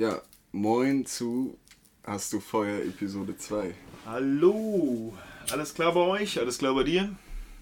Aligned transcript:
Ja, 0.00 0.22
moin 0.52 1.04
zu 1.04 1.58
Hast 2.04 2.32
du 2.32 2.40
Feuer 2.40 2.80
Episode 2.86 3.36
2. 3.36 3.74
Hallo! 4.06 5.12
Alles 5.52 5.74
klar 5.74 5.92
bei 5.92 6.00
euch? 6.00 6.38
Alles 6.40 6.56
klar 6.56 6.74
bei 6.74 6.84
dir? 6.84 7.14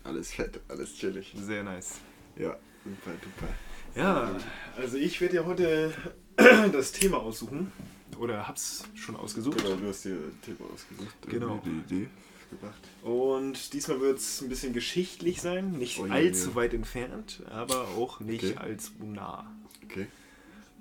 Alles 0.05 0.31
fett, 0.31 0.61
alles 0.69 0.95
chillig. 0.95 1.35
Sehr 1.37 1.65
nice. 1.65 1.95
Ja, 2.37 2.57
super, 2.85 3.11
super. 3.25 3.53
Ja, 3.97 4.37
also 4.77 4.99
ich 4.99 5.21
werde 5.21 5.35
ja 5.35 5.45
heute 5.47 5.93
das 6.37 6.93
Thema 6.93 7.17
aussuchen. 7.19 7.73
Oder 8.21 8.47
hab's 8.47 8.85
schon 8.95 9.17
ausgesucht. 9.17 9.59
Genau, 9.59 9.75
du 9.75 9.89
hast 9.89 10.05
dir 10.05 10.13
ein 10.15 10.39
Thema 10.41 10.71
ausgesucht. 10.73 11.17
Genau. 11.29 11.61
Die 11.65 11.95
Idee 11.97 12.09
gemacht. 12.51 12.83
Und 13.03 13.73
diesmal 13.73 14.01
wird 14.01 14.19
es 14.19 14.43
ein 14.43 14.49
bisschen 14.49 14.73
geschichtlich 14.73 15.41
sein. 15.43 15.73
Nicht 15.73 15.99
Oh 15.99 16.05
allzu 16.09 16.51
je. 16.51 16.55
weit 16.55 16.73
entfernt, 16.73 17.43
aber 17.51 17.89
auch 17.89 18.21
nicht 18.21 18.45
Okay. 18.45 18.57
allzu 18.59 18.93
nah. 19.01 19.53
Okay, 19.85 20.07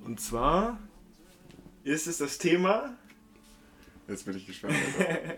Und 0.05 0.21
zwar 0.21 0.77
ist 1.87 2.07
es 2.07 2.17
das 2.17 2.37
Thema 2.37 2.95
jetzt 4.07 4.25
bin 4.25 4.37
ich 4.37 4.45
gespannt. 4.47 4.75
Alter. 4.99 5.37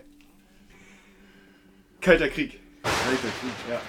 Kalter 2.00 2.28
Krieg. 2.28 2.60
Alter 2.82 3.28
Krieg. 3.40 3.52
Ja. 3.68 3.80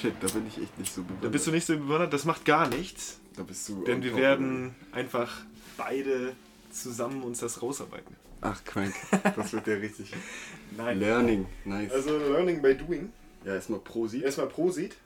Shit, 0.00 0.14
da 0.20 0.28
bin 0.28 0.46
ich 0.46 0.62
echt 0.62 0.78
nicht 0.78 0.92
so 0.94 1.02
bewundert. 1.02 1.24
Da 1.24 1.28
bist 1.30 1.46
du 1.46 1.50
nicht 1.50 1.66
so 1.66 1.76
bewundert, 1.76 2.12
das 2.12 2.24
macht 2.24 2.44
gar 2.44 2.68
nichts. 2.68 3.18
Da 3.36 3.42
bist 3.42 3.68
du. 3.68 3.82
Denn 3.84 4.02
wir 4.02 4.16
werden 4.16 4.74
einfach 4.92 5.42
beide 5.76 6.34
zusammen 6.70 7.22
uns 7.22 7.40
das 7.40 7.62
rausarbeiten. 7.62 8.14
Ach, 8.42 8.62
crank. 8.64 8.94
Das 9.36 9.52
wird 9.52 9.66
ja 9.66 9.74
richtig. 9.74 10.12
Nein. 10.76 10.98
Learning, 11.00 11.46
nice. 11.64 11.92
Also 11.92 12.16
Learning 12.18 12.62
by 12.62 12.74
Doing. 12.74 13.12
ja, 13.44 13.54
erstmal 13.54 13.80
Prosi. 13.80 14.22
Erstmal 14.22 14.48
Prosit. 14.48 14.96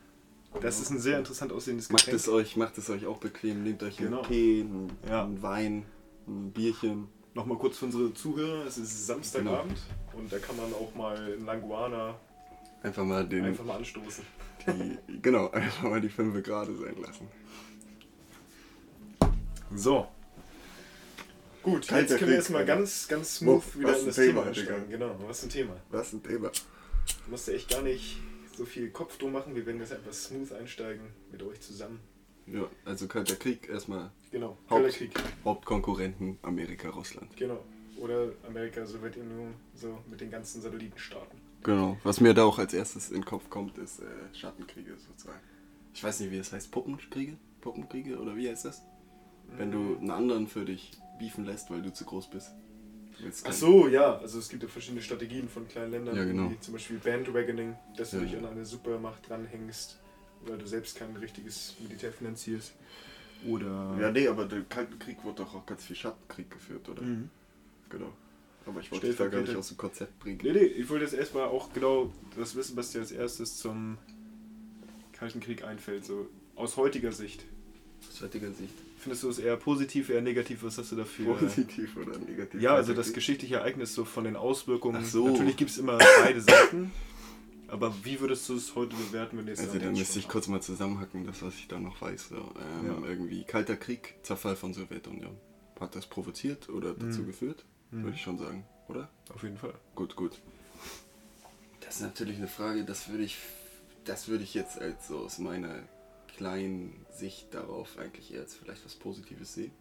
Das 0.61 0.81
ist 0.81 0.91
ein 0.91 1.01
sehr 1.01 1.19
interessant 1.19 1.53
aussehendes 1.53 1.91
Macht 1.91 2.05
Getränk. 2.05 2.21
es 2.21 2.29
euch, 2.29 2.57
macht 2.57 2.79
es 2.79 2.89
euch 2.89 3.07
auch 3.07 3.19
bequem. 3.19 3.65
Nehmt 3.65 3.83
euch 3.83 3.97
Genau. 3.97 4.21
einen 4.21 4.29
Tee, 4.29 4.61
einen, 4.61 4.93
Ja. 5.09 5.29
Wein, 5.43 5.85
ein 6.27 6.53
Bierchen. 6.53 7.09
Nochmal 7.35 7.59
kurz 7.59 7.79
für 7.79 7.87
unsere 7.87 8.15
Zuhörer. 8.15 8.65
Es 8.67 8.79
ist 8.79 9.07
Samstagabend 9.07 9.79
und 10.13 10.33
da 10.33 10.39
kann 10.39 10.57
man 10.57 10.73
auch 10.75 10.95
mal 10.95 11.33
in 11.33 11.45
Languana 11.45 12.19
Einfach 12.83 13.05
mal 13.05 13.27
den. 13.27 13.45
einfach 13.45 13.65
mal 13.65 13.77
anstoßen. 13.77 14.25
Die, 14.67 14.99
genau, 15.23 15.51
einfach 15.51 15.83
mal 15.85 16.01
die 16.01 16.09
Fünfe 16.09 16.43
gerade 16.43 16.75
sein 16.77 16.97
lassen. 17.01 17.29
So. 19.75 20.07
Gut, 21.63 21.89
Kalter 21.89 22.11
jetzt 22.11 22.19
können 22.19 22.31
wir 22.31 22.37
erstmal 22.37 22.61
Alter. 22.61 22.77
ganz, 22.77 23.09
ganz 23.09 23.37
smooth 23.37 23.63
Was 23.67 23.79
wieder 23.79 23.99
in 23.99 24.07
das 24.07 24.17
Thema, 24.17 24.43
einsteigen. 24.45 24.91
Genau, 24.91 25.17
was 25.27 25.43
ein 25.43 25.49
Thema. 25.49 25.77
Was 25.91 26.13
ein 26.13 26.23
Thema. 26.23 26.51
Du 26.51 27.31
musst 27.31 27.49
echt 27.49 27.71
gar 27.71 27.83
nicht 27.83 28.19
so 28.57 28.65
viel 28.67 28.91
Kopf 28.91 29.17
drum 29.19 29.33
machen. 29.33 29.55
Wir 29.55 29.65
werden 29.67 29.81
jetzt 29.81 29.93
einfach 29.93 30.13
smooth 30.13 30.53
einsteigen 30.53 31.07
mit 31.33 31.43
euch 31.43 31.61
zusammen. 31.61 32.01
Ja, 32.47 32.69
also 32.85 33.07
Kalter 33.09 33.37
Krieg, 33.37 33.69
erstmal 33.69 34.11
Genau, 34.31 34.57
Haupt- 34.69 34.83
Kalter 34.83 34.97
Krieg. 34.99 35.13
Hauptkonkurrenten 35.45 36.39
Amerika, 36.43 36.91
Russland. 36.91 37.35
Genau. 37.37 37.59
Oder 37.99 38.33
Amerika, 38.47 38.85
Sowjetunion, 38.85 39.55
so 39.75 39.99
mit 40.11 40.21
den 40.21 40.31
ganzen 40.31 40.61
Satellitenstaaten. 40.61 41.39
Genau. 41.63 41.97
Was 42.03 42.21
mir 42.21 42.35
da 42.35 42.45
auch 42.45 42.59
als 42.59 42.75
erstes 42.75 43.09
in 43.11 43.19
den 43.21 43.25
Kopf 43.25 43.49
kommt, 43.49 43.79
ist 43.79 44.01
äh, 44.01 44.05
Schattenkriege 44.35 44.97
sozusagen. 44.99 45.39
Ich 45.95 46.03
weiß 46.03 46.21
nicht, 46.21 46.33
wie 46.33 46.39
es 46.39 46.53
heißt. 46.53 46.71
Puppenkriege? 46.73 47.37
Puppenkriege? 47.61 48.19
Oder 48.19 48.37
wie 48.37 48.49
heißt 48.49 48.65
das? 48.65 48.83
Wenn 49.57 49.71
du 49.71 49.97
einen 49.97 50.11
anderen 50.11 50.49
für 50.49 50.65
dich 50.65 50.91
beefen 51.19 51.45
lässt, 51.45 51.71
weil 51.71 51.81
du 51.83 51.93
zu 51.93 52.05
groß 52.05 52.29
bist. 52.31 52.51
Ach 53.45 53.53
so, 53.53 53.87
ja, 53.87 54.17
also 54.19 54.41
es 54.41 54.49
gibt 54.49 54.65
ja 54.65 54.69
verschiedene 54.69 55.01
Strategien 55.01 55.49
von 55.49 55.69
kleinen 55.69 55.93
Ländern, 55.93 56.17
Ja, 56.17 56.25
genau. 56.25 56.51
wie 56.51 56.59
zum 56.59 56.75
Beispiel 56.75 56.99
Bandwagoning, 56.99 57.77
dass 57.97 58.11
du 58.11 58.17
Ja, 58.17 58.23
dich 58.25 58.37
an 58.37 58.45
eine 58.47 58.65
Supermacht 58.65 59.29
dranhängst, 59.29 60.01
weil 60.49 60.59
du 60.59 60.67
selbst 60.67 60.97
kein 60.97 61.15
richtiges 61.17 61.75
Militär 61.81 62.13
finanzierst. 62.13 62.73
Oder. 63.47 63.97
Ja, 64.01 64.11
nee, 64.11 64.27
aber 64.29 64.47
der 64.47 64.63
Kalte 64.63 64.97
Krieg 64.97 65.23
wurde 65.23 65.43
doch 65.43 65.55
auch 65.55 65.67
ganz 65.67 65.85
viel 65.85 65.97
Schattenkrieg 65.97 66.51
geführt, 66.51 66.89
oder? 66.89 67.03
Mhm. 67.03 67.29
Genau. 67.91 68.13
Aber 68.67 68.81
ich 68.81 68.91
wollte 68.91 69.09
dich 69.09 69.17
da 69.17 69.27
gar 69.27 69.43
nicht 69.43 69.55
aus 69.55 69.69
dem 69.69 69.77
Konzept 69.77 70.19
bringen. 70.21 70.41
Nee, 70.43 70.53
nee, 70.53 70.59
ich 70.61 70.89
wollte 70.89 71.05
jetzt 71.05 71.15
erstmal 71.15 71.45
auch 71.45 71.73
genau 71.73 72.11
das 72.37 72.55
wissen, 72.57 72.77
was 72.77 72.93
dir 72.93 73.01
als 73.01 73.13
erstes 73.13 73.59
zum 73.59 73.99
Kalten 75.13 75.41
Krieg 75.41 75.65
einfällt, 75.65 76.07
so 76.07 76.29
aus 76.57 76.77
heutiger 76.77 77.13
Sicht. 77.13 77.45
Aus 78.11 78.23
heutiger 78.23 78.51
Sicht. 78.53 78.75
Findest 78.99 79.23
du 79.23 79.29
es 79.29 79.39
eher 79.39 79.57
positiv, 79.59 80.09
eher 80.09 80.23
negativ? 80.23 80.63
Was 80.63 80.79
hast 80.79 80.93
du 80.93 80.97
dafür? 80.97 81.35
Positiv 81.35 81.97
oder 81.99 82.19
negativ? 82.19 82.61
Ja, 82.61 82.75
also 82.75 82.95
das 82.95 83.13
geschichtliche 83.13 83.57
Ereignis 83.57 83.95
so 83.95 84.07
von 84.07 84.25
den 84.25 84.35
Auswirkungen. 84.35 85.03
Ach 85.05 85.07
so. 85.07 85.29
Natürlich 85.29 85.59
gibt 85.59 85.71
es 85.71 85.79
immer 85.79 85.99
beide 86.23 86.41
Seiten. 86.41 86.91
Aber 87.75 87.93
wie 88.05 88.21
würdest 88.21 88.49
du 88.49 88.55
es 88.57 88.75
heute 88.75 88.95
bewerten, 88.97 89.37
wenn 89.39 89.47
du 89.47 89.53
jetzt 89.53 89.61
Also 89.61 89.73
damit 89.73 89.85
da 89.85 89.89
jetzt 89.91 89.99
müsste 89.99 90.19
ich 90.21 90.29
kurz 90.29 90.47
mal 90.49 90.63
zusammenhacken, 90.63 91.27
das 91.27 91.43
was 91.43 91.55
ich 91.55 91.69
da 91.69 91.79
noch 91.81 92.01
weiß. 92.01 92.29
So. 92.29 92.37
Ähm, 92.37 93.03
Ja. 93.03 93.09
Irgendwie 93.09 93.45
Kalter 93.45 93.77
Krieg, 93.77 94.15
Zerfall 94.23 94.57
von 94.57 94.73
Sowjetunion. 94.75 95.37
Hat 95.81 95.95
das 95.97 96.07
provoziert 96.07 96.69
oder 96.69 96.95
dazu 96.95 97.23
Mhm. 97.23 97.27
geführt? 97.27 97.65
Mhm. 97.91 98.05
Würde 98.05 98.17
ich 98.17 98.23
schon 98.23 98.39
sagen, 98.39 98.65
oder? 98.89 99.09
Auf 99.35 99.43
jeden 99.43 99.59
Fall. 99.59 99.75
Gut, 99.95 100.15
gut. 100.17 100.41
Das 101.81 101.97
ist 101.97 102.03
natürlich 102.03 102.37
eine 102.39 102.49
Frage, 102.49 102.85
das 102.85 103.09
würde 103.09 103.25
ich, 103.25 103.37
das 104.05 104.29
würde 104.29 104.45
ich 104.45 104.55
jetzt 104.55 104.81
als 104.81 105.09
so 105.09 105.19
aus 105.19 105.39
meiner 105.39 105.81
kleinen 106.37 107.05
Sicht 107.13 107.53
darauf 107.55 107.99
eigentlich 107.99 108.33
eher 108.33 108.41
als 108.41 108.55
vielleicht 108.55 108.85
was 108.85 108.95
Positives 108.95 109.55
sehen, 109.55 109.73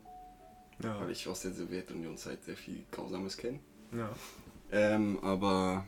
Ja. 0.84 1.00
weil 1.00 1.12
ich 1.12 1.28
aus 1.28 1.42
der 1.42 1.54
Sowjetunion-Zeit 1.54 2.44
sehr 2.44 2.58
viel 2.58 2.84
Grausames 2.92 3.38
kenne. 3.38 3.60
ja. 3.92 4.10
Ähm, 4.72 5.20
aber 5.22 5.88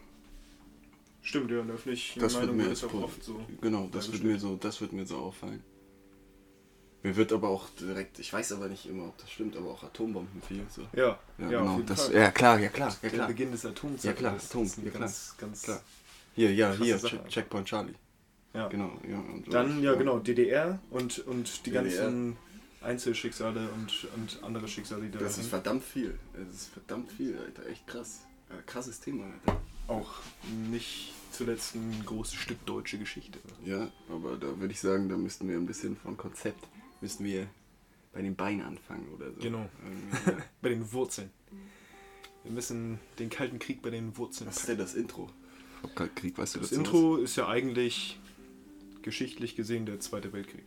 Stimmt, 1.25 1.49
ja, 1.49 1.59
in 1.59 1.65
der 1.67 1.75
öffentlichen 1.75 2.19
Das 2.19 2.33
Meinung 2.35 2.55
mir 2.55 2.65
wird 2.65 2.73
es 2.73 2.83
als 2.83 2.93
auch 2.93 3.01
oft 3.01 3.23
so. 3.23 3.43
Genau, 3.59 3.89
das 3.91 4.11
wird 4.11 4.23
mir 4.23 4.37
so, 4.39 4.55
das 4.57 4.79
wird 4.79 4.93
mir 4.93 5.05
so 5.07 5.17
auffallen. 5.17 5.63
Mir 7.01 7.15
wird 7.15 7.33
aber 7.33 7.49
auch 7.49 7.67
direkt, 7.79 8.19
ich 8.19 8.31
weiß 8.31 8.51
aber 8.53 8.67
nicht 8.67 8.85
immer, 8.87 9.05
ob 9.07 9.17
das 9.17 9.31
stimmt, 9.31 9.55
aber 9.57 9.69
auch 9.71 9.83
Atombomben 9.83 10.41
viel. 10.43 10.65
So. 10.69 10.83
Ja, 10.93 11.19
Ja, 11.39 11.49
ja, 11.51 11.59
genau. 11.59 11.79
Das, 11.81 12.05
Fall. 12.07 12.15
ja 12.15 12.31
klar, 12.31 12.59
ja 12.59 12.69
klar, 12.69 12.89
ja 12.89 12.95
Der 13.01 13.09
klar. 13.09 13.27
Beginn 13.27 13.51
des 13.51 13.65
Atomzeitalters. 13.65 14.05
Ja, 14.05 14.13
klar, 14.13 14.33
das 14.35 14.49
Atom, 14.51 14.63
ist 14.63 14.77
ja, 14.77 14.83
klar. 14.89 14.99
ganz, 15.01 15.35
ganz 15.37 15.61
Klar. 15.63 15.81
Hier, 16.35 16.53
ja, 16.53 16.73
hier, 16.73 16.97
Sache 16.99 17.17
Che- 17.17 17.27
Checkpoint 17.29 17.67
Charlie. 17.67 17.93
Ja. 18.53 18.67
Genau, 18.69 18.91
ja. 19.09 19.19
Und. 19.19 19.51
Dann, 19.53 19.81
ja 19.83 19.93
genau, 19.95 20.19
DDR 20.19 20.79
und, 20.91 21.19
und 21.27 21.65
die 21.65 21.71
DDR. 21.71 21.83
ganzen 21.83 22.37
Einzelschicksale 22.81 23.67
und, 23.71 24.07
und 24.15 24.43
andere 24.43 24.67
Schicksale, 24.67 25.03
die 25.03 25.11
da 25.11 25.19
Das 25.19 25.37
ist 25.39 25.47
verdammt 25.47 25.83
viel. 25.83 26.17
Das 26.33 26.55
ist 26.55 26.69
verdammt 26.69 27.11
viel, 27.11 27.37
Alter. 27.37 27.67
Echt 27.67 27.85
krass. 27.87 28.25
Krasses 28.67 28.99
Thema, 28.99 29.25
Alter. 29.25 29.59
Auch 29.87 30.09
nicht 30.71 31.13
zuletzt 31.31 31.75
ein 31.75 32.03
großes 32.05 32.35
Stück 32.35 32.65
deutsche 32.65 32.97
Geschichte. 32.97 33.39
Ja, 33.65 33.91
aber 34.09 34.37
da 34.37 34.59
würde 34.59 34.71
ich 34.73 34.79
sagen, 34.79 35.09
da 35.09 35.17
müssten 35.17 35.47
wir 35.49 35.57
ein 35.57 35.65
bisschen 35.65 35.97
von 35.97 36.17
Konzept, 36.17 36.67
müssten 37.01 37.23
wir 37.25 37.47
bei 38.13 38.21
den 38.21 38.35
Beinen 38.35 38.61
anfangen 38.61 39.07
oder 39.13 39.31
so. 39.33 39.41
Genau. 39.41 39.69
Ja. 40.25 40.37
Bei 40.61 40.69
den 40.69 40.89
Wurzeln. 40.93 41.29
Wir 42.43 42.51
müssen 42.51 42.99
den 43.19 43.29
Kalten 43.29 43.59
Krieg 43.59 43.81
bei 43.81 43.89
den 43.89 44.15
Wurzeln 44.17 44.47
Was 44.47 44.57
ist 44.57 44.69
denn 44.69 44.77
das 44.77 44.93
Intro? 44.93 45.29
Kaltkrieg, 45.95 46.37
weißt 46.37 46.55
du 46.55 46.59
Das 46.59 46.71
was? 46.71 46.77
Intro 46.77 47.17
ist 47.17 47.35
ja 47.35 47.47
eigentlich 47.47 48.19
geschichtlich 49.01 49.55
gesehen 49.55 49.85
der 49.85 49.99
Zweite 49.99 50.31
Weltkrieg. 50.31 50.63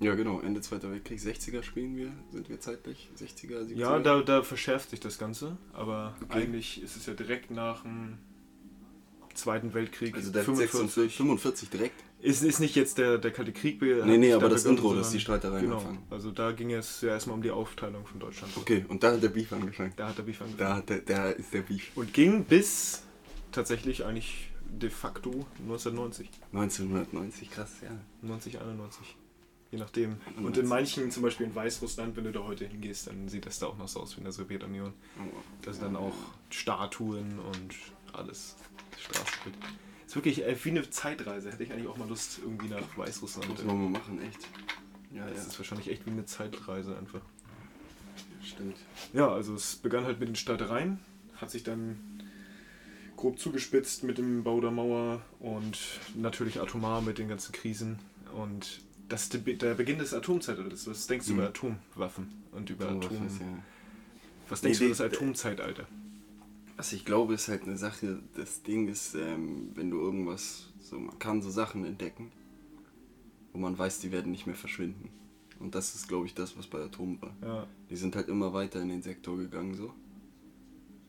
Ja, 0.00 0.14
genau. 0.14 0.40
Ende 0.40 0.60
Zweiter 0.60 0.90
Weltkrieg, 0.90 1.18
60er 1.18 1.62
spielen 1.62 1.96
wir, 1.96 2.12
sind 2.30 2.48
wir 2.48 2.60
zeitlich? 2.60 3.08
60er, 3.18 3.62
70er? 3.66 3.74
Ja, 3.74 3.98
da, 3.98 4.20
da 4.22 4.42
verschärft 4.42 4.90
sich 4.90 5.00
das 5.00 5.18
Ganze, 5.18 5.56
aber 5.72 6.14
Okay. 6.24 6.38
eigentlich 6.42 6.82
ist 6.82 6.96
es 6.96 7.06
ja 7.06 7.14
direkt 7.14 7.50
nach 7.50 7.82
dem 7.82 8.18
Zweiten 9.34 9.74
Weltkrieg 9.74 10.14
Also 10.14 10.30
der 10.32 10.44
45. 10.44 10.70
45, 10.78 11.16
45 11.16 11.70
direkt? 11.70 12.04
Ist, 12.20 12.42
ist 12.42 12.58
nicht 12.58 12.74
jetzt 12.74 12.98
der, 12.98 13.18
der 13.18 13.30
Kalte 13.30 13.52
Krieg. 13.52 13.80
Nee, 13.80 14.18
nee, 14.18 14.32
aber 14.32 14.48
da 14.48 14.54
das 14.54 14.64
Intro, 14.64 14.92
dass 14.94 15.10
die 15.10 15.20
Streitereien 15.20 15.62
Genau, 15.66 15.76
anfangen. 15.76 16.02
also 16.10 16.32
da 16.32 16.50
ging 16.50 16.72
es 16.72 17.00
ja 17.00 17.10
erstmal 17.10 17.36
um 17.36 17.42
die 17.42 17.52
Aufteilung 17.52 18.04
von 18.06 18.18
Deutschland. 18.18 18.52
Okay, 18.56 18.84
und 18.88 19.02
da 19.04 19.12
hat 19.12 19.22
der 19.22 19.28
Beef 19.28 19.52
angefangen. 19.52 19.92
Da 19.96 20.08
hat 20.08 20.18
der 20.18 20.24
Beef 20.24 20.40
angefangen. 20.40 20.58
Da, 20.58 20.76
hat 20.76 20.88
der, 20.88 20.98
da 21.02 21.30
ist 21.30 21.54
der 21.54 21.62
Beef. 21.62 21.92
Und 21.94 22.12
ging 22.12 22.42
bis 22.44 23.02
tatsächlich 23.52 24.04
eigentlich 24.04 24.50
de 24.68 24.90
facto 24.90 25.46
1990. 25.60 26.28
1990, 26.52 27.50
krass, 27.52 27.70
ja. 27.82 27.90
90, 28.22 28.60
91. 28.60 29.16
Je 29.70 29.78
nachdem. 29.78 30.16
Und 30.36 30.56
91. 30.56 30.62
in 30.62 30.68
manchen, 30.68 31.10
zum 31.10 31.22
Beispiel 31.22 31.46
in 31.46 31.54
Weißrussland, 31.54 32.16
wenn 32.16 32.24
du 32.24 32.32
da 32.32 32.40
heute 32.44 32.64
hingehst, 32.66 33.06
dann 33.06 33.28
sieht 33.28 33.44
das 33.44 33.58
da 33.58 33.66
auch 33.66 33.76
noch 33.76 33.88
so 33.88 34.00
aus 34.00 34.14
wie 34.16 34.18
in 34.18 34.24
der 34.24 34.32
Sowjetunion. 34.32 34.94
Da 35.62 35.72
sind 35.72 35.84
dann 35.84 35.96
auch 35.96 36.14
Statuen 36.48 37.38
und 37.38 37.74
alles. 38.14 38.56
Straßenschild. 38.98 39.54
Ist 40.06 40.14
wirklich 40.16 40.42
äh, 40.42 40.56
wie 40.64 40.70
eine 40.70 40.88
Zeitreise. 40.88 41.52
Hätte 41.52 41.62
ich 41.64 41.72
eigentlich 41.72 41.86
auch 41.88 41.98
mal 41.98 42.08
Lust 42.08 42.38
irgendwie 42.42 42.68
nach 42.68 42.96
Weißrussland. 42.96 43.46
Muss 43.50 43.62
man 43.64 43.76
mal 43.92 43.98
machen, 44.00 44.22
echt. 44.22 44.48
Ja, 45.12 45.26
ja, 45.26 45.34
Das 45.34 45.46
ist 45.48 45.58
wahrscheinlich 45.58 45.90
echt 45.90 46.06
wie 46.06 46.10
eine 46.10 46.24
Zeitreise 46.24 46.96
einfach. 46.96 47.20
stimmt. 48.42 48.76
Ja, 49.12 49.28
also 49.28 49.54
es 49.54 49.76
begann 49.76 50.04
halt 50.04 50.18
mit 50.18 50.28
den 50.28 50.36
Streitereien, 50.36 50.98
hat 51.36 51.50
sich 51.50 51.62
dann 51.62 51.98
grob 53.16 53.38
zugespitzt 53.38 54.02
mit 54.04 54.16
dem 54.18 54.44
Bau 54.44 54.60
der 54.60 54.70
Mauer 54.70 55.20
und 55.40 55.78
natürlich 56.14 56.60
atomar 56.60 57.02
mit 57.02 57.18
den 57.18 57.28
ganzen 57.28 57.52
Krisen. 57.52 57.98
Und 58.34 58.80
das 59.08 59.22
ist 59.24 59.34
der 59.34 59.74
Beginn 59.74 59.98
des 59.98 60.12
Atomzeitalters. 60.14 60.86
Was 60.86 61.06
denkst 61.06 61.26
du 61.26 61.32
Mhm. 61.32 61.38
über 61.38 61.48
Atomwaffen 61.48 62.28
und 62.52 62.68
über 62.70 62.86
was 62.96 63.06
Atom... 63.06 63.26
ist, 63.26 63.40
ja. 63.40 63.46
Was 64.48 64.60
denkst 64.60 64.80
Nee, 64.80 64.86
du 64.86 64.92
über 64.94 65.04
das 65.04 65.12
Atomzeitalter? 65.14 65.86
Was 66.76 66.92
ich 66.92 67.04
glaube, 67.04 67.34
ist 67.34 67.48
halt 67.48 67.62
eine 67.64 67.76
Sache, 67.76 68.20
das 68.36 68.62
Ding 68.62 68.88
ist, 68.88 69.14
ähm, 69.14 69.70
wenn 69.74 69.90
du 69.90 69.98
irgendwas, 70.00 70.68
so 70.80 70.98
man 70.98 71.18
kann 71.18 71.42
so 71.42 71.50
Sachen 71.50 71.84
entdecken, 71.84 72.30
wo 73.52 73.58
man 73.58 73.76
weiß, 73.76 73.98
die 74.00 74.12
werden 74.12 74.30
nicht 74.30 74.46
mehr 74.46 74.54
verschwinden. 74.54 75.10
Und 75.58 75.74
das 75.74 75.94
ist, 75.96 76.06
glaube 76.06 76.26
ich, 76.26 76.34
das, 76.34 76.56
was 76.56 76.68
bei 76.68 76.78
Atomen 76.78 77.20
war. 77.20 77.34
Ja. 77.42 77.66
Die 77.90 77.96
sind 77.96 78.14
halt 78.14 78.28
immer 78.28 78.52
weiter 78.52 78.80
in 78.80 78.88
den 78.90 79.02
Sektor 79.02 79.36
gegangen, 79.36 79.74
so. 79.74 79.92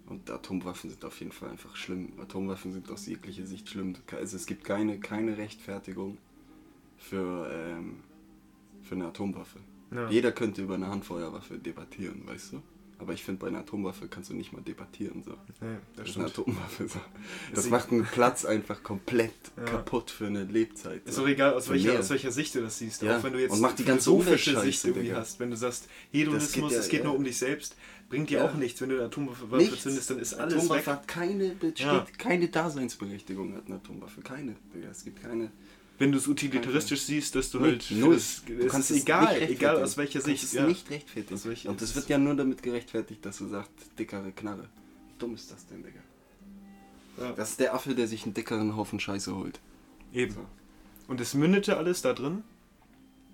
Und 0.08 0.28
Atomwaffen 0.32 0.90
sind 0.90 1.06
auf 1.06 1.20
jeden 1.20 1.32
Fall 1.32 1.50
einfach 1.50 1.76
schlimm. 1.76 2.14
Atomwaffen 2.20 2.72
sind 2.72 2.90
aus 2.90 3.06
jeglicher 3.06 3.46
Sicht 3.46 3.70
schlimm. 3.70 3.94
Also 4.12 4.38
es 4.38 4.48
gibt 4.48 4.64
keine, 4.64 5.00
keine 5.00 5.38
Rechtfertigung 5.38 6.18
für, 7.00 7.50
ähm, 7.52 7.98
für 8.84 8.96
eine 8.96 9.08
Atomwaffe. 9.08 9.60
Ja. 9.92 10.10
Jeder 10.10 10.32
könnte 10.32 10.62
über 10.62 10.76
eine 10.76 10.88
Handfeuerwaffe 10.88 11.58
debattieren, 11.58 12.22
weißt 12.28 12.54
du? 12.54 12.62
Aber 13.02 13.14
ich 13.14 13.24
finde, 13.24 13.40
bei 13.40 13.48
einer 13.48 13.60
Atomwaffe 13.60 14.10
kannst 14.10 14.30
du 14.30 14.34
nicht 14.36 14.52
mal 14.52 14.62
debattieren. 14.62 15.24
So. 15.24 15.32
Nee, 15.62 15.78
Das, 15.96 16.02
das 16.06 16.10
ist 16.10 16.18
eine. 16.18 16.26
Atomwaffe. 16.26 16.88
So. 16.90 17.00
Das 17.56 17.64
Ist 17.64 17.72
macht 17.72 17.92
einen 17.94 18.04
Platz 18.04 18.44
einfach 18.44 18.84
komplett 18.84 19.32
Ja. 19.58 19.64
kaputt 19.64 20.12
für 20.12 20.28
eine 20.28 20.44
Lebzeit. 20.44 21.06
Ist 21.08 21.16
so. 21.16 21.24
auch 21.24 21.28
egal, 21.28 21.54
aus 21.54 21.70
welcher, 21.70 21.98
aus 21.98 22.10
welcher 22.10 22.32
Sicht 22.32 22.54
du 22.56 22.62
das 22.62 22.78
siehst. 22.78 23.02
Ja, 23.02 23.18
Auch 23.18 23.24
wenn 23.24 23.32
du 23.34 23.40
jetzt 23.40 23.54
und 23.54 23.62
mach 23.62 23.72
die 23.74 23.86
ganze 23.86 24.10
philosophische 24.12 24.60
Sicht 24.60 24.84
irgendwie 24.84 25.08
Digga. 25.08 25.18
hast. 25.22 25.40
Wenn 25.40 25.50
du 25.50 25.56
sagst, 25.56 25.88
Hedonismus, 26.12 26.74
ja, 26.74 26.80
es 26.80 26.90
geht 26.90 27.06
nur 27.06 27.16
um 27.16 27.24
dich 27.24 27.38
selbst, 27.38 27.78
bringt 28.10 28.30
dir 28.32 28.44
auch 28.44 28.54
nichts. 28.56 28.82
Wenn 28.82 28.90
du 28.90 28.96
eine 28.98 29.06
Atomwaffe 29.06 29.46
Nichts. 29.56 29.84
zündest, 29.84 30.10
dann 30.10 30.20
ist 30.20 30.34
alles 30.34 30.56
Atomwaffe 30.56 30.80
weg. 30.82 30.88
hat 30.88 31.08
keine, 31.08 31.50
besteht 31.52 31.80
Ja. 31.80 32.06
keine 32.18 32.50
Daseinsberechtigung, 32.50 33.56
hat 33.56 33.68
eine 33.68 33.76
Atomwaffe. 33.76 34.20
Keine. 34.22 34.56
Digga. 34.76 34.90
Es 34.90 35.06
gibt 35.06 35.22
keine. 35.24 35.52
Wenn 36.00 36.12
du 36.14 36.18
es 36.18 36.28
utilitaristisch 36.28 37.02
siehst, 37.02 37.36
dass 37.36 37.52
du 37.52 37.60
halt... 37.60 37.86
Null. 37.92 38.16
Das, 38.16 38.44
Du 38.46 38.54
es 38.54 38.72
kannst 38.72 38.90
ist 38.92 38.98
es 38.98 39.04
egal, 39.04 39.42
egal 39.42 39.84
aus 39.84 39.98
welcher 39.98 40.22
Sicht. 40.22 40.44
es 40.44 40.54
ja. 40.54 40.66
nicht 40.66 40.90
rechtfertigen. 40.90 41.36
Aus 41.36 41.46
welcher- 41.46 41.70
Und 41.70 41.82
das 41.82 41.90
es 41.90 41.96
wird 41.98 42.10
ja 42.10 42.18
nur 42.18 42.36
damit 42.36 42.64
gerechtfertigt, 42.64 43.26
dass 43.26 43.38
du 43.40 43.48
sagst, 43.48 43.72
dickere 44.00 44.32
Knarre. 44.32 44.64
Wie 44.64 45.20
dumm 45.20 45.36
ist 45.36 45.52
das 45.52 45.68
denn, 45.68 45.84
Digga? 45.84 46.00
Ja. 47.18 47.34
Das 47.34 47.52
ist 47.52 47.60
der 47.60 47.74
Affe, 47.76 47.96
der 47.96 48.08
sich 48.08 48.24
einen 48.24 48.34
dickeren 48.34 48.76
Haufen 48.78 49.00
Scheiße 49.00 49.36
holt. 49.36 49.60
Eben. 50.14 50.34
So. 50.34 50.46
Und 51.10 51.20
es 51.20 51.34
mündete 51.34 51.76
alles 51.76 52.02
da 52.02 52.14
drin, 52.14 52.44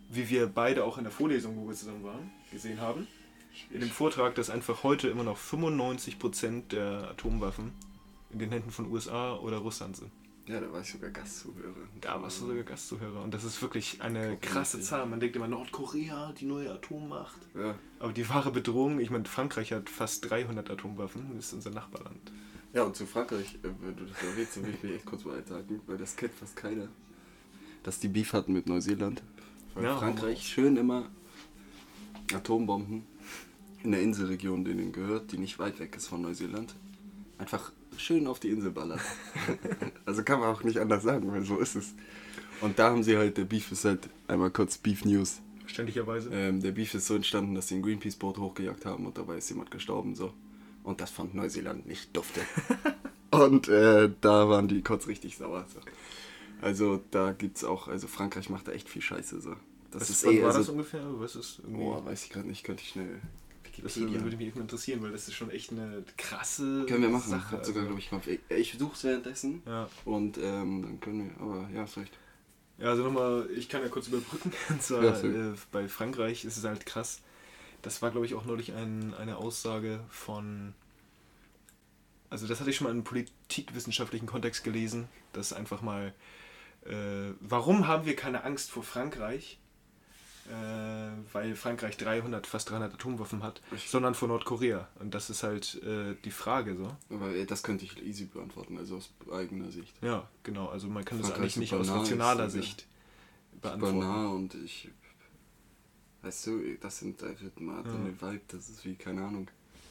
wie 0.09 0.29
wir 0.29 0.47
beide 0.47 0.83
auch 0.85 0.97
in 0.97 1.03
der 1.03 1.11
Vorlesung, 1.13 1.55
wo 1.57 1.67
wir 1.67 1.75
zusammen 1.75 2.03
waren, 2.03 2.31
gesehen 2.51 2.81
haben. 2.81 3.07
In 3.69 3.79
dem 3.79 3.89
Vortrag, 3.89 4.33
dass 4.35 4.49
einfach 4.49 4.83
heute 4.83 5.07
immer 5.07 5.23
noch 5.23 5.37
95% 5.37 6.69
der 6.69 7.09
Atomwaffen 7.11 7.71
in 8.31 8.39
den 8.39 8.51
Händen 8.51 8.71
von 8.71 8.91
USA 8.91 9.35
oder 9.35 9.57
Russland 9.57 9.95
sind. 9.97 10.11
Ja, 10.47 10.59
da 10.59 10.71
war 10.71 10.81
ich 10.81 10.91
sogar 10.91 11.09
Gastzuhörer. 11.09 11.73
Da 12.01 12.21
warst 12.21 12.39
du 12.41 12.45
sogar 12.47 12.63
Gastzuhörer. 12.63 13.23
Und 13.23 13.33
das 13.33 13.43
ist 13.43 13.59
wirklich 13.63 14.01
eine 14.01 14.37
krasse. 14.37 14.79
Zahl. 14.79 15.05
Man 15.07 15.19
denkt 15.19 15.35
immer, 15.35 15.47
Nordkorea, 15.47 16.33
die 16.33 16.45
neue 16.45 16.71
Atommacht. 16.71 17.39
Ja. 17.55 17.73
Aber 17.99 18.13
die 18.13 18.29
wahre 18.29 18.51
Bedrohung, 18.51 18.99
ich 18.99 19.09
meine, 19.09 19.25
Frankreich 19.25 19.71
hat 19.73 19.89
fast 19.89 20.29
300 20.29 20.69
Atomwaffen, 20.69 21.31
das 21.35 21.47
ist 21.47 21.53
unser 21.53 21.71
Nachbarland. 21.71 22.31
ja, 22.73 22.83
und 22.83 22.95
zu 22.95 23.07
Frankreich, 23.07 23.55
äh, 23.63 23.69
wenn 23.81 23.95
du 23.95 24.05
das 24.05 24.21
erwähnst, 24.21 24.57
dann 24.57 24.65
will 24.65 24.73
ich 24.75 24.83
mich 24.83 24.93
echt 24.97 25.05
kurz 25.05 25.25
mal 25.25 25.35
einhaken, 25.37 25.81
weil 25.87 25.97
das 25.97 26.15
kennt 26.15 26.33
fast 26.33 26.55
keiner. 26.55 26.89
Dass 27.81 27.99
die 27.99 28.07
Beef 28.07 28.33
hatten 28.33 28.53
mit 28.53 28.67
Neuseeland. 28.67 29.23
Weil 29.73 29.85
Ja, 29.85 29.97
Frankreich 29.97 30.47
schön 30.47 30.77
immer 30.77 31.09
Atombomben 32.33 33.03
in 33.83 33.91
der 33.91 34.01
Inselregion, 34.01 34.63
denen 34.65 34.91
gehört, 34.91 35.31
die 35.31 35.37
nicht 35.37 35.59
weit 35.59 35.79
weg 35.79 35.95
ist 35.95 36.07
von 36.07 36.21
Neuseeland, 36.21 36.75
einfach 37.37 37.71
schön 37.99 38.27
auf 38.27 38.39
die 38.39 38.49
Insel 38.49 38.71
ballert. 38.71 39.01
also 40.05 40.23
kann 40.23 40.39
man 40.39 40.49
auch 40.49 40.63
nicht 40.63 40.77
anders 40.77 41.03
sagen, 41.03 41.31
weil 41.31 41.43
so 41.43 41.57
ist 41.57 41.75
es. 41.75 41.93
Und 42.61 42.79
da 42.79 42.89
haben 42.91 43.03
sie 43.03 43.17
halt, 43.17 43.37
der 43.37 43.45
Beef 43.45 43.71
ist 43.71 43.85
halt, 43.85 44.09
einmal 44.27 44.49
kurz 44.49 44.77
Beef 44.77 45.05
News. 45.05 45.41
Verständlicherweise. 45.61 46.29
Ähm, 46.31 46.61
der 46.61 46.71
Beef 46.71 46.93
ist 46.93 47.07
so 47.07 47.15
entstanden, 47.15 47.55
dass 47.55 47.67
sie 47.67 47.75
ein 47.75 47.81
Greenpeace-Boot 47.81 48.37
hochgejagt 48.37 48.85
haben 48.85 49.05
und 49.05 49.17
dabei 49.17 49.37
ist 49.37 49.49
jemand 49.49 49.71
gestorben. 49.71 50.15
so. 50.15 50.33
Und 50.83 51.01
das 51.01 51.09
fand 51.09 51.33
Neuseeland 51.33 51.87
nicht 51.87 52.15
dufte. 52.15 52.41
und 53.31 53.67
äh, 53.67 54.11
da 54.21 54.47
waren 54.49 54.67
die 54.67 54.81
kurz 54.81 55.07
richtig 55.07 55.37
sauer. 55.37 55.65
So. 55.73 55.79
Also 56.61 57.01
da 57.11 57.31
gibt's 57.31 57.63
auch, 57.63 57.87
also 57.87 58.07
Frankreich 58.07 58.49
macht 58.49 58.67
da 58.67 58.71
echt 58.71 58.87
viel 58.87 59.01
Scheiße. 59.01 59.41
So. 59.41 59.55
Das 59.91 60.01
Was, 60.01 60.09
ist 60.09 60.25
eh, 60.25 60.41
war 60.41 60.49
das 60.49 60.57
also, 60.57 60.73
ungefähr? 60.73 61.03
Was 61.19 61.35
ist 61.35 61.59
irgendwie... 61.59 61.83
boah, 61.83 62.05
weiß 62.05 62.23
ich 62.25 62.29
gerade 62.29 62.47
nicht, 62.47 62.63
könnte 62.63 62.83
ich 62.83 62.89
schnell. 62.89 63.21
Das 63.81 63.97
Wikipedia. 63.97 64.23
würde 64.23 64.37
mich 64.37 64.55
interessieren, 64.55 65.01
weil 65.01 65.11
das 65.11 65.27
ist 65.27 65.33
schon 65.35 65.49
echt 65.49 65.71
eine 65.71 66.03
krasse 66.17 66.85
Können 66.87 67.03
wir 67.03 67.09
machen. 67.09 67.29
Sache. 67.29 67.57
Hat 67.57 67.65
sogar, 67.65 67.83
glaube 67.85 67.99
ich, 67.99 68.09
Kopf. 68.09 68.27
Ich, 68.27 68.39
ich 68.49 68.75
suche 68.77 68.93
es 68.93 69.03
währenddessen 69.03 69.61
ja. 69.65 69.89
und 70.05 70.37
ähm, 70.37 70.81
dann 70.81 70.99
können 70.99 71.29
wir, 71.29 71.41
aber 71.41 71.69
ja, 71.73 71.83
ist 71.83 71.97
recht. 71.97 72.17
Ja, 72.77 72.89
also 72.89 73.03
nochmal, 73.03 73.47
ich 73.55 73.69
kann 73.69 73.81
ja 73.81 73.87
kurz 73.87 74.07
überbrücken. 74.07 74.51
Und 74.69 74.81
zwar, 74.81 75.03
Ja, 75.03 75.19
äh, 75.21 75.55
bei 75.71 75.87
Frankreich 75.87 76.43
ist 76.43 76.57
es 76.57 76.63
halt 76.65 76.85
krass. 76.85 77.21
Das 77.81 78.01
war, 78.01 78.11
glaube 78.11 78.25
ich, 78.25 78.33
auch 78.33 78.45
neulich 78.45 78.73
ein, 78.73 79.13
eine 79.13 79.37
Aussage 79.37 80.01
von. 80.09 80.73
Also, 82.29 82.47
das 82.47 82.59
hatte 82.59 82.69
ich 82.69 82.75
schon 82.75 82.85
mal 82.85 82.91
in 82.91 82.97
einem 82.97 83.03
politikwissenschaftlichen 83.05 84.25
Kontext 84.25 84.63
gelesen, 84.63 85.07
dass 85.33 85.53
einfach 85.53 85.81
mal. 85.81 86.13
Äh, 86.83 87.33
warum 87.39 87.87
haben 87.87 88.05
wir 88.05 88.15
keine 88.15 88.43
Angst 88.43 88.71
vor 88.71 88.83
Frankreich? 88.83 89.57
Äh, 90.47 91.33
weil 91.33 91.55
Frankreich 91.55 91.97
300, 91.97 92.45
fast 92.45 92.69
300 92.69 92.93
Atomwaffen 92.93 93.41
hat, 93.41 93.61
Ich- 93.75 93.89
sondern 93.89 94.13
vor 94.13 94.27
Nordkorea. 94.27 94.87
Und 94.99 95.15
das 95.15 95.29
ist 95.29 95.41
halt 95.43 95.81
äh, 95.83 96.15
die 96.23 96.31
Frage 96.31 96.75
so. 96.75 96.95
Aber 97.09 97.33
äh, 97.33 97.45
das 97.45 97.63
könnte 97.63 97.85
ich 97.85 98.01
easy 98.05 98.25
beantworten, 98.25 98.77
also 98.77 98.97
aus 98.97 99.09
eigener 99.31 99.71
Sicht. 99.71 99.93
Ja, 100.01 100.29
genau. 100.43 100.67
Also, 100.67 100.87
man 100.87 101.03
kann 101.03 101.17
das 101.17 101.27
Frankreich 101.27 101.43
eigentlich 101.57 101.71
nicht 101.71 101.73
aus 101.73 101.89
also 101.89 102.47
Sicht 102.49 102.85
beantworten. 103.61 103.99
nah 103.99 104.27
und 104.29 104.53
ich. 104.53 104.89
Weißt 106.21 106.47
du, 106.47 106.75
das 106.81 106.99
sind 106.99 107.21
einfach 107.23 107.45
mal 107.57 107.83
so 107.83 107.97
eine 107.97 108.19
Vibe, 108.19 108.41
das 108.47 108.69
ist 108.69 108.83
wie, 108.85 108.95
keine 108.95 109.23
Ahnung. 109.25 109.47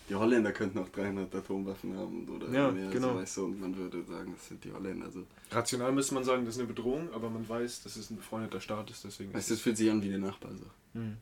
Die 0.09 0.15
Holländer 0.15 0.53
könnten 0.53 0.79
auch 0.79 0.89
300 0.91 1.35
Atomwaffen 1.35 1.97
haben 1.97 2.29
oder 2.29 2.49
Ja, 2.51 2.71
mehr, 2.71 2.91
genau. 2.91 3.15
so, 3.15 3.19
weißt 3.21 3.37
du, 3.39 3.45
und 3.47 3.61
man 3.61 3.75
würde 3.77 4.03
sagen, 4.05 4.33
das 4.37 4.49
sind 4.49 4.63
die 4.63 4.71
Holländer. 4.73 5.07
Also, 5.07 5.25
Rational 5.51 5.93
müsste 5.93 6.15
man 6.15 6.25
sagen, 6.25 6.45
das 6.45 6.57
ist 6.57 6.61
eine 6.61 6.69
Bedrohung, 6.69 7.11
aber 7.15 7.31
man 7.31 7.49
weiß, 7.49 7.83
dass 7.85 7.97
es 7.97 8.11
ein 8.11 8.17
befreundeter 8.17 8.61
Staat 8.61 8.91
ist, 8.91 9.03
deswegen 9.05 9.33
weißt 9.33 9.49
du, 9.51 9.55
es 9.55 9.61
fühlt 9.61 9.79
sich 9.79 9.91
an 9.91 10.03
wie 10.03 10.11
der 10.11 10.19
Nachbar. 10.19 10.51
So. 10.57 10.67
Mhm. 10.99 11.17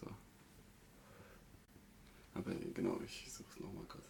so. 0.00 0.06
Aber 2.34 2.52
genau, 2.74 3.00
ich 3.04 3.26
suche 3.28 3.48
es 3.54 3.60
nochmal 3.60 3.84
kurz. 3.88 4.04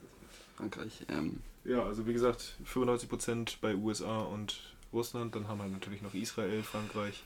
Frankreich. 0.57 1.05
Ähm, 1.09 1.41
Ja, 1.65 1.83
also 1.85 2.07
wie 2.07 2.13
gesagt, 2.13 2.57
95% 2.67 3.57
bei 3.61 3.75
USA 3.75 4.21
und 4.21 4.75
Russland, 4.93 5.35
dann 5.35 5.49
haben 5.49 5.59
wir 5.59 5.67
natürlich 5.67 6.03
noch 6.03 6.15
Israel, 6.15 6.63
Frankreich, 6.63 7.25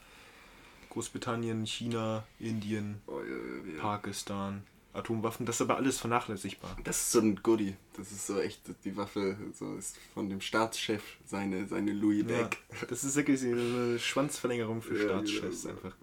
Großbritannien, 0.91 1.67
China, 1.67 2.25
Indien, 2.39 3.03
oh, 3.07 3.21
ja, 3.21 3.27
ja, 3.27 3.75
ja. 3.75 3.81
Pakistan, 3.81 4.63
Atomwaffen, 4.93 5.47
das 5.47 5.57
ist 5.57 5.63
aber 5.63 5.77
alles 5.77 5.99
vernachlässigbar. 5.99 6.77
Das 6.85 6.97
ist 6.99 7.13
so 7.13 7.21
ein 7.21 7.37
Goodie. 7.43 7.77
Das 7.97 8.11
ist 8.11 8.27
so 8.27 8.41
echt, 8.41 8.63
die 8.85 8.97
Waffe 8.97 9.37
so 9.55 9.75
ist 9.77 9.97
von 10.15 10.29
dem 10.29 10.41
Staatschef 10.41 11.03
seine, 11.27 11.67
seine 11.67 11.93
Louis 11.93 12.25
Ja, 12.29 12.43
Deck. 12.45 12.59
das 12.89 13.05
ist 13.05 13.15
wirklich 13.17 13.43
eine 13.45 13.99
Schwanzverlängerung 13.99 14.83
für 14.83 14.97
Ja, 14.97 15.05
Staatschefs 15.05 15.63
genau. 15.63 15.75
einfach. 15.75 15.97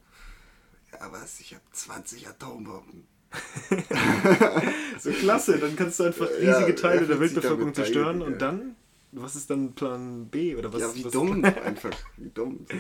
Ja, 0.94 1.12
was? 1.12 1.40
Ich 1.42 1.54
habe 1.54 1.64
20 1.74 2.28
Atombomben. 2.28 3.06
So 5.00 5.12
klasse, 5.12 5.58
dann 5.60 5.76
kannst 5.76 6.00
du 6.00 6.04
einfach 6.06 6.30
Ja, 6.42 6.58
riesige 6.58 6.76
Teile 6.76 7.02
er 7.02 7.08
der 7.08 7.20
Weltbevölkerung 7.20 7.74
zerstören 7.74 8.22
und 8.22 8.34
ja. 8.34 8.38
dann, 8.38 8.76
was 9.12 9.36
ist 9.36 9.50
dann 9.50 9.74
Plan 9.74 10.28
B 10.28 10.56
oder 10.56 10.72
was? 10.72 10.82
ja, 10.82 10.96
wie 10.96 11.04
was 11.06 11.12
dumm 11.12 11.44
einfach. 11.66 11.92
Wie 12.18 12.30
dumm. 12.30 12.66
So. 12.70 12.78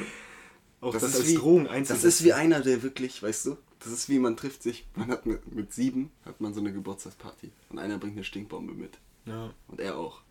Auch 0.87 0.93
das, 0.93 1.01
Das 1.01 1.11
ist 1.15 1.19
als 1.21 1.27
wie- 1.29 1.35
Drohung 1.35 1.63
Das 1.65 1.73
einzusetzen. 1.73 2.07
ist 2.07 2.23
wie 2.23 2.33
einer, 2.33 2.59
der 2.61 2.83
wirklich, 2.83 3.21
weißt 3.23 3.47
du, 3.47 3.57
das 3.85 3.93
ist 3.93 4.09
wie 4.09 4.19
man 4.19 4.35
trifft 4.35 4.61
sich, 4.63 4.85
man 4.95 5.07
hat 5.09 5.25
mit, 5.25 5.53
mit 5.53 5.71
sieben, 5.73 6.11
hat 6.25 6.41
man 6.41 6.53
so 6.53 6.59
eine 6.59 6.73
Geburtstagsparty 6.73 7.51
und 7.69 7.79
einer 7.79 7.97
bringt 7.97 8.13
eine 8.15 8.23
Stinkbombe 8.23 8.73
mit 8.73 8.97
Ja. 9.25 9.53
und 9.67 9.79
er 9.79 9.97
auch. 9.97 10.21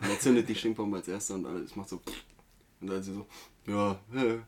Und 0.00 0.10
er 0.10 0.18
zündet 0.20 0.48
die 0.48 0.54
Stinkbombe 0.54 0.96
als 0.98 1.08
erster 1.08 1.34
und 1.34 1.46
alles 1.46 1.76
macht 1.76 1.88
so 1.88 2.00
und 2.80 2.88
dann 2.88 3.02
so, 3.02 3.26
ja, 3.66 3.98
hä. 4.12 4.40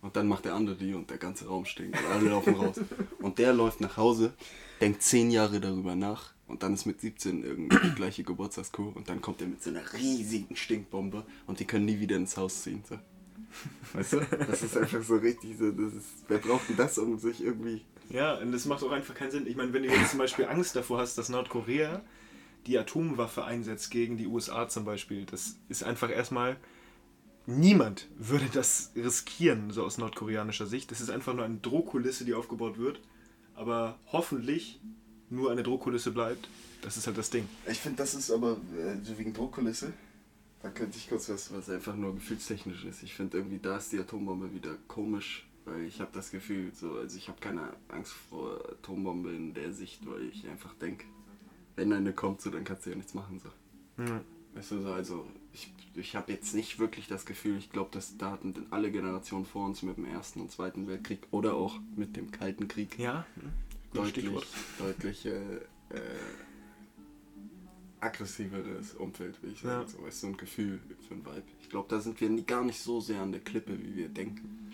Und 0.00 0.14
dann 0.16 0.28
macht 0.28 0.44
der 0.44 0.54
andere 0.54 0.76
die 0.76 0.94
und 0.94 1.10
der 1.10 1.18
ganze 1.18 1.46
Raum 1.48 1.64
stinkt 1.64 1.98
und 2.00 2.06
alle 2.06 2.28
laufen 2.30 2.54
raus. 2.54 2.80
Und 3.20 3.38
der 3.38 3.52
läuft 3.52 3.80
nach 3.80 3.96
Hause, 3.96 4.32
denkt 4.80 5.02
zehn 5.02 5.30
Jahre 5.32 5.60
darüber 5.60 5.96
nach 5.96 6.32
und 6.46 6.62
dann 6.62 6.72
ist 6.74 6.86
mit 6.86 7.00
17 7.00 7.42
irgendwie 7.42 7.76
die 7.82 7.94
gleiche 7.96 8.22
Geburtstagskuh 8.22 8.90
und 8.94 9.08
dann 9.08 9.20
kommt 9.20 9.40
er 9.42 9.48
mit 9.48 9.62
so 9.62 9.70
einer 9.70 9.82
riesigen 9.92 10.54
Stinkbombe 10.56 11.24
und 11.46 11.58
die 11.60 11.64
können 11.64 11.84
nie 11.86 11.98
wieder 12.00 12.16
ins 12.16 12.36
Haus 12.36 12.62
ziehen. 12.62 12.82
So. 12.88 12.96
Weißt 13.92 14.14
du? 14.14 14.20
Das 14.46 14.62
ist 14.62 14.76
einfach 14.76 15.02
so 15.02 15.16
richtig 15.16 15.56
so, 15.58 15.70
das 15.70 15.94
ist, 15.94 16.06
wer 16.28 16.38
braucht 16.38 16.68
denn 16.68 16.76
das, 16.76 16.98
um 16.98 17.18
sich 17.18 17.42
irgendwie... 17.42 17.82
Ja, 18.10 18.38
und 18.38 18.52
das 18.52 18.64
macht 18.64 18.82
auch 18.82 18.92
einfach 18.92 19.14
keinen 19.14 19.30
Sinn. 19.30 19.46
Ich 19.46 19.56
meine, 19.56 19.72
wenn 19.72 19.82
du 19.82 19.88
jetzt 19.90 20.10
zum 20.10 20.18
Beispiel 20.18 20.46
Angst 20.46 20.76
davor 20.76 20.98
hast, 20.98 21.18
dass 21.18 21.28
Nordkorea 21.28 22.02
die 22.66 22.78
Atomwaffe 22.78 23.44
einsetzt 23.44 23.90
gegen 23.90 24.16
die 24.16 24.26
USA 24.26 24.68
zum 24.68 24.84
Beispiel, 24.84 25.26
das 25.26 25.56
ist 25.68 25.84
einfach 25.84 26.10
erstmal. 26.10 26.56
Niemand 27.46 28.08
würde 28.18 28.44
das 28.52 28.92
riskieren, 28.94 29.70
so 29.70 29.82
aus 29.82 29.96
nordkoreanischer 29.96 30.66
Sicht. 30.66 30.90
Das 30.90 31.00
ist 31.00 31.08
einfach 31.08 31.32
nur 31.32 31.46
eine 31.46 31.56
Drohkulisse, 31.56 32.26
die 32.26 32.34
aufgebaut 32.34 32.76
wird, 32.78 33.00
aber 33.54 33.98
hoffentlich 34.12 34.80
nur 35.30 35.50
eine 35.50 35.62
Drohkulisse 35.62 36.10
bleibt. 36.10 36.48
Das 36.82 36.96
ist 36.96 37.06
halt 37.06 37.18
das 37.18 37.30
Ding. 37.30 37.48
Ich 37.66 37.78
finde, 37.78 37.98
das 37.98 38.14
ist 38.14 38.30
aber 38.30 38.52
äh, 38.76 39.02
so 39.02 39.18
wegen 39.18 39.32
Druckkulisse. 39.32 39.92
Da 40.62 40.70
könnte 40.70 40.98
ich 40.98 41.08
kurz 41.08 41.28
was, 41.28 41.52
was 41.52 41.70
einfach 41.70 41.94
nur 41.94 42.14
gefühlstechnisch 42.14 42.84
ist. 42.84 43.02
Ich 43.02 43.14
finde 43.14 43.38
irgendwie, 43.38 43.58
da 43.58 43.76
ist 43.76 43.92
die 43.92 43.98
Atombombe 43.98 44.52
wieder 44.52 44.76
komisch, 44.88 45.46
weil 45.64 45.84
ich 45.84 46.00
habe 46.00 46.10
das 46.12 46.30
Gefühl, 46.30 46.72
so, 46.74 46.94
also 46.94 47.16
ich 47.16 47.28
habe 47.28 47.40
keine 47.40 47.74
Angst 47.88 48.12
vor 48.12 48.60
Atombombe 48.70 49.32
in 49.32 49.54
der 49.54 49.72
Sicht, 49.72 50.04
weil 50.06 50.24
ich 50.24 50.48
einfach 50.48 50.74
denke, 50.74 51.04
wenn 51.76 51.92
eine 51.92 52.12
kommt, 52.12 52.40
so, 52.40 52.50
dann 52.50 52.64
kannst 52.64 52.86
du 52.86 52.90
ja 52.90 52.96
nichts 52.96 53.14
machen. 53.14 53.38
So. 53.38 53.50
Weißt 54.54 54.72
du, 54.72 54.82
so, 54.82 54.92
also 54.92 55.26
ich, 55.52 55.72
ich 55.94 56.16
habe 56.16 56.32
jetzt 56.32 56.54
nicht 56.54 56.80
wirklich 56.80 57.06
das 57.06 57.24
Gefühl, 57.24 57.56
ich 57.58 57.70
glaube, 57.70 57.90
dass 57.92 58.16
Daten 58.16 58.66
alle 58.70 58.90
Generationen 58.90 59.44
vor 59.44 59.64
uns 59.66 59.82
mit 59.82 59.96
dem 59.96 60.06
Ersten 60.06 60.40
und 60.40 60.50
Zweiten 60.50 60.88
Weltkrieg 60.88 61.20
oder 61.30 61.54
auch 61.54 61.78
mit 61.94 62.16
dem 62.16 62.32
Kalten 62.32 62.66
Krieg 62.66 62.98
ja, 62.98 63.24
deutlich, 63.92 64.28
deutlich 64.78 65.26
äh, 65.26 65.38
äh, 65.90 66.00
aggressiveres 68.00 68.94
Umfeld, 68.94 69.36
wie 69.42 69.48
ich 69.48 69.60
sagen. 69.60 69.82
Ja. 69.82 69.88
So, 69.88 70.02
weißt, 70.04 70.20
so 70.20 70.26
ein 70.28 70.36
Gefühl 70.36 70.80
für 71.06 71.14
ein 71.14 71.24
Vibe. 71.24 71.42
Ich 71.62 71.68
glaube, 71.68 71.88
da 71.88 72.00
sind 72.00 72.20
wir 72.20 72.42
gar 72.42 72.64
nicht 72.64 72.80
so 72.80 73.00
sehr 73.00 73.20
an 73.20 73.32
der 73.32 73.40
Klippe, 73.40 73.78
wie 73.78 73.96
wir 73.96 74.08
denken. 74.08 74.70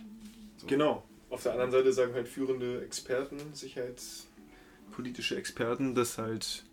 So. 0.59 0.66
Genau. 0.66 1.04
Auf 1.31 1.43
der 1.43 1.52
anderen 1.52 1.73
Seite 1.73 1.93
sagen 1.93 2.14
halt 2.14 2.28
führende 2.28 2.83
Experten, 2.85 3.38
sicherheitspolitische 3.52 5.37
Experten, 5.37 5.95
dass 5.95 6.19
halt 6.19 6.64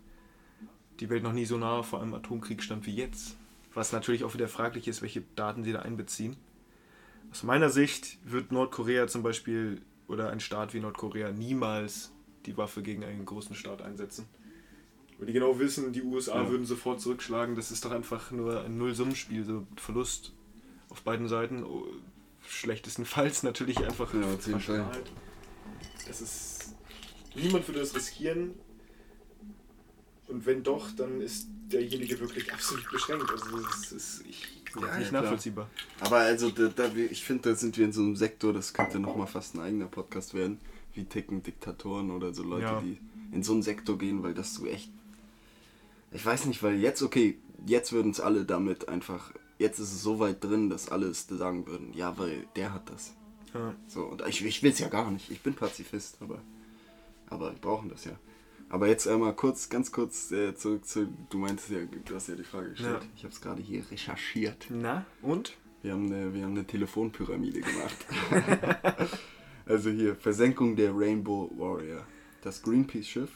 die 1.00 1.10
Welt 1.10 1.22
noch 1.22 1.32
nie 1.32 1.46
so 1.46 1.56
nah 1.56 1.82
vor 1.82 2.00
einem 2.00 2.14
Atomkrieg 2.14 2.62
stand 2.62 2.86
wie 2.86 2.94
jetzt. 2.94 3.36
Was 3.74 3.92
natürlich 3.92 4.22
auch 4.22 4.34
wieder 4.34 4.48
fraglich 4.48 4.86
ist, 4.86 5.02
welche 5.02 5.22
Daten 5.34 5.64
sie 5.64 5.72
da 5.72 5.80
einbeziehen. 5.80 6.36
Aus 7.30 7.42
meiner 7.42 7.70
Sicht 7.70 8.18
wird 8.24 8.52
Nordkorea 8.52 9.08
zum 9.08 9.22
Beispiel 9.22 9.80
oder 10.06 10.30
ein 10.30 10.40
Staat 10.40 10.74
wie 10.74 10.80
Nordkorea 10.80 11.32
niemals 11.32 12.12
die 12.44 12.56
Waffe 12.56 12.82
gegen 12.82 13.04
einen 13.04 13.24
großen 13.24 13.56
Staat 13.56 13.80
einsetzen. 13.80 14.26
Weil 15.22 15.28
die 15.28 15.34
genau 15.34 15.56
wissen, 15.60 15.92
die 15.92 16.02
USA 16.02 16.42
ja. 16.42 16.50
würden 16.50 16.66
sofort 16.66 17.00
zurückschlagen. 17.00 17.54
Das 17.54 17.70
ist 17.70 17.84
doch 17.84 17.92
einfach 17.92 18.32
nur 18.32 18.64
ein 18.64 18.76
Nullsummenspiel, 18.76 19.44
so 19.44 19.64
Verlust 19.76 20.32
auf 20.88 21.02
beiden 21.02 21.28
Seiten. 21.28 21.62
Oh, 21.62 21.86
schlechtestenfalls 22.44 23.42
natürlich 23.44 23.78
einfach 23.78 24.12
ja, 24.14 24.58
Fall. 24.58 24.84
Das 26.08 26.20
ist. 26.20 26.74
Niemand 27.36 27.68
würde 27.68 27.78
das 27.78 27.94
riskieren. 27.94 28.54
Und 30.26 30.44
wenn 30.44 30.64
doch, 30.64 30.90
dann 30.90 31.20
ist 31.20 31.46
derjenige 31.70 32.18
wirklich 32.18 32.52
absolut 32.52 32.90
beschränkt. 32.90 33.30
Also 33.30 33.58
das 33.60 33.92
ist 33.92 34.24
ich, 34.28 34.60
ja, 34.74 34.98
nicht 34.98 35.12
ja, 35.12 35.20
nachvollziehbar. 35.20 35.70
Aber 36.00 36.16
also 36.16 36.50
da, 36.50 36.66
da 36.66 36.90
ich 36.96 37.22
finde, 37.22 37.50
da 37.50 37.54
sind 37.54 37.78
wir 37.78 37.84
in 37.84 37.92
so 37.92 38.02
einem 38.02 38.16
Sektor, 38.16 38.52
das 38.52 38.74
könnte 38.74 38.98
nochmal 38.98 39.28
fast 39.28 39.54
ein 39.54 39.60
eigener 39.60 39.86
Podcast 39.86 40.34
werden. 40.34 40.58
Wie 40.94 41.04
ticken 41.04 41.44
Diktatoren 41.44 42.10
oder 42.10 42.34
so 42.34 42.42
Leute, 42.42 42.64
ja. 42.64 42.80
die 42.80 42.98
in 43.30 43.44
so 43.44 43.52
einen 43.52 43.62
Sektor 43.62 43.96
gehen, 43.96 44.24
weil 44.24 44.34
das 44.34 44.54
so 44.54 44.66
echt. 44.66 44.90
Ich 46.12 46.24
weiß 46.24 46.46
nicht, 46.46 46.62
weil 46.62 46.76
jetzt, 46.76 47.02
okay, 47.02 47.38
jetzt 47.66 47.92
würden 47.92 48.10
es 48.12 48.20
alle 48.20 48.44
damit 48.44 48.88
einfach. 48.88 49.32
Jetzt 49.58 49.78
ist 49.78 49.92
es 49.92 50.02
so 50.02 50.18
weit 50.18 50.42
drin, 50.42 50.70
dass 50.70 50.88
alle 50.88 51.06
es 51.06 51.26
sagen 51.26 51.66
würden, 51.66 51.92
ja, 51.94 52.18
weil 52.18 52.46
der 52.56 52.74
hat 52.74 52.90
das. 52.90 53.14
Ja. 53.54 53.74
So, 53.86 54.04
und 54.04 54.22
ich, 54.26 54.44
ich 54.44 54.62
will 54.62 54.72
es 54.72 54.78
ja 54.78 54.88
gar 54.88 55.10
nicht. 55.10 55.30
Ich 55.30 55.40
bin 55.40 55.54
Pazifist, 55.54 56.16
aber, 56.20 56.40
aber 57.28 57.52
wir 57.52 57.60
brauchen 57.60 57.88
das 57.88 58.04
ja. 58.04 58.12
Aber 58.68 58.88
jetzt 58.88 59.06
einmal 59.06 59.34
kurz, 59.34 59.68
ganz 59.68 59.92
kurz 59.92 60.32
äh, 60.32 60.54
zurück 60.54 60.86
zu, 60.86 61.06
du 61.28 61.38
meintest 61.38 61.70
ja, 61.70 61.80
du 62.04 62.14
hast 62.14 62.28
ja 62.28 62.34
die 62.34 62.42
Frage 62.42 62.70
gestellt. 62.70 63.02
Ja. 63.02 63.08
Ich 63.14 63.24
habe 63.24 63.32
es 63.34 63.40
gerade 63.40 63.62
hier 63.62 63.84
recherchiert. 63.90 64.66
Na, 64.70 65.04
und? 65.20 65.56
Wir 65.82 65.92
haben 65.92 66.06
eine, 66.06 66.32
wir 66.32 66.44
haben 66.44 66.52
eine 66.52 66.66
Telefonpyramide 66.66 67.60
gemacht. 67.60 67.96
also 69.66 69.90
hier, 69.90 70.16
Versenkung 70.16 70.74
der 70.76 70.96
Rainbow 70.96 71.50
Warrior. 71.56 72.06
Das 72.40 72.62
Greenpeace-Schiff 72.62 73.30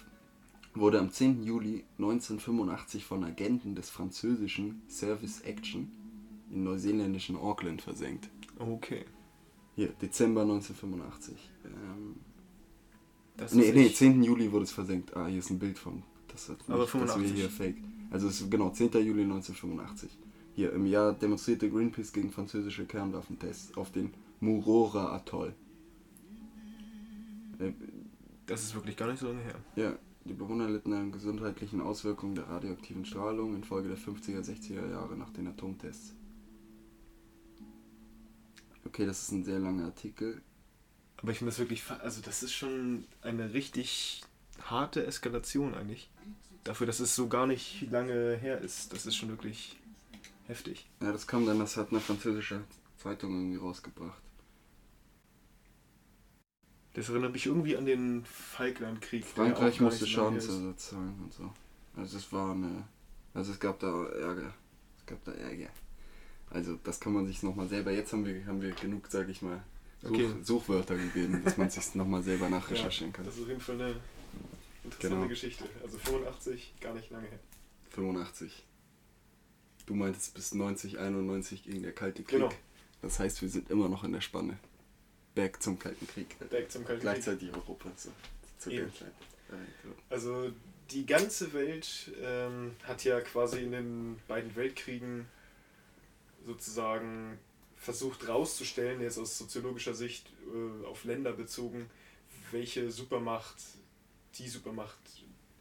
wurde 0.76 0.98
am 0.98 1.10
10. 1.10 1.44
Juli 1.44 1.84
1985 1.98 3.04
von 3.04 3.24
Agenten 3.24 3.74
des 3.74 3.90
französischen 3.90 4.82
Service 4.88 5.40
Action 5.42 5.90
in 6.50 6.64
neuseeländischen 6.64 7.36
Auckland 7.36 7.82
versenkt. 7.82 8.28
Okay. 8.58 9.04
Hier, 9.74 9.88
Dezember 10.00 10.42
1985. 10.42 11.50
Ähm, 11.64 12.16
das 13.36 13.52
nee, 13.52 13.72
nee, 13.72 13.92
10. 13.92 14.22
Juli 14.22 14.50
wurde 14.52 14.64
es 14.64 14.72
versenkt. 14.72 15.14
Ah, 15.16 15.26
hier 15.26 15.38
ist 15.38 15.50
ein 15.50 15.58
Bild 15.58 15.78
von. 15.78 16.02
Das 16.28 16.48
hat 16.48 16.58
Aber 16.68 16.86
85. 16.86 17.30
Das 17.30 17.38
hier 17.38 17.50
fake. 17.50 17.76
Also 18.10 18.28
es 18.28 18.40
ist 18.40 18.50
genau 18.50 18.70
10. 18.70 18.92
Juli 18.92 19.22
1985. 19.22 20.10
Hier 20.54 20.72
im 20.72 20.86
Jahr 20.86 21.12
demonstrierte 21.12 21.68
Greenpeace 21.68 22.12
gegen 22.12 22.30
französische 22.30 22.86
Kernwaffentests 22.86 23.76
auf 23.76 23.92
den 23.92 24.14
Murora 24.40 25.14
Atoll. 25.14 25.54
Äh, 27.58 27.72
das 28.46 28.62
ist 28.62 28.74
wirklich 28.74 28.96
gar 28.96 29.08
nicht 29.10 29.18
so 29.18 29.26
lange 29.26 29.42
her. 29.42 29.56
Ja, 29.74 29.98
die 30.26 30.34
Bewohner 30.34 30.68
litten 30.68 30.92
an 30.92 31.12
gesundheitlichen 31.12 31.80
Auswirkungen 31.80 32.34
der 32.34 32.48
radioaktiven 32.48 33.04
Strahlung 33.04 33.54
infolge 33.54 33.88
der 33.88 33.98
50er, 33.98 34.40
60er 34.40 34.90
Jahre 34.90 35.16
nach 35.16 35.30
den 35.30 35.46
Atomtests. 35.46 36.14
Okay, 38.84 39.06
das 39.06 39.22
ist 39.22 39.32
ein 39.32 39.44
sehr 39.44 39.58
langer 39.58 39.86
Artikel. 39.86 40.40
Aber 41.18 41.32
ich 41.32 41.38
finde 41.38 41.50
das 41.50 41.58
wirklich, 41.58 41.82
also 42.02 42.20
das 42.22 42.42
ist 42.42 42.52
schon 42.52 43.04
eine 43.22 43.52
richtig 43.52 44.22
harte 44.62 45.06
Eskalation 45.06 45.74
eigentlich. 45.74 46.10
Dafür, 46.64 46.86
dass 46.86 47.00
es 47.00 47.14
so 47.14 47.28
gar 47.28 47.46
nicht 47.46 47.90
lange 47.90 48.36
her 48.36 48.60
ist. 48.60 48.92
Das 48.92 49.06
ist 49.06 49.16
schon 49.16 49.28
wirklich 49.28 49.76
heftig. 50.46 50.88
Ja, 51.00 51.12
das 51.12 51.26
kam 51.26 51.46
dann, 51.46 51.58
das 51.58 51.76
hat 51.76 51.90
eine 51.90 52.00
französische 52.00 52.62
Zeitung 52.96 53.34
irgendwie 53.34 53.56
rausgebracht. 53.56 54.20
Das 56.96 57.10
erinnert 57.10 57.34
mich 57.34 57.44
irgendwie 57.44 57.76
an 57.76 57.84
den 57.84 58.24
Falklandkrieg. 58.24 59.26
Frankreich 59.26 59.80
musste 59.80 60.06
Schadensersatz 60.06 60.88
zahlen 60.88 61.14
und 61.22 61.32
so. 61.32 61.52
Also 61.94 62.16
es 62.16 62.32
war 62.32 62.52
eine. 62.52 62.84
Also 63.34 63.52
es 63.52 63.60
gab 63.60 63.78
da 63.80 64.06
Ärger. 64.06 64.54
Es 64.98 65.04
gab 65.04 65.22
da 65.24 65.32
Ärger. 65.32 65.68
Also 66.48 66.78
das 66.82 66.98
kann 66.98 67.12
man 67.12 67.26
sich 67.26 67.42
nochmal 67.42 67.68
selber. 67.68 67.90
Jetzt 67.90 68.14
haben 68.14 68.24
wir, 68.24 68.46
haben 68.46 68.62
wir 68.62 68.70
genug, 68.70 69.08
sag 69.10 69.28
ich 69.28 69.42
mal, 69.42 69.62
Such, 70.00 70.10
okay. 70.10 70.28
Suchwörter 70.42 70.96
gegeben, 70.96 71.42
dass 71.44 71.58
man 71.58 71.68
sich 71.68 71.94
nochmal 71.94 72.22
selber 72.22 72.48
nachrecherchieren 72.48 73.12
kann. 73.12 73.26
das 73.26 73.36
ist 73.36 73.42
auf 73.42 73.48
jeden 73.48 73.60
Fall 73.60 73.74
eine 73.74 73.96
interessante 74.82 75.16
genau. 75.16 75.28
Geschichte. 75.28 75.64
Also 75.82 75.98
85, 75.98 76.76
gar 76.80 76.94
nicht 76.94 77.10
lange 77.10 77.28
her. 77.28 77.40
85. 77.90 78.64
Du 79.84 79.94
meintest 79.94 80.32
bis 80.32 80.54
90, 80.54 80.98
91 80.98 81.62
gegen 81.62 81.82
der 81.82 81.92
Kalte 81.92 82.22
Krieg. 82.22 82.40
Genau. 82.40 82.52
Das 83.02 83.18
heißt, 83.18 83.42
wir 83.42 83.50
sind 83.50 83.68
immer 83.68 83.90
noch 83.90 84.02
in 84.02 84.12
der 84.12 84.22
Spanne. 84.22 84.58
Back 85.36 85.62
zum 85.62 85.78
Kalten 85.78 86.08
Krieg. 86.08 86.36
Back 86.50 86.70
zum 86.72 86.84
Kalten 86.84 87.02
Gleichzeitig 87.02 87.52
Krieg. 87.52 87.62
Europa. 87.62 87.92
Zu 88.58 88.70
der 88.70 88.92
Zeit. 88.92 89.12
Also 90.10 90.50
die 90.90 91.04
ganze 91.06 91.52
Welt 91.52 92.10
ähm, 92.20 92.74
hat 92.82 93.04
ja 93.04 93.20
quasi 93.20 93.62
in 93.62 93.70
den 93.70 94.20
beiden 94.26 94.56
Weltkriegen 94.56 95.26
sozusagen 96.44 97.38
versucht 97.76 98.26
rauszustellen, 98.26 99.00
jetzt 99.02 99.18
aus 99.18 99.36
soziologischer 99.36 99.94
Sicht 99.94 100.26
äh, 100.52 100.86
auf 100.86 101.04
Länder 101.04 101.32
bezogen, 101.32 101.90
welche 102.50 102.90
Supermacht 102.90 103.56
die 104.36 104.48
Supermacht 104.48 104.98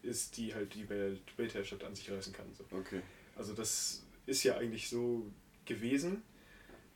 ist, 0.03 0.37
die 0.37 0.55
halt 0.55 0.73
die 0.73 0.87
Welt, 0.89 1.21
Weltherrschaft 1.37 1.83
an 1.83 1.95
sich 1.95 2.09
reißen 2.09 2.31
kann. 2.31 2.45
So. 2.57 2.63
Okay. 2.77 3.01
Also 3.35 3.53
das 3.53 4.03
ist 4.25 4.43
ja 4.43 4.57
eigentlich 4.57 4.87
so 4.87 5.29
gewesen. 5.65 6.23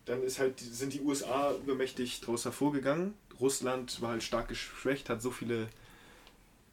Dann 0.09 0.23
ist 0.23 0.39
halt, 0.39 0.59
sind 0.59 0.93
die 0.93 1.01
USA 1.01 1.53
übermächtig 1.53 2.19
daraus 2.21 2.43
hervorgegangen. 2.43 3.13
Russland 3.39 4.01
war 4.01 4.09
halt 4.09 4.23
stark 4.23 4.47
geschwächt, 4.47 5.07
hat 5.07 5.21
so 5.21 5.29
viele 5.29 5.67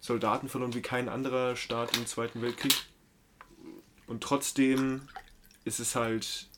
Soldaten 0.01 0.49
verloren 0.49 0.73
wie 0.73 0.81
kein 0.81 1.11
anderer 1.11 1.55
Staat 1.55 1.95
im 1.99 2.07
Zweiten 2.07 2.41
Weltkrieg. 2.41 2.75
Und 4.07 4.23
trotzdem 4.23 5.03
ist 5.67 5.81
es 5.81 5.95
halt 5.95 6.49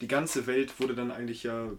die 0.00 0.08
ganze 0.08 0.48
Welt 0.48 0.80
wurde 0.80 0.96
dann 0.96 1.12
eigentlich 1.12 1.44
ja 1.44 1.70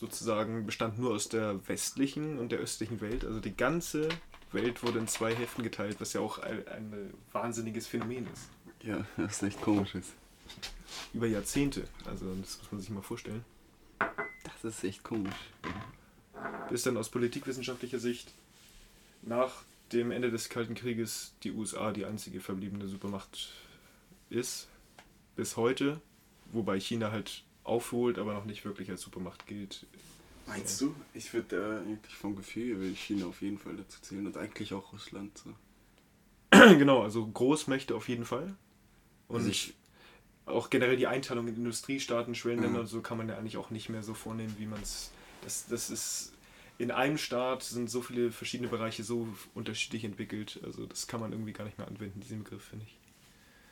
sozusagen 0.00 0.66
bestand 0.66 0.98
nur 0.98 1.12
aus 1.12 1.28
der 1.28 1.68
westlichen 1.68 2.40
und 2.40 2.50
der 2.50 2.58
östlichen 2.58 3.00
Welt. 3.00 3.24
Also 3.24 3.38
die 3.38 3.56
ganze 3.56 4.08
Welt 4.50 4.82
wurde 4.82 4.98
in 4.98 5.06
zwei 5.06 5.36
Hälften 5.36 5.62
geteilt, 5.62 6.00
was 6.00 6.14
ja 6.14 6.20
auch 6.20 6.38
ein, 6.38 6.66
ein 6.66 7.14
wahnsinniges 7.30 7.86
Phänomen 7.86 8.26
ist. 8.32 8.48
Ja, 8.82 9.06
das 9.16 9.34
ist 9.34 9.42
echt 9.44 9.60
komisch 9.60 9.94
ist. 9.94 10.14
Über 11.14 11.26
Jahrzehnte, 11.26 11.84
also 12.04 12.34
das 12.34 12.58
muss 12.58 12.72
man 12.72 12.80
sich 12.80 12.90
mal 12.90 13.02
vorstellen. 13.02 13.44
Das 14.44 14.64
ist 14.64 14.84
echt 14.84 15.02
komisch. 15.02 15.34
Bis 16.68 16.82
dann 16.82 16.96
aus 16.96 17.08
politikwissenschaftlicher 17.08 17.98
Sicht 17.98 18.32
nach 19.22 19.62
dem 19.92 20.10
Ende 20.10 20.30
des 20.30 20.48
Kalten 20.48 20.74
Krieges 20.74 21.34
die 21.42 21.52
USA 21.52 21.92
die 21.92 22.04
einzige 22.04 22.40
verbliebene 22.40 22.88
Supermacht 22.88 23.50
ist. 24.30 24.68
Bis 25.34 25.56
heute 25.56 26.00
wobei 26.52 26.80
China 26.80 27.10
halt 27.10 27.44
aufholt, 27.64 28.18
aber 28.18 28.34
noch 28.34 28.44
nicht 28.44 28.64
wirklich 28.64 28.90
als 28.90 29.02
Supermacht 29.02 29.46
gilt. 29.46 29.86
Meinst 30.46 30.80
du? 30.80 30.94
Ich 31.12 31.32
würde 31.34 31.82
äh, 31.84 31.88
eigentlich 31.88 32.14
vom 32.14 32.34
Gefühl 32.34 32.80
will 32.80 32.94
China 32.94 33.26
auf 33.26 33.42
jeden 33.42 33.58
Fall 33.58 33.76
dazu 33.76 34.00
zählen 34.00 34.26
und 34.26 34.36
eigentlich 34.36 34.72
auch 34.72 34.92
Russland. 34.92 35.36
So. 35.36 35.52
genau, 36.78 37.02
also 37.02 37.26
Großmächte 37.26 37.94
auf 37.94 38.08
jeden 38.08 38.24
Fall. 38.24 38.56
Und 39.28 39.36
also 39.36 39.50
ich, 39.50 39.74
auch 40.48 40.70
generell 40.70 40.96
die 40.96 41.06
Einteilung 41.06 41.48
in 41.48 41.56
Industriestaaten, 41.56 42.34
Schwellenländer 42.34 42.80
und 42.80 42.86
so 42.86 43.00
kann 43.00 43.18
man 43.18 43.28
ja 43.28 43.36
eigentlich 43.36 43.56
auch 43.56 43.70
nicht 43.70 43.88
mehr 43.88 44.02
so 44.02 44.14
vornehmen, 44.14 44.54
wie 44.58 44.66
man 44.66 44.80
es. 44.80 45.12
Das, 45.42 45.66
das 45.68 45.90
ist. 45.90 46.32
In 46.78 46.92
einem 46.92 47.18
Staat 47.18 47.64
sind 47.64 47.90
so 47.90 48.02
viele 48.02 48.30
verschiedene 48.30 48.68
Bereiche 48.68 49.02
so 49.02 49.26
unterschiedlich 49.52 50.04
entwickelt. 50.04 50.60
Also 50.62 50.86
das 50.86 51.08
kann 51.08 51.18
man 51.18 51.32
irgendwie 51.32 51.52
gar 51.52 51.64
nicht 51.64 51.76
mehr 51.76 51.88
anwenden, 51.88 52.20
diesen 52.20 52.44
Begriff, 52.44 52.62
finde 52.62 52.86
ich. 52.86 52.98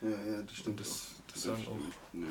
Ja, 0.02 0.25
ja, 0.25 0.42
das 0.42 0.56
stimmt. 0.56 0.80
Das, 0.80 1.14
auch. 1.16 1.33
das 1.33 1.42
sagen 1.42 1.66
auch. 1.68 1.78
Nö. 2.12 2.26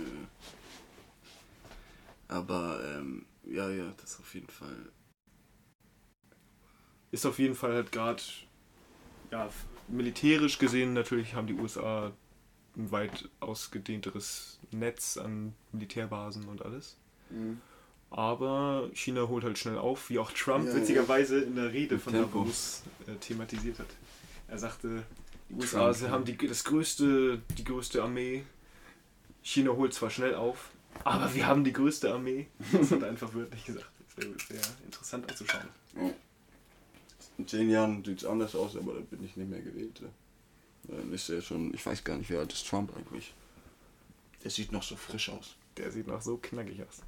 Aber 2.28 2.82
ähm, 2.84 3.26
ja, 3.46 3.70
ja, 3.70 3.94
das 4.02 4.20
auf 4.20 4.34
jeden 4.34 4.50
Fall. 4.50 4.92
Ist 7.12 7.26
auf 7.26 7.40
jeden 7.40 7.56
Fall 7.56 7.74
halt 7.74 7.92
gerade, 7.94 8.22
ja, 9.32 9.50
militärisch 9.88 10.58
gesehen 10.58 10.94
natürlich 10.94 11.36
haben 11.36 11.48
die 11.48 11.54
USA 11.54 12.12
ein 12.78 12.92
weit 12.92 13.30
ausgedehnteres 13.40 14.60
Netz 14.72 15.18
an 15.18 15.54
Militärbasen 15.72 16.48
und 16.48 16.64
alles. 16.64 16.98
Mhm. 17.30 17.62
Aber 18.10 18.90
China 18.94 19.28
holt 19.28 19.44
halt 19.44 19.58
schnell 19.58 19.78
auf, 19.78 20.10
wie 20.10 20.20
auch 20.20 20.32
Trump 20.32 20.68
Ja, 20.68 20.76
witzigerweise 20.76 21.40
in 21.40 21.56
der 21.56 21.74
Rede 21.74 21.96
Mit 21.96 22.04
von 22.04 22.14
Tempo. 22.14 22.40
Davos 22.40 22.84
äh, 23.08 23.16
thematisiert 23.16 23.80
hat. 23.80 23.88
Er 24.48 24.58
sagte, 24.58 25.04
die 25.50 25.54
Trump, 25.54 25.64
USA 25.64 25.94
sie 25.94 26.06
ja. 26.06 26.12
haben 26.12 26.26
die, 26.26 26.38
das 26.38 26.64
größte, 26.64 27.42
die 27.58 27.64
größte 27.64 28.04
Armee. 28.04 28.44
China 29.42 29.72
holt 29.72 29.94
zwar 29.94 30.10
schnell 30.10 30.36
auf, 30.36 30.70
aber 31.04 31.34
wir 31.34 31.46
haben 31.46 31.64
die 31.64 31.74
größte 31.74 32.14
Armee. 32.14 32.48
Das 32.72 32.92
hat 32.92 33.02
er 33.02 33.10
einfach 33.10 33.34
wörtlich 33.34 33.66
gesagt. 33.66 33.90
Das 34.08 34.26
wäre 34.26 34.36
sehr 34.48 34.62
interessant 34.86 35.30
anzuschauen. 35.30 35.68
In 37.38 37.48
zehn 37.48 37.70
Jahren 37.70 38.04
sieht 38.04 38.20
es 38.20 38.26
anders 38.26 38.56
aus, 38.56 38.78
aber 38.78 38.94
da 38.94 39.00
bin 39.02 39.24
ich 39.26 39.36
nicht 39.36 39.50
mehr 39.50 39.62
gewählt. 39.62 40.02
Ja. 40.88 40.96
Dann 40.98 41.14
ist 41.14 41.30
er 41.30 41.42
schon, 41.42 41.74
ich 41.74 41.86
weiß 41.86 42.04
gar 42.04 42.18
nicht, 42.18 42.30
wie 42.30 42.38
alt 42.38 42.52
ist 42.54 42.68
Trump 42.68 42.96
eigentlich. 42.96 43.34
Der 44.44 44.52
sieht 44.52 44.72
noch 44.72 44.84
so 44.84 44.96
frisch 44.96 45.30
aus. 45.30 45.56
Der 45.78 45.92
sieht 45.92 46.08
noch 46.08 46.22
so 46.22 46.38
knackig 46.38 46.82
aus. 46.82 47.02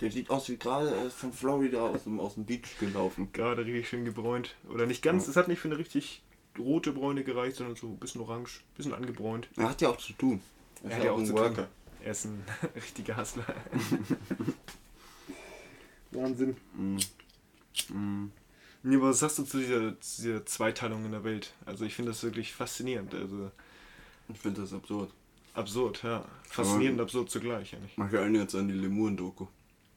Der 0.00 0.10
sieht 0.10 0.30
aus 0.30 0.48
wie 0.48 0.56
gerade 0.56 0.90
erst 0.94 1.16
von 1.16 1.32
Florida 1.32 1.82
aus 1.82 2.04
dem, 2.04 2.18
aus 2.20 2.34
dem 2.34 2.46
Beach 2.46 2.78
gelaufen. 2.80 3.28
Gerade 3.32 3.64
richtig 3.66 3.88
schön 3.88 4.04
gebräunt. 4.04 4.54
Oder 4.70 4.86
nicht 4.86 5.02
ganz, 5.02 5.24
Ja. 5.24 5.30
es 5.30 5.36
hat 5.36 5.48
nicht 5.48 5.58
für 5.60 5.68
eine 5.68 5.76
richtig 5.78 6.22
rote 6.58 6.92
Bräune 6.92 7.24
gereicht, 7.24 7.56
sondern 7.56 7.76
so 7.76 7.88
ein 7.88 7.98
bisschen 7.98 8.20
orange, 8.22 8.60
ein 8.60 8.76
bisschen 8.76 8.94
angebräunt. 8.94 9.48
Er 9.56 9.68
hat 9.70 9.80
ja 9.82 9.90
auch 9.90 9.98
zu 9.98 10.12
tun. 10.14 10.40
Er 10.84 10.96
hat 10.96 11.04
ja 11.04 11.12
auch 11.12 11.22
zu 11.22 11.34
tun. 11.34 11.66
Er 12.02 12.10
ist 12.12 12.24
ein 12.26 12.44
richtiger 12.76 13.16
Hustler. 13.16 13.44
Wahnsinn. 16.12 16.56
Mm. 16.76 16.98
Mm. 17.92 18.30
Nee, 18.86 18.96
aber 18.96 19.08
was 19.10 19.20
sagst 19.20 19.38
du 19.38 19.44
zu 19.44 19.58
dieser, 19.58 19.98
zu 20.00 20.22
dieser 20.22 20.44
Zweiteilung 20.46 21.04
in 21.06 21.12
der 21.12 21.24
Welt? 21.24 21.54
Also 21.64 21.84
ich 21.86 21.94
finde 21.94 22.10
das 22.10 22.22
wirklich 22.22 22.52
faszinierend. 22.52 23.14
Also 23.14 23.50
Ich 24.28 24.38
finde 24.38 24.60
das 24.60 24.72
absurd. 24.74 25.10
absurd, 25.54 26.02
ja. 26.02 26.24
Faszinierend, 26.48 27.00
absurd 27.00 27.30
zugleich 27.30 27.74
eigentlich. 27.74 27.96
Mach 27.96 28.12
ja 28.12 28.20
einen 28.22 28.34
jetzt 28.36 28.54
an 28.54 28.68
die 28.68 28.74
Lemuren-Doku. 28.74 29.46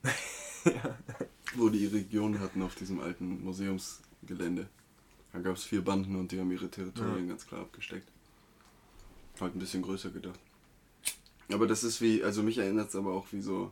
Wo 1.55 1.69
die 1.69 1.79
ihre 1.79 1.95
Region 1.95 2.39
hatten 2.39 2.61
auf 2.61 2.75
diesem 2.75 2.99
alten 2.99 3.43
Museumsgelände. 3.43 4.67
Da 5.33 5.39
gab 5.39 5.55
es 5.57 5.63
vier 5.65 5.83
Banden 5.83 6.15
und 6.15 6.31
die 6.31 6.39
haben 6.39 6.51
ihre 6.51 6.69
Territorien 6.69 7.23
Ja. 7.25 7.29
ganz 7.29 7.45
klar 7.45 7.61
abgesteckt. 7.61 8.09
Halt 9.39 9.55
ein 9.55 9.59
bisschen 9.59 9.81
größer 9.81 10.09
gedacht. 10.09 10.39
Aber 11.51 11.67
das 11.67 11.83
ist 11.83 12.01
wie, 12.01 12.23
also 12.23 12.41
mich 12.43 12.57
erinnert 12.57 12.89
es 12.89 12.95
aber 12.95 13.13
auch 13.13 13.27
wie 13.31 13.41
so 13.41 13.71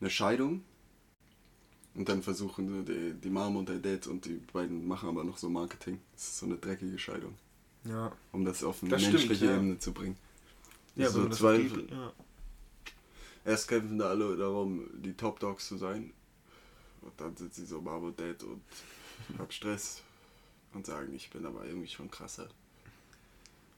eine 0.00 0.10
Scheidung. 0.10 0.64
Und 1.94 2.08
dann 2.08 2.22
versuchen 2.22 2.68
so 2.68 2.82
die, 2.82 3.12
die 3.14 3.30
Mom 3.30 3.56
und 3.56 3.68
der 3.68 3.78
Dad 3.78 4.06
und 4.06 4.24
die 4.24 4.40
beiden 4.52 4.86
machen 4.86 5.08
aber 5.10 5.24
noch 5.24 5.36
so 5.36 5.50
Marketing. 5.50 6.00
Das 6.14 6.22
ist 6.22 6.38
so 6.38 6.46
eine 6.46 6.56
dreckige 6.56 6.98
Scheidung. 6.98 7.34
Ja. 7.84 8.12
Um 8.32 8.44
das 8.44 8.64
auf 8.64 8.82
eine 8.82 8.90
Das 8.90 9.02
stimmt, 9.02 9.18
menschliche 9.18 9.46
ja. 9.46 9.56
Ebene 9.56 9.78
zu 9.78 9.92
bringen. 9.92 10.16
Ja, 10.96 11.10
so 11.10 11.20
man 11.20 11.30
das 11.30 11.38
zwei, 11.38 11.58
geht, 11.58 11.90
ja. 11.90 12.12
Erst 13.44 13.68
kämpfen 13.68 13.98
da 13.98 14.08
alle 14.08 14.36
darum, 14.36 14.88
die 15.02 15.14
Top 15.14 15.40
Dogs 15.40 15.68
zu 15.68 15.76
sein. 15.76 16.12
Und 17.02 17.12
dann 17.20 17.36
sind 17.36 17.52
sie 17.52 17.66
so 17.66 17.80
Mom 17.80 18.04
und 18.04 18.20
Dad 18.20 18.42
und 18.42 18.62
hab 19.38 19.52
Stress. 19.52 20.02
Und 20.72 20.86
sagen, 20.86 21.14
ich 21.14 21.28
bin 21.28 21.44
aber 21.44 21.66
irgendwie 21.66 21.88
schon 21.88 22.10
krasser. 22.10 22.48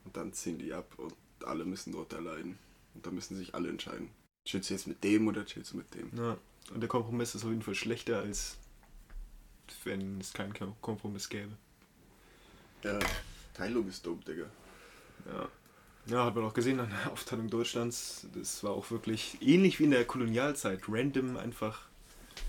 Und 0.05 0.17
dann 0.17 0.33
ziehen 0.33 0.59
die 0.59 0.73
ab 0.73 0.87
und 0.99 1.15
alle 1.45 1.65
müssen 1.65 1.93
drunter 1.93 2.21
leiden. 2.21 2.59
Und 2.95 3.05
dann 3.05 3.15
müssen 3.17 3.37
sich 3.37 3.55
alle 3.55 3.69
entscheiden. 3.69 4.11
Chillst 4.45 4.71
du 4.71 4.75
jetzt 4.75 4.87
mit 4.87 5.03
dem 5.03 5.27
oder 5.27 5.45
chillst 5.45 5.73
du 5.73 5.79
mit 5.79 5.93
dem? 5.95 6.11
ja. 6.17 6.37
Und 6.73 6.81
der 6.81 6.89
Kompromiss 6.89 7.35
ist 7.35 7.45
auf 7.45 7.51
jeden 7.51 7.63
Fall 7.63 7.75
schlechter, 7.75 8.21
als 8.21 8.57
wenn 9.85 10.21
es 10.21 10.33
keinen 10.33 10.53
Kom- 10.55 10.75
Kompromiss 10.81 11.29
gäbe. 11.29 11.53
Ja, 12.83 12.99
Teilung 13.55 13.89
ist 13.89 14.05
dumm, 14.05 14.21
Digga. 14.25 14.47
Ja. 15.27 15.49
Ja, 16.07 16.27
hat 16.27 16.35
man 16.35 16.45
auch 16.45 16.53
gesehen 16.53 16.81
an 16.81 16.91
der 16.91 17.13
Aufteilung 17.13 17.49
Deutschlands. 17.49 18.27
Das 18.35 18.63
war 18.63 18.73
auch 18.73 18.91
wirklich 18.91 19.39
ähnlich 19.41 19.79
wie 19.81 19.85
in 19.85 19.91
der 19.91 20.05
Kolonialzeit. 20.05 20.83
Random 20.89 21.37
einfach 21.39 21.87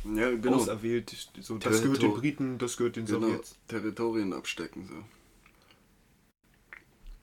Ja, 0.04 0.30
genau. 0.32 0.58
auserwählt. 0.58 1.30
So, 1.40 1.58
das 1.58 1.82
gehört 1.82 2.02
den 2.02 2.14
Briten, 2.14 2.58
das 2.58 2.76
gehört 2.76 2.98
den 2.98 3.06
genau. 3.06 3.22
Sowjets. 3.28 3.56
Territorien 3.70 4.34
abstecken, 4.34 4.88
so. 4.88 4.96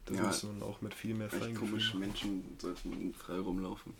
Das 0.06 0.16
Ja. 0.16 0.22
muss 0.24 0.42
man 0.44 0.62
auch 0.62 0.80
mit 0.80 0.94
viel 0.94 1.14
mehr 1.14 1.26
Echt 1.28 1.36
freien 1.36 1.54
komisch, 1.54 1.92
Gefühlen 1.92 2.08
machen. 2.10 2.22
Menschen 2.32 2.56
sollten 2.58 3.14
frei 3.14 3.38
rumlaufen. 3.38 3.92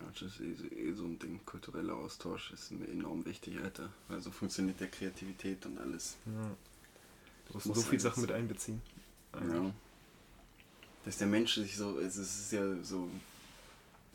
Ja, 0.00 0.06
Das 0.12 0.22
ist 0.22 0.40
eh, 0.40 0.54
so- 0.54 0.64
eh 0.74 0.92
so 0.92 1.04
ein 1.04 1.18
Ding. 1.18 1.40
Kultureller 1.46 1.94
Austausch 1.94 2.50
ist 2.52 2.70
mir 2.72 2.86
enorm 2.88 3.24
wichtig, 3.24 3.58
Alter. 3.60 3.90
Weil 4.08 4.20
so 4.20 4.30
funktioniert 4.30 4.78
der 4.80 4.88
Kreativität 4.88 5.64
und 5.66 5.78
alles. 5.78 6.16
Ja. 6.26 6.32
Du 7.48 7.54
musst 7.54 7.66
Muss 7.66 7.76
so 7.78 7.82
viele. 7.84 8.00
Sachen 8.00 8.20
mit 8.22 8.32
einbeziehen. 8.32 8.82
Ja. 9.34 9.72
Dass 11.04 11.18
der 11.18 11.26
Mensch 11.28 11.54
sich 11.54 11.76
so, 11.76 11.98
es 12.00 12.16
ist 12.16 12.50
ja 12.52 12.82
so, 12.82 13.08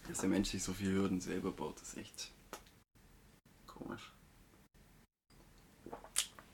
dass 0.07 0.17
der 0.19 0.29
Mensch 0.29 0.49
sich 0.49 0.61
so 0.61 0.73
viele 0.73 0.91
Hürden 0.93 1.21
selber 1.21 1.51
baut, 1.51 1.81
ist 1.81 1.97
echt 1.97 2.31
komisch. 3.67 4.11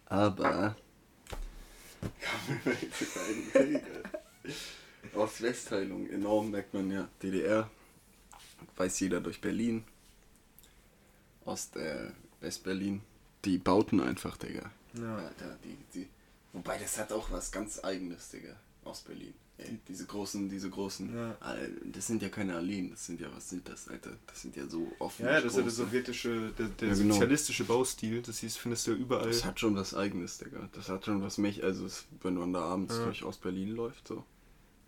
Aber. 0.06 0.76
Ost-West-Teilung, 5.16 6.10
enorm 6.12 6.52
merkt 6.52 6.74
man 6.74 6.92
ja. 6.92 7.08
DDR, 7.22 7.70
weiß 8.76 9.00
jeder 9.00 9.22
durch 9.22 9.42
Berlin. 9.42 9.84
Ost, 11.46 11.76
äh, 11.78 12.12
West-Berlin. 12.42 13.02
Die 13.46 13.58
bauten 13.58 14.02
einfach, 14.02 14.38
Digga. 14.38 14.70
Ja. 14.94 15.16
Alter, 15.18 15.58
die, 15.64 15.78
die, 15.94 16.08
wobei 16.54 16.78
das 16.78 16.98
hat 16.98 17.12
auch 17.14 17.32
was 17.32 17.52
ganz 17.52 17.84
eigenes, 17.84 18.30
Digga. 18.30 18.56
Ostberlin. 18.84 19.34
Ey, 19.60 19.80
diese 19.88 20.06
großen, 20.06 20.50
diese 20.50 20.70
großen. 20.70 21.16
Ja. 21.16 21.36
Alter, 21.40 21.68
das 21.86 22.06
sind 22.08 22.22
ja 22.22 22.30
keine 22.30 22.56
Alleen, 22.56 22.92
das 22.92 23.06
sind 23.08 23.20
ja, 23.20 23.28
was 23.36 23.50
sind 23.50 23.68
das, 23.68 23.88
Alter? 23.88 24.12
Das 24.28 24.42
sind 24.42 24.56
ja 24.56 24.68
so 24.68 24.92
offen. 25.00 25.26
Ja, 25.26 25.36
das 25.42 25.54
ist 25.54 25.58
ja 25.58 25.64
der 25.64 25.72
sowjetische, 25.72 26.54
der, 26.58 26.68
der 26.68 26.90
Ja, 26.90 26.94
genau. 26.94 27.14
sozialistische 27.16 27.64
Baustil. 27.64 28.22
Das 28.22 28.40
hieß, 28.40 28.58
findest 28.58 28.86
du 28.88 28.92
ja 28.92 28.98
überall. 28.98 29.28
Das 29.28 29.46
hat 29.46 29.60
schon 29.60 29.76
was 29.76 29.96
eigenes, 29.96 30.38
Digga. 30.38 30.70
Das 30.74 30.90
hat 30.90 31.06
schon 31.06 31.22
was 31.24 31.38
mich, 31.40 31.64
also 31.64 31.86
es, 31.86 32.06
wenn 32.22 32.36
man 32.36 32.54
da 32.54 32.62
abends 32.62 32.96
Ja. 32.98 33.06
durch 33.06 33.24
Ostberlin 33.24 33.70
läuft, 33.76 34.08
so. 34.08 34.24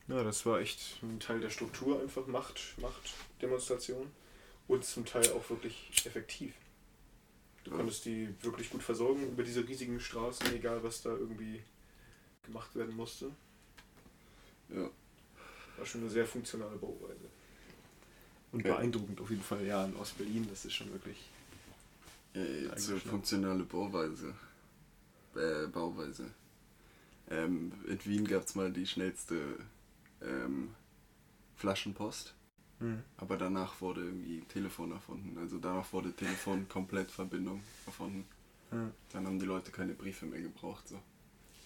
Ja, 0.09 0.23
das 0.23 0.45
war 0.45 0.59
echt 0.59 1.01
ein 1.03 1.19
Teil 1.19 1.39
der 1.39 1.51
Struktur, 1.51 2.01
einfach 2.01 2.25
Macht, 2.27 2.59
Machtdemonstration. 2.81 4.11
Und 4.67 4.83
zum 4.85 5.05
Teil 5.05 5.31
auch 5.31 5.49
wirklich 5.49 5.91
effektiv. 6.05 6.53
Du 7.63 7.71
Ja. 7.71 7.77
konntest 7.77 8.05
die 8.05 8.29
wirklich 8.41 8.69
gut 8.69 8.83
versorgen 8.83 9.23
über 9.27 9.43
diese 9.43 9.67
riesigen 9.67 9.99
Straßen, 9.99 10.53
egal 10.53 10.83
was 10.83 11.01
da 11.01 11.09
irgendwie 11.09 11.61
gemacht 12.43 12.75
werden 12.75 12.95
musste. 12.95 13.31
Ja. 14.69 14.89
War 15.77 15.85
schon 15.85 16.01
eine 16.01 16.09
sehr 16.09 16.25
funktionale 16.25 16.77
Bauweise. 16.77 17.29
Und 18.51 18.65
Ja. 18.65 18.75
beeindruckend 18.75 19.21
auf 19.21 19.29
jeden 19.29 19.43
Fall, 19.43 19.65
ja, 19.65 19.85
in 19.85 19.95
Ostberlin, 19.95 20.47
das 20.49 20.65
ist 20.65 20.73
schon 20.73 20.91
wirklich. 20.91 21.17
Ja, 22.33 22.43
jetzt 22.43 22.83
so 22.85 22.97
funktionale 22.99 23.63
Bauweise. 23.63 24.35
Äh, 25.35 25.67
Bauweise. 25.67 26.31
Ähm, 27.29 27.71
in 27.87 28.05
Wien 28.05 28.27
gab 28.27 28.43
es 28.45 28.55
mal 28.55 28.71
die 28.71 28.85
schnellste 28.87 29.57
ähm, 30.21 30.75
Flaschenpost. 31.55 32.35
Mhm. 32.79 33.03
Aber 33.17 33.37
danach 33.37 33.81
wurde 33.81 34.01
irgendwie 34.01 34.41
Telefon 34.41 34.91
erfunden. 34.91 35.37
Also 35.37 35.57
danach 35.57 35.91
wurde 35.91 36.13
Telefon 36.13 36.67
komplett 36.69 37.11
Verbindung 37.11 37.61
erfunden. 37.85 38.25
Ja. 38.71 38.89
Dann 39.11 39.27
haben 39.27 39.39
die 39.39 39.45
Leute 39.45 39.71
keine 39.71 39.93
Briefe 39.93 40.25
mehr 40.25 40.41
gebraucht. 40.41 40.87
So. 40.87 40.99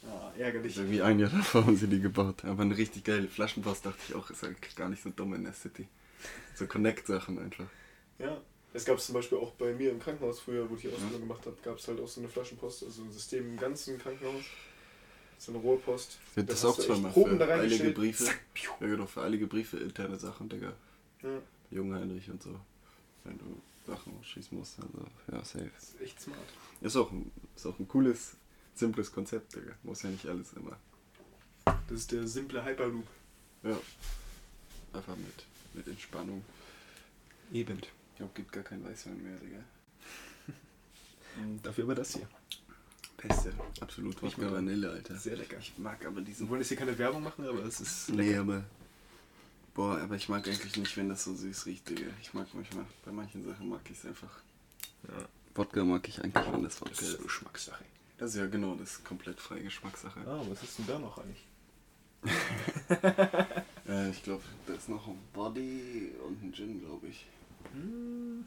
Ah, 0.07 0.31
ärgerlich. 0.37 0.71
Also 0.71 0.81
irgendwie 0.81 1.01
ein 1.01 1.19
Jahr 1.19 1.29
davor 1.29 1.65
haben 1.65 1.75
sie 1.75 1.87
die 1.87 1.99
gebaut. 1.99 2.43
Aber 2.45 2.63
eine 2.63 2.75
richtig 2.75 3.03
geile 3.03 3.27
Flaschenpost 3.27 3.85
dachte 3.85 3.99
ich 4.07 4.15
auch, 4.15 4.29
ist 4.29 4.43
eigentlich 4.43 4.75
gar 4.75 4.89
nicht 4.89 5.03
so 5.03 5.09
dumm 5.09 5.33
in 5.33 5.43
der 5.43 5.53
City. 5.53 5.87
So 6.55 6.65
Connect-Sachen 6.65 7.37
einfach. 7.37 7.67
Ja, 8.17 8.41
es 8.73 8.85
gab 8.85 8.97
es 8.97 9.05
zum 9.05 9.13
Beispiel 9.13 9.37
auch 9.37 9.51
bei 9.51 9.73
mir 9.73 9.91
im 9.91 9.99
Krankenhaus 9.99 10.39
früher, 10.39 10.69
wo 10.69 10.75
ich 10.75 10.81
die 10.81 10.89
Ausbildung 10.89 11.21
gemacht 11.21 11.45
habe, 11.45 11.55
gab 11.63 11.77
es 11.77 11.87
halt 11.87 11.99
auch 11.99 12.07
so 12.07 12.21
eine 12.21 12.29
Flaschenpost, 12.29 12.83
also 12.83 13.03
ein 13.03 13.11
System 13.11 13.51
im 13.51 13.57
ganzen 13.57 13.99
Krankenhaus. 13.99 14.43
So 15.37 15.51
eine 15.51 15.61
Rohrpost. 15.61 16.17
Das 16.35 16.45
Da 16.45 16.53
ist 16.53 16.63
hast 16.63 16.65
auch 16.65 16.79
zweimal 16.79 17.11
Proben 17.11 17.39
da 17.39 17.45
für 17.45 17.53
eilige. 17.53 17.91
Briefe. 17.91 18.23
Zack. 18.25 18.41
Ja 18.79 18.87
genau, 18.87 19.05
für 19.05 19.21
eilige 19.21 19.47
Briefe, 19.47 19.77
interne 19.77 20.17
Sachen, 20.17 20.49
Digga. 20.49 20.73
Ja, 21.21 21.29
Jungheinrich 21.71 22.29
und 22.29 22.41
so. 22.41 22.59
Wenn 23.23 23.37
du 23.37 23.61
Sachen 23.85 24.17
ausschießen 24.19 24.57
musst. 24.57 24.77
Also, 24.79 25.05
ja, 25.31 25.43
safe. 25.43 25.69
das 25.75 25.89
ist 25.89 26.01
echt 26.01 26.21
smart. 26.21 26.39
Ist 26.81 26.95
auch 26.95 27.11
ein, 27.11 27.31
ist 27.55 27.65
auch 27.65 27.77
ein 27.79 27.87
cooles, 27.87 28.35
simples 28.73 29.11
Konzept, 29.11 29.55
Digga. 29.55 29.73
Muss 29.83 30.03
ja 30.03 30.09
nicht 30.09 30.25
alles 30.27 30.53
immer. 30.53 30.77
Das 31.65 31.99
ist 31.99 32.11
der 32.11 32.27
simple 32.27 32.63
Hyperloop. 32.63 33.07
Ja. 33.63 33.77
Einfach 34.93 35.15
mit, 35.15 35.45
mit 35.73 35.87
Entspannung. 35.87 36.43
Eben. 37.51 37.79
Ich 37.79 38.17
glaube, 38.17 38.31
gibt 38.35 38.51
gar 38.51 38.63
kein 38.63 38.83
Weißwein 38.83 39.21
mehr, 39.21 39.37
Digga. 39.37 39.63
Dafür 41.63 41.85
aber 41.85 41.95
das 41.95 42.13
hier. 42.15 42.27
Beste. 43.27 43.53
Absolut. 43.79 44.15
Ich 44.15 44.21
Wodka 44.21 44.51
Vanille, 44.51 44.89
Alter. 44.91 45.15
Sehr 45.15 45.37
lecker. 45.37 45.57
Ich 45.59 45.73
mag 45.77 46.05
aber 46.05 46.17
Wir 46.17 46.23
diesen. 46.25 46.49
wollen 46.49 46.61
jetzt 46.61 46.69
hier 46.69 46.77
keine 46.77 46.97
Werbung 46.97 47.23
machen, 47.23 47.47
aber 47.47 47.63
es 47.63 47.79
ist. 47.79 48.09
Nee, 48.09 48.35
aber. 48.35 48.63
Boah, 49.73 49.97
aber 49.99 50.15
ich 50.15 50.29
mag 50.29 50.47
eigentlich 50.47 50.77
nicht, 50.77 50.95
wenn 50.97 51.09
das 51.09 51.23
so 51.23 51.33
süß 51.33 51.65
riecht, 51.65 51.89
Digga. 51.89 52.05
Ich 52.21 52.33
mag 52.33 52.47
manchmal, 52.53 52.85
bei 53.05 53.11
manchen 53.11 53.43
Sachen 53.43 53.69
mag 53.69 53.81
ich 53.85 53.97
es 53.97 54.05
einfach. 54.05 54.29
Ja, 55.07 55.25
Wodka 55.55 55.83
mag 55.83 56.07
ich 56.07 56.21
eigentlich, 56.23 56.45
wenn 56.51 56.63
das 56.63 56.73
das 56.73 56.81
Wodka 56.81 57.01
ist 57.01 57.13
ist. 57.13 57.23
Geschmackssache. 57.23 57.83
Das 58.17 58.31
ist 58.31 58.37
ja 58.37 58.45
genau, 58.45 58.75
das 58.75 58.91
ist 58.91 59.03
komplett 59.05 59.39
freie 59.39 59.63
Geschmackssache. 59.63 60.19
Ah, 60.27 60.41
was 60.47 60.61
ist 60.63 60.77
denn 60.77 60.87
da 60.87 60.99
noch 60.99 61.17
eigentlich? 61.17 61.45
äh, 63.87 64.09
ich 64.11 64.23
glaube, 64.23 64.43
da 64.67 64.73
ist 64.73 64.87
noch 64.89 65.07
ein 65.07 65.19
Body 65.33 66.11
und 66.25 66.41
ein 66.41 66.53
Gin, 66.53 66.79
glaube 66.79 67.07
ich. 67.07 67.25
Hm. 67.73 68.45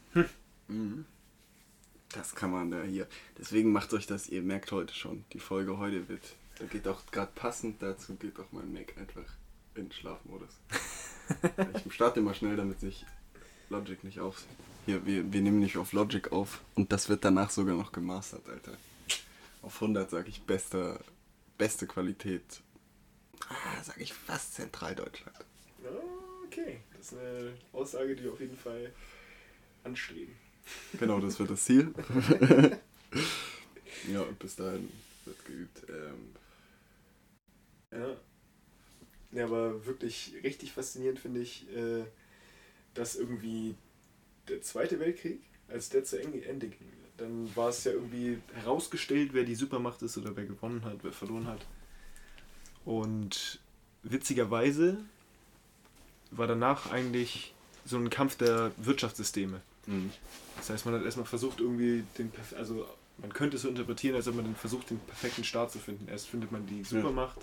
Mhm. 0.68 1.04
Das 2.12 2.34
kann 2.34 2.50
man 2.50 2.70
da 2.70 2.82
hier. 2.82 3.06
Deswegen 3.38 3.72
macht 3.72 3.92
euch 3.92 4.06
das, 4.06 4.28
ihr 4.28 4.42
merkt 4.42 4.72
heute 4.72 4.94
schon, 4.94 5.24
die 5.32 5.40
Folge 5.40 5.78
heute 5.78 6.08
wird. 6.08 6.36
Da 6.58 6.64
geht 6.66 6.88
auch 6.88 7.04
gerade 7.10 7.32
passend 7.34 7.82
dazu, 7.82 8.14
geht 8.14 8.38
auch 8.38 8.50
mein 8.52 8.72
Mac 8.72 8.96
einfach 8.96 9.24
in 9.74 9.92
Schlafmodus. 9.92 10.58
ich 11.84 11.92
starte 11.92 12.20
immer 12.20 12.34
schnell, 12.34 12.56
damit 12.56 12.80
sich 12.80 13.04
Logic 13.68 14.02
nicht 14.04 14.20
auf. 14.20 14.44
Hier, 14.86 15.04
wir, 15.04 15.32
wir 15.32 15.40
nehmen 15.40 15.58
nicht 15.58 15.76
auf 15.76 15.92
Logic 15.92 16.32
auf 16.32 16.62
und 16.76 16.92
das 16.92 17.08
wird 17.08 17.24
danach 17.24 17.50
sogar 17.50 17.74
noch 17.74 17.92
gemastert, 17.92 18.48
Alter. 18.48 18.76
Auf 19.62 19.82
100 19.82 20.08
sage 20.08 20.28
ich 20.28 20.42
beste, 20.42 21.00
beste 21.58 21.86
Qualität. 21.86 22.62
Ah, 23.48 23.82
sage 23.82 24.02
ich 24.02 24.12
fast 24.12 24.54
Zentraldeutschland. 24.54 25.36
Okay, 26.46 26.80
das 26.96 27.12
ist 27.12 27.18
eine 27.18 27.52
Aussage, 27.72 28.14
die 28.14 28.22
wir 28.24 28.32
auf 28.32 28.40
jeden 28.40 28.56
Fall 28.56 28.92
anstreben. 29.84 30.34
Genau, 30.98 31.20
das 31.20 31.38
wird 31.38 31.50
das 31.50 31.64
Ziel. 31.64 31.92
ja, 34.12 34.20
und 34.20 34.38
bis 34.38 34.56
dahin 34.56 34.88
wird 35.24 35.44
geübt. 35.44 35.82
Ähm, 35.88 36.32
Ja. 37.92 38.16
Ja, 39.32 39.44
aber 39.44 39.84
wirklich 39.84 40.34
richtig 40.42 40.72
faszinierend 40.72 41.18
finde 41.18 41.40
ich, 41.40 41.68
äh, 41.76 42.04
dass 42.94 43.16
irgendwie 43.16 43.74
der 44.48 44.62
Zweite 44.62 44.98
Weltkrieg, 45.00 45.42
als 45.68 45.88
der 45.88 46.04
zu 46.04 46.20
Ende 46.20 46.44
Ende 46.44 46.68
ging, 46.68 46.92
dann 47.16 47.54
war 47.56 47.68
es 47.68 47.84
ja 47.84 47.92
irgendwie 47.92 48.38
herausgestellt, 48.54 49.30
wer 49.32 49.44
die 49.44 49.54
Supermacht 49.54 50.02
ist 50.02 50.16
oder 50.18 50.36
wer 50.36 50.44
gewonnen 50.44 50.84
hat, 50.84 50.98
wer 51.02 51.12
verloren 51.12 51.46
hat. 51.46 51.60
Und 52.84 53.60
witzigerweise 54.02 54.98
war 56.30 56.46
danach 56.46 56.90
eigentlich 56.90 57.54
so 57.84 57.96
ein 57.96 58.10
Kampf 58.10 58.36
der 58.36 58.72
Wirtschaftssysteme. 58.76 59.60
mhm. 59.86 60.10
Das 60.56 60.70
heißt, 60.70 60.86
man 60.86 60.94
hat 60.94 61.04
erstmal 61.04 61.26
versucht, 61.26 61.60
irgendwie 61.60 62.04
den, 62.18 62.32
also 62.56 62.86
man 63.18 63.32
könnte 63.32 63.56
es 63.56 63.62
so 63.62 63.68
interpretieren, 63.68 64.16
als 64.16 64.26
ob 64.28 64.34
man 64.36 64.44
den 64.44 64.56
versucht, 64.56 64.90
den 64.90 64.98
perfekten 65.00 65.44
Staat 65.44 65.72
zu 65.72 65.78
finden. 65.78 66.08
Erst 66.08 66.28
findet 66.28 66.52
man 66.52 66.66
die 66.66 66.82
Supermacht, 66.84 67.38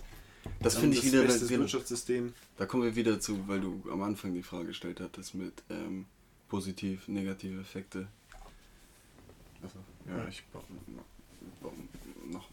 Das 0.62 0.73
dann 0.73 0.82
finde 0.82 0.97
ich 0.97 1.06
wieder, 1.06 1.23
beste 1.23 1.49
wieder 1.49 1.60
Wirtschaftssystem. 1.62 2.34
Da 2.58 2.65
kommen 2.65 2.84
wir 2.84 2.95
wieder 2.95 3.19
zu, 3.19 3.47
weil 3.47 3.62
du 3.62 3.82
am 3.91 4.02
Anfang 4.02 4.34
die 4.34 4.43
Frage 4.43 4.67
gestellt 4.67 4.99
hattest 4.99 5.36
mit 5.36 5.54
ähm, 5.69 6.06
positiv, 6.49 7.08
negative 7.08 7.62
Effekte. 7.62 8.08
Also, 9.62 9.76
ja, 10.08 10.17
Ja. 10.23 10.28
ich 10.30 10.43
baue 10.47 10.63
noch. 11.62 11.69
noch, 12.32 12.47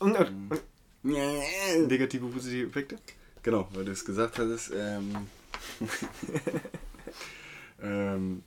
Und, 0.00 0.12
noch 0.12 0.56
äh, 1.04 1.38
äh, 1.74 1.86
Negative, 1.86 2.26
positive 2.26 2.68
Effekte? 2.68 2.98
genau, 3.42 3.68
weil 3.72 3.84
du 3.84 3.92
es 3.92 4.04
gesagt 4.04 4.38
hattest. 4.38 4.72
Ähm, 4.74 5.14
ähm, 7.82 8.42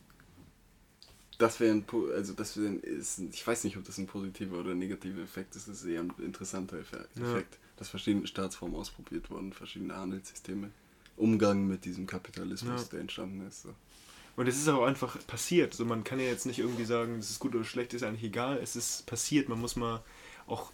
das 1.41 1.59
wäre 1.59 1.73
ein, 1.75 1.85
also 2.15 2.33
das 2.33 2.55
wäre 2.57 2.67
ein- 2.69 2.79
ist, 2.81 3.19
ich 3.19 3.45
weiß 3.45 3.63
nicht, 3.63 3.77
ob 3.77 3.83
das 3.83 3.97
ein 3.97 4.07
positiver 4.07 4.57
oder 4.59 4.73
negativer 4.75 5.21
Effekt 5.21 5.55
ist, 5.55 5.67
das 5.67 5.81
ist 5.83 5.85
eher 5.85 6.01
ein 6.01 6.13
interessanter 6.19 6.77
Effe- 6.77 7.05
Ja. 7.15 7.31
Effekt, 7.31 7.57
dass 7.77 7.89
verschiedene 7.89 8.27
Staatsformen 8.27 8.75
ausprobiert 8.77 9.29
wurden, 9.29 9.51
verschiedene 9.53 9.95
Handelssysteme, 9.95 10.69
Umgang 11.17 11.67
mit 11.67 11.85
diesem 11.85 12.07
Kapitalismus, 12.07 12.81
Ja. 12.83 12.87
der 12.91 12.99
entstanden 13.01 13.45
ist. 13.47 13.63
So. 13.63 13.73
Und 14.37 14.47
es 14.47 14.57
ist 14.57 14.67
auch 14.69 14.83
einfach 14.85 15.17
passiert. 15.27 15.73
So, 15.73 15.83
man 15.85 16.03
kann 16.03 16.19
ja 16.19 16.25
jetzt 16.25 16.45
nicht 16.45 16.59
irgendwie 16.59 16.85
sagen, 16.85 17.19
es 17.19 17.29
ist 17.29 17.39
gut 17.39 17.53
oder 17.53 17.65
schlecht, 17.65 17.93
ist 17.93 18.03
eigentlich 18.03 18.23
egal. 18.23 18.57
Es 18.63 18.75
ist 18.75 19.05
passiert. 19.05 19.49
Man 19.49 19.59
muss 19.59 19.75
mal 19.75 20.01
auch, 20.47 20.71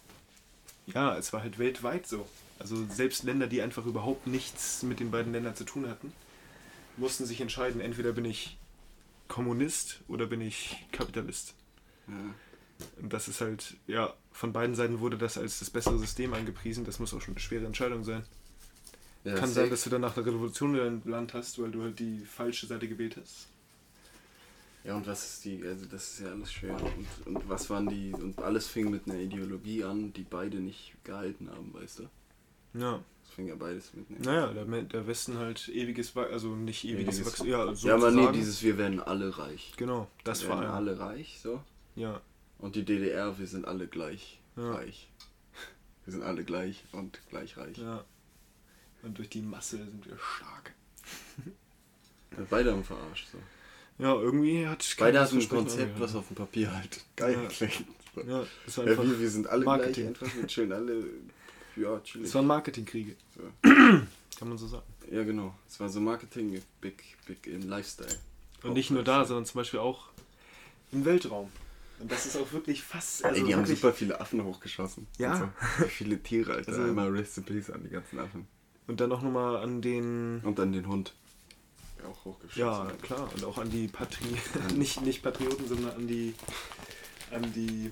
ja, 0.86 1.16
es 1.18 1.32
war 1.32 1.42
halt 1.42 1.58
weltweit 1.58 2.06
so. 2.06 2.26
Also 2.60 2.76
selbst 2.86 3.24
Länder, 3.24 3.46
die 3.46 3.60
einfach 3.62 3.84
überhaupt 3.84 4.26
nichts 4.26 4.82
mit 4.84 5.00
den 5.00 5.10
beiden 5.10 5.32
Ländern 5.32 5.56
zu 5.56 5.64
tun 5.64 5.88
hatten, 5.88 6.12
mussten 6.96 7.26
sich 7.26 7.40
entscheiden, 7.40 7.80
entweder 7.80 8.12
bin 8.12 8.24
ich 8.24 8.56
Kommunist 9.28 10.00
oder 10.08 10.26
bin 10.26 10.40
ich 10.40 10.86
Kapitalist. 10.90 11.54
Ja. 12.08 12.14
Und 13.02 13.12
das 13.12 13.28
ist 13.28 13.40
halt, 13.40 13.76
ja, 13.86 14.14
von 14.32 14.52
beiden 14.52 14.74
Seiten 14.74 15.00
wurde 15.00 15.18
das 15.18 15.36
als 15.36 15.58
das 15.58 15.70
bessere 15.70 15.98
System 15.98 16.32
angepriesen. 16.34 16.84
Das 16.84 16.98
muss 16.98 17.12
auch 17.12 17.20
schon 17.20 17.34
eine 17.34 17.40
schwere 17.40 17.66
Entscheidung 17.66 18.04
sein. 18.04 18.24
Ja, 19.24 19.34
Kann 19.34 19.50
sein, 19.50 19.68
dass 19.68 19.84
du 19.84 19.90
danach 19.90 20.16
eine 20.16 20.26
Revolution 20.26 20.74
in 20.74 20.78
deinem 20.78 21.02
Land 21.04 21.34
hast, 21.34 21.60
weil 21.60 21.70
du 21.70 21.82
halt 21.82 21.98
die 21.98 22.20
falsche 22.20 22.66
Seite 22.66 22.88
gewählt 22.88 23.16
hast. 23.20 23.48
Ja, 24.84 24.94
und 24.94 25.06
was 25.06 25.34
ist 25.34 25.44
die, 25.44 25.62
also 25.64 25.86
das 25.86 26.12
ist 26.12 26.20
ja 26.20 26.28
alles 26.30 26.52
schwer. 26.52 26.76
Und, 26.80 27.36
und 27.36 27.48
was 27.48 27.68
waren 27.68 27.88
die, 27.88 28.12
und 28.14 28.40
alles 28.40 28.68
fing 28.68 28.90
mit 28.90 29.06
einer 29.06 29.18
Ideologie 29.18 29.84
an, 29.84 30.12
die 30.12 30.22
beide 30.22 30.58
nicht 30.58 30.94
gehalten 31.04 31.50
haben, 31.50 31.74
weißt 31.74 31.98
du? 32.00 32.08
Ja. 32.78 33.02
Fing 33.38 33.46
ja 33.46 33.54
beides 33.54 33.94
mit 33.94 34.10
einer 34.10 34.48
Naja, 34.48 34.64
der, 34.64 34.82
der 34.82 35.06
Westen 35.06 35.38
halt 35.38 35.68
ewiges 35.68 36.16
Wachstum, 36.16 36.32
also 36.34 36.48
nicht 36.56 36.84
ewiges, 36.84 37.20
Ewiges- 37.20 37.26
Wachstum, 37.26 37.46
ja, 37.46 37.72
so 37.72 37.86
ja, 37.86 37.94
aber 37.94 38.10
nee, 38.10 38.32
dieses 38.32 38.64
Wir 38.64 38.76
werden 38.78 38.98
alle 38.98 39.38
reich. 39.38 39.74
Genau, 39.76 40.10
das 40.24 40.42
wir 40.42 40.48
war 40.48 40.56
werden 40.62 40.70
ja. 40.70 40.76
alle 40.76 40.98
reich, 40.98 41.38
so. 41.40 41.62
Ja, 41.94 42.20
Und 42.58 42.74
die 42.74 42.84
DDR, 42.84 43.38
wir 43.38 43.46
sind 43.46 43.64
alle 43.64 43.86
gleich 43.86 44.40
Ja. 44.56 44.72
reich. 44.72 45.08
Wir 46.04 46.12
sind 46.14 46.24
alle 46.24 46.42
gleich 46.42 46.82
und 46.90 47.20
gleich 47.30 47.56
reich. 47.56 47.76
ja. 47.78 48.04
Und 49.04 49.18
durch 49.18 49.28
die 49.28 49.40
Masse 49.42 49.76
sind 49.76 50.04
wir 50.04 50.18
stark. 50.18 50.74
Ja, 52.36 52.44
Beide 52.50 52.72
haben 52.72 52.82
verarscht, 52.82 53.28
so. 53.30 53.38
Ja, 54.02 54.14
irgendwie 54.14 54.66
hat 54.66 54.84
Beide 54.98 55.20
hatten 55.20 55.38
ein 55.38 55.48
Konzept, 55.48 56.00
was 56.00 56.14
angehalten. 56.14 56.16
auf 56.18 56.26
dem 56.26 56.34
Papier 56.36 56.74
halt 56.74 57.04
geil 57.14 57.38
Ja. 57.40 57.48
klingt. 57.48 57.84
Ja, 58.26 58.44
es 58.66 58.76
war 58.78 58.84
Ja, 58.84 58.90
einfach. 58.90 59.04
wir, 59.04 59.20
wir 59.20 59.30
sind 59.30 59.46
alle 59.46 59.64
Marketing. 59.64 60.12
gleich, 60.12 60.22
einfach, 60.22 60.36
wir 60.36 60.46
chillen 60.48 60.72
alle. 60.72 61.04
Ja, 61.80 62.00
chillig. 62.00 62.28
es 62.28 62.34
waren 62.34 62.46
Marketingkriege. 62.46 63.14
So. 63.34 63.42
Kann 64.38 64.48
man 64.50 64.58
so 64.58 64.68
sagen. 64.68 64.84
Ja, 65.10 65.24
genau. 65.24 65.52
Es 65.68 65.80
war 65.80 65.88
so 65.88 66.00
Marketing 66.00 66.62
Big, 66.80 67.02
Big 67.26 67.46
im 67.48 67.68
Lifestyle. 67.68 68.14
Und 68.62 68.74
nicht 68.74 68.90
nur 68.92 69.02
da, 69.02 69.24
sondern 69.24 69.46
zum 69.46 69.58
Beispiel 69.60 69.80
auch 69.80 70.10
im 70.92 71.04
Weltraum. 71.04 71.50
Und 71.98 72.12
das 72.12 72.26
ist 72.26 72.36
auch 72.36 72.52
wirklich 72.52 72.82
fast. 72.84 73.24
Ey, 73.24 73.30
Also 73.30 73.44
die 73.46 73.54
haben 73.56 73.66
super 73.66 73.92
viele 73.92 74.20
Affen 74.20 74.44
hochgeschossen. 74.44 75.08
Ja. 75.18 75.50
So. 75.78 75.86
Viele 75.88 76.22
Tiere, 76.22 76.54
Alter. 76.54 76.68
Also- 76.70 76.82
Einmal 76.84 77.08
Rest 77.10 77.38
in 77.38 77.44
Peace 77.44 77.70
an 77.70 77.82
die 77.82 77.88
ganzen 77.90 78.20
Affen. 78.20 78.46
Und 78.86 79.00
dann 79.00 79.10
auch 79.10 79.22
nochmal 79.22 79.56
an 79.56 79.82
den. 79.82 80.40
Und 80.44 80.58
dann 80.60 80.70
den 80.72 80.86
Hund. 80.86 81.14
Der 81.98 82.08
auch 82.08 82.24
hochgeschossen. 82.24 82.60
Ja, 82.60 82.84
hat. 82.86 83.02
klar. 83.02 83.28
Und 83.34 83.44
auch 83.44 83.58
an 83.58 83.70
die 83.70 83.88
Patri 83.88 84.24
nicht, 84.76 85.00
nicht 85.02 85.22
Patrioten, 85.22 85.66
sondern 85.66 85.96
an 85.96 86.06
die 86.06 86.34
an 87.32 87.52
die 87.52 87.90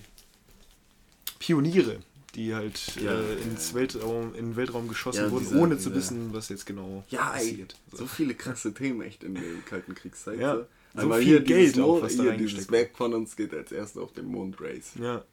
Pioniere, 1.39 1.99
die 2.37 2.55
halt 2.55 2.79
Ja, 2.97 3.13
äh, 3.13 3.15
ja, 3.15 3.43
ins 3.43 3.71
ja. 3.71 3.75
Weltraum, 3.77 4.35
in 4.35 4.51
den 4.51 4.57
Weltraum 4.57 4.87
geschossen 4.89 5.25
Ja, 5.25 5.31
wurden, 5.31 5.45
diese- 5.47 5.57
ohne 5.59 5.77
zu 5.79 5.89
diese- 5.91 5.95
wissen, 5.97 6.33
was 6.35 6.49
jetzt 6.51 6.67
genau 6.67 7.03
Ja, 7.09 7.33
ey, 7.35 7.49
passiert. 7.51 7.77
so 7.93 8.07
viele 8.07 8.35
krasse 8.35 8.73
Themen 8.75 9.01
echt 9.03 9.25
in 9.25 9.35
der 9.35 9.43
Kalten 9.69 9.95
Kriegszeit. 9.95 10.39
Ja, 10.39 10.57
so. 10.57 10.67
so 10.95 11.01
Einmal 11.01 11.19
viel 11.21 11.29
hier 11.29 11.41
Geld 11.43 11.81
auch, 11.81 12.03
was 12.03 12.13
hier 12.15 12.33
dieses. 12.37 12.71
Werk 12.71 12.97
von 12.97 13.13
uns 13.15 13.35
geht 13.37 13.53
als 13.55 13.73
erster 13.73 14.03
auf 14.03 14.13
den 14.13 14.27
Mondrace. 14.27 14.93
Ja. 15.01 15.25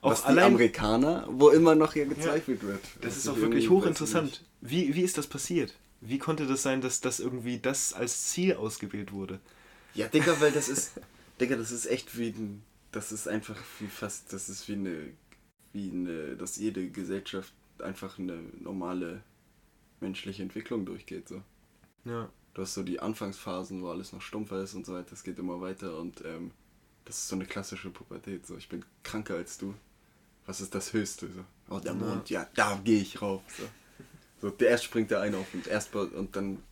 Auch 0.00 0.12
Was 0.12 0.22
die 0.22 0.28
allein, 0.28 0.54
Amerikaner, 0.54 1.26
wo 1.28 1.48
immer 1.50 1.74
noch 1.74 1.92
hier 1.92 2.06
gezweifelt 2.06 2.62
wird. 2.62 2.80
das 3.00 3.16
ist 3.16 3.26
auch 3.28 3.36
wirklich 3.36 3.68
hochinteressant. 3.68 4.44
Wie, 4.60 4.94
wie 4.94 5.02
ist 5.02 5.18
das 5.18 5.26
passiert? 5.26 5.74
Wie 6.00 6.18
konnte 6.18 6.46
das 6.46 6.62
sein, 6.62 6.80
dass 6.80 7.00
das 7.00 7.18
irgendwie 7.18 7.58
das 7.58 7.92
als 7.92 8.26
Ziel 8.26 8.54
ausgewählt 8.54 9.10
wurde? 9.12 9.40
Ja, 9.94 10.06
Digga, 10.06 10.40
weil 10.40 10.52
das 10.52 10.68
ist, 10.68 10.92
Digga, 11.40 11.56
das 11.56 11.72
ist 11.72 11.86
echt 11.86 12.16
wie 12.16 12.28
ein, 12.28 12.62
das 12.92 13.10
ist 13.10 13.26
einfach 13.26 13.56
wie 13.80 13.88
fast, 13.88 14.32
das 14.32 14.48
ist 14.48 14.68
wie 14.68 14.74
eine, 14.74 14.94
wie 15.72 15.90
eine, 15.90 16.36
dass 16.36 16.56
jede 16.56 16.88
Gesellschaft 16.90 17.52
einfach 17.78 18.18
eine 18.18 18.38
normale 18.60 19.22
menschliche 20.00 20.42
Entwicklung 20.42 20.84
durchgeht, 20.86 21.28
so. 21.28 21.42
Ja. 22.04 22.28
Du 22.54 22.62
hast 22.62 22.74
so 22.74 22.82
die 22.82 23.00
Anfangsphasen, 23.00 23.82
wo 23.82 23.90
alles 23.90 24.12
noch 24.12 24.22
stumpfer 24.22 24.62
ist 24.62 24.74
und 24.74 24.86
so 24.86 24.94
weiter, 24.94 25.10
das 25.10 25.22
geht 25.22 25.38
immer 25.38 25.60
weiter 25.60 25.98
und 25.98 26.24
ähm, 26.24 26.50
das 27.04 27.18
ist 27.18 27.28
so 27.28 27.36
eine 27.36 27.46
klassische 27.46 27.90
Pubertät. 27.90 28.46
So, 28.46 28.56
ich 28.56 28.68
bin 28.68 28.84
kranker 29.02 29.36
als 29.36 29.58
du. 29.58 29.74
Was 30.46 30.60
ist 30.60 30.74
das 30.74 30.92
Höchste? 30.92 31.28
So, 31.30 31.44
oh, 31.74 31.78
der 31.78 31.92
Ja. 31.92 31.98
Mond, 31.98 32.30
ja, 32.30 32.46
da 32.54 32.80
gehe 32.82 33.00
ich 33.00 33.20
rauf. 33.20 33.42
So. 33.56 33.64
so, 34.40 34.50
der 34.50 34.70
erst 34.70 34.84
springt 34.84 35.10
der 35.10 35.20
eine 35.20 35.36
auf 35.36 35.52
und 35.54 35.66
erst 35.66 35.94
und 35.94 36.34
dann 36.34 36.62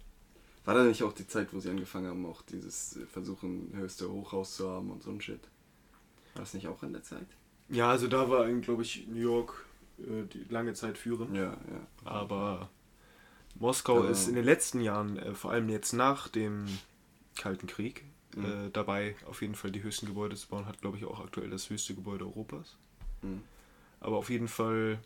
war 0.64 0.74
da 0.74 0.82
nicht 0.82 1.02
auch 1.04 1.12
die 1.12 1.26
Zeit, 1.28 1.52
wo 1.52 1.61
sie 1.61 1.70
angefangen 1.70 2.09
haben, 2.09 2.26
auch 2.26 2.42
dieses 2.42 2.96
äh, 2.96 3.06
Versuchen, 3.06 3.70
höchste 3.74 4.11
Hochhaus 4.11 4.56
zu 4.56 4.68
haben 4.68 4.90
und 4.90 5.02
so 5.02 5.11
ein 5.11 5.20
Shit. 5.20 5.42
War 6.35 6.42
das 6.42 6.54
nicht 6.54 6.66
auch 6.66 6.82
in 6.82 6.92
der 6.92 7.02
Zeit? 7.04 7.26
Ja, 7.68 7.90
also 7.90 8.07
da 8.09 8.29
war, 8.31 8.48
glaube 8.61 8.83
ich, 8.83 9.07
New 9.09 9.20
York 9.20 9.64
äh, 9.98 10.24
die 10.33 10.44
lange 10.52 10.74
Zeit 10.74 10.98
führend. 10.98 11.35
Ja, 11.35 11.52
ja. 11.52 11.87
Aber 12.05 12.68
Moskau 13.59 13.98
Aber- 14.00 14.11
ist 14.11 14.29
in 14.29 14.35
den 14.35 14.44
letzten 14.44 14.81
Jahren, 14.81 15.16
äh, 15.18 15.35
vor 15.35 15.50
allem 15.52 15.68
jetzt 15.68 15.92
nach 15.92 16.29
dem 16.29 16.66
Kalten 17.37 17.66
Krieg, 17.66 18.05
Mhm. 18.35 18.44
äh, 18.44 18.70
dabei 18.70 19.16
auf 19.26 19.40
jeden 19.40 19.55
Fall 19.55 19.70
die 19.70 19.83
höchsten 19.83 20.07
Gebäude 20.07 20.37
zu 20.37 20.48
bauen. 20.48 20.66
Hat, 20.66 20.81
glaube 20.83 20.96
ich, 20.98 21.05
auch 21.07 21.20
aktuell 21.20 21.48
das 21.48 21.70
höchste 21.70 21.94
Gebäude 21.94 22.24
Europas. 22.26 22.76
Mhm. 23.22 23.42
Aber 24.00 24.16
auf 24.18 24.29
jeden 24.29 24.48
Fall 24.48 24.98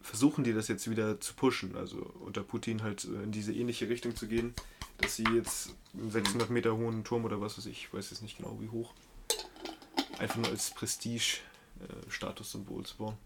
versuchen 0.00 0.42
die 0.42 0.52
das 0.54 0.66
jetzt 0.68 0.88
wieder 0.90 1.20
zu 1.20 1.34
pushen. 1.34 1.76
Also 1.76 1.98
unter 2.20 2.42
Putin 2.42 2.82
halt 2.82 3.04
äh, 3.04 3.22
in 3.22 3.32
diese 3.32 3.52
ähnliche 3.52 3.88
Richtung 3.88 4.16
zu 4.16 4.26
gehen, 4.26 4.54
dass 4.98 5.16
sie 5.16 5.24
jetzt 5.34 5.74
einen 5.94 6.10
600 6.10 6.48
Meter 6.50 6.76
hohen 6.76 7.04
Turm 7.04 7.24
oder 7.24 7.40
was 7.40 7.58
weiß 7.58 7.66
ich, 7.66 7.92
weiß 7.92 8.10
jetzt 8.10 8.22
nicht 8.22 8.38
genau 8.38 8.56
wie 8.60 8.68
hoch, 8.70 8.94
einfach 10.18 10.36
nur 10.38 10.48
als 10.48 10.70
Prestige-Statussymbol 11.86 12.84
zu 12.84 12.96
bauen. 12.96 13.16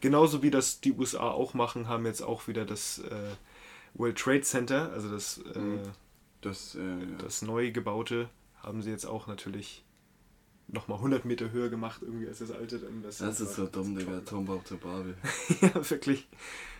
Genauso 0.00 0.42
wie 0.42 0.50
das 0.50 0.80
die 0.80 0.92
USA 0.92 1.30
auch 1.30 1.54
machen, 1.54 1.88
haben 1.88 2.06
jetzt 2.06 2.22
auch 2.22 2.46
wieder 2.48 2.64
das 2.64 2.98
äh, 3.00 3.30
World 3.94 4.18
Trade 4.18 4.42
Center, 4.42 4.92
also 4.92 5.10
das, 5.10 5.38
äh, 5.54 5.58
Mhm. 5.58 5.80
Das, 6.40 6.76
äh, 6.76 6.80
das 7.18 7.42
neu 7.42 7.72
gebaute, 7.72 8.28
haben 8.62 8.80
sie 8.80 8.90
jetzt 8.90 9.06
auch 9.06 9.26
natürlich 9.26 9.84
nochmal 10.68 10.98
100 10.98 11.24
Meter 11.24 11.50
höher 11.50 11.68
gemacht, 11.68 12.00
irgendwie 12.02 12.28
als 12.28 12.38
das 12.38 12.52
alte. 12.52 12.78
Dann 12.78 13.02
das 13.02 13.18
das 13.18 13.40
ist 13.40 13.54
so 13.56 13.66
dumm, 13.66 13.96
Digga. 13.98 14.20
Turmbau 14.20 14.58
zu 14.64 14.76
Babel. 14.76 15.16
ja, 15.60 15.90
wirklich. 15.90 16.28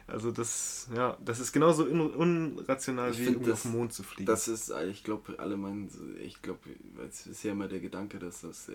Also 0.06 0.30
das, 0.30 0.88
ja, 0.94 1.18
das 1.24 1.40
ist 1.40 1.52
genauso 1.52 1.84
un 1.86 2.00
unrational 2.14 3.10
Ich 3.10 3.18
wie 3.18 3.24
irgendwie 3.24 3.50
das- 3.50 3.58
auf 3.58 3.62
den 3.62 3.72
Mond 3.72 3.92
zu 3.92 4.02
fliegen. 4.04 4.26
Das 4.26 4.46
ist, 4.46 4.70
äh, 4.70 4.86
ich 4.86 5.02
glaube, 5.02 5.34
alle 5.40 5.56
meinen, 5.56 5.90
ich 6.22 6.40
glaube, 6.40 6.60
es 7.08 7.26
ist 7.26 7.42
ja 7.42 7.50
immer 7.52 7.66
der 7.66 7.80
Gedanke, 7.80 8.20
dass 8.20 8.42
das, 8.42 8.68
äh, 8.68 8.74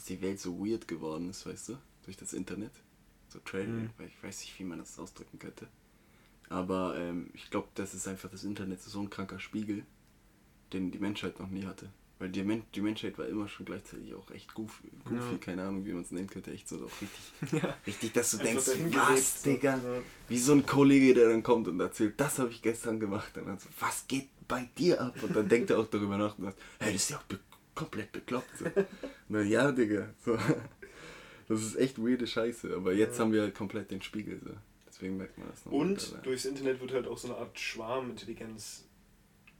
dass 0.00 0.06
die 0.06 0.22
Welt 0.22 0.40
so 0.40 0.58
weird 0.64 0.88
geworden 0.88 1.28
ist, 1.28 1.44
weißt 1.44 1.68
du, 1.68 1.76
durch 2.04 2.16
das 2.16 2.32
Internet. 2.32 2.72
So 3.28 3.38
Trailer, 3.40 3.66
Mhm. 3.68 3.90
weil 3.98 4.06
ich 4.08 4.22
weiß 4.22 4.40
nicht, 4.40 4.58
wie 4.58 4.64
man 4.64 4.78
das 4.78 4.98
ausdrücken 4.98 5.38
könnte. 5.38 5.68
Aber 6.48 6.96
ähm, 6.98 7.28
ich 7.34 7.50
glaube, 7.50 7.68
das 7.74 7.92
ist 7.92 8.08
einfach, 8.08 8.30
das 8.30 8.42
Internet 8.44 8.80
so 8.80 8.98
ein 9.02 9.10
kranker 9.10 9.38
Spiegel, 9.38 9.84
den 10.72 10.90
die 10.90 10.98
Menschheit 10.98 11.38
noch 11.38 11.50
nie 11.50 11.66
hatte. 11.66 11.90
Weil 12.18 12.30
die, 12.30 12.42
Men 12.42 12.62
die 12.74 12.80
Menschheit 12.80 13.18
war 13.18 13.26
immer 13.26 13.46
schon 13.46 13.66
gleichzeitig 13.66 14.14
auch 14.14 14.30
echt 14.30 14.54
goofy, 14.54 14.88
goofy 15.04 15.32
Ja. 15.32 15.38
keine 15.38 15.64
Ahnung, 15.64 15.84
wie 15.84 15.92
man 15.92 16.02
es 16.02 16.10
nennen 16.12 16.28
könnte, 16.28 16.50
echt 16.50 16.66
so 16.68 16.76
auch 16.76 16.90
richtig, 17.02 17.52
ja. 17.62 17.76
richtig, 17.86 18.12
dass 18.14 18.30
du 18.30 18.38
denkst, 18.38 18.68
was, 18.94 19.42
so. 19.42 19.50
Digga? 19.50 19.76
Ja. 19.76 20.02
Wie 20.28 20.38
so 20.38 20.52
ein 20.54 20.64
Kollege, 20.64 21.12
der 21.12 21.28
dann 21.28 21.42
kommt 21.42 21.68
und 21.68 21.78
erzählt, 21.78 22.18
das 22.18 22.38
habe 22.38 22.48
ich 22.50 22.62
gestern 22.62 22.98
gemacht. 23.00 23.36
Und 23.36 23.46
dann 23.46 23.58
so, 23.58 23.68
was 23.78 24.06
geht 24.08 24.28
bei 24.48 24.66
dir 24.78 24.98
ab? 25.00 25.22
Und 25.22 25.36
dann 25.36 25.46
denkt 25.48 25.68
er 25.70 25.78
auch 25.78 25.86
darüber 25.88 26.16
nach 26.16 26.38
und 26.38 26.44
sagt, 26.44 26.58
hey, 26.78 26.94
das 26.94 27.02
ist 27.02 27.10
ja 27.10 27.18
auch 27.18 27.24
komplett 27.80 28.12
bekloppt. 28.12 28.58
So. 28.58 28.66
Na 29.28 29.40
ja, 29.42 29.72
Digga. 29.72 30.08
So. 30.24 30.38
Das 31.48 31.62
ist 31.62 31.76
echt 31.76 31.98
weirde 31.98 32.26
Scheiße. 32.26 32.74
Aber 32.76 32.92
jetzt 32.92 33.18
Ja. 33.18 33.24
haben 33.24 33.32
wir 33.32 33.42
halt 33.42 33.54
komplett 33.54 33.90
den 33.90 34.02
Spiegel. 34.02 34.40
So. 34.44 34.50
Deswegen 34.88 35.16
merkt 35.16 35.36
man 35.38 35.48
das 35.50 35.64
noch. 35.64 35.72
Und 35.72 36.14
durchs 36.24 36.44
Internet 36.44 36.80
wird 36.80 36.92
halt 36.92 37.06
auch 37.08 37.18
so 37.18 37.28
eine 37.28 37.36
Art 37.38 37.58
Schwarmintelligenz 37.58 38.84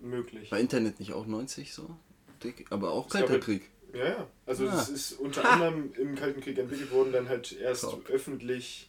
möglich. 0.00 0.50
War 0.50 0.58
Internet 0.60 1.00
nicht 1.00 1.12
auch 1.12 1.26
90 1.26 1.72
so? 1.74 1.96
Dick? 2.44 2.66
Aber 2.70 2.92
auch 2.92 3.06
Es 3.06 3.12
Kalter 3.12 3.32
halt- 3.32 3.44
Krieg. 3.44 3.62
Ja, 3.92 4.04
ja. 4.04 4.26
Also 4.46 4.68
Ah. 4.68 4.72
das 4.72 4.88
ist 4.88 5.12
unter 5.14 5.50
anderem 5.50 5.92
im 5.94 6.14
Kalten 6.14 6.40
Krieg 6.40 6.56
entwickelt 6.58 6.92
worden, 6.92 7.12
dann 7.12 7.28
halt 7.28 7.52
erst 7.52 7.82
Top. 7.82 8.08
öffentlich 8.08 8.88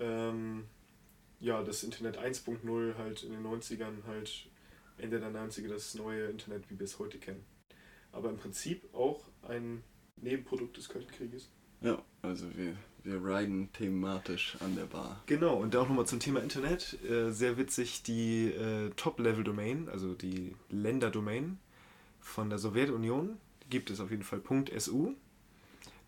ähm, 0.00 0.64
ja, 1.38 1.62
das 1.62 1.82
Internet 1.84 2.16
1.0 2.18 2.96
halt 2.96 3.24
in 3.24 3.32
den 3.32 3.42
90ern 3.42 4.04
halt 4.06 4.46
Ende 4.96 5.20
der 5.20 5.30
90er 5.30 5.68
das 5.68 5.94
neue 5.94 6.26
Internet, 6.26 6.70
wie 6.70 6.78
wir 6.78 6.84
es 6.84 6.98
heute 6.98 7.18
kennen. 7.18 7.44
Aber 8.12 8.30
im 8.30 8.36
Prinzip 8.36 8.94
auch 8.94 9.20
ein 9.48 9.82
Nebenprodukt 10.16 10.76
des 10.76 10.88
Kalten 10.88 11.10
Krieges. 11.10 11.50
Ja, 11.80 12.00
also 12.22 12.46
wir, 12.56 12.76
wir 13.02 13.24
riden 13.24 13.72
thematisch 13.72 14.56
an 14.60 14.76
der 14.76 14.84
Bar. 14.84 15.20
Genau, 15.26 15.56
und 15.56 15.74
auch 15.74 15.88
nochmal 15.88 16.06
zum 16.06 16.20
Thema 16.20 16.40
Internet. 16.40 16.98
Äh, 17.04 17.30
sehr 17.32 17.56
witzig, 17.56 18.02
die 18.04 18.46
äh, 18.46 18.90
Top-Level-Domain, 18.90 19.88
also 19.88 20.14
die 20.14 20.54
Länderdomain 20.70 21.58
von 22.20 22.50
der 22.50 22.58
Sowjetunion, 22.58 23.38
gibt 23.68 23.90
es 23.90 24.00
auf 24.00 24.10
jeden 24.10 24.22
Fall 24.22 24.42
.su. 24.78 25.14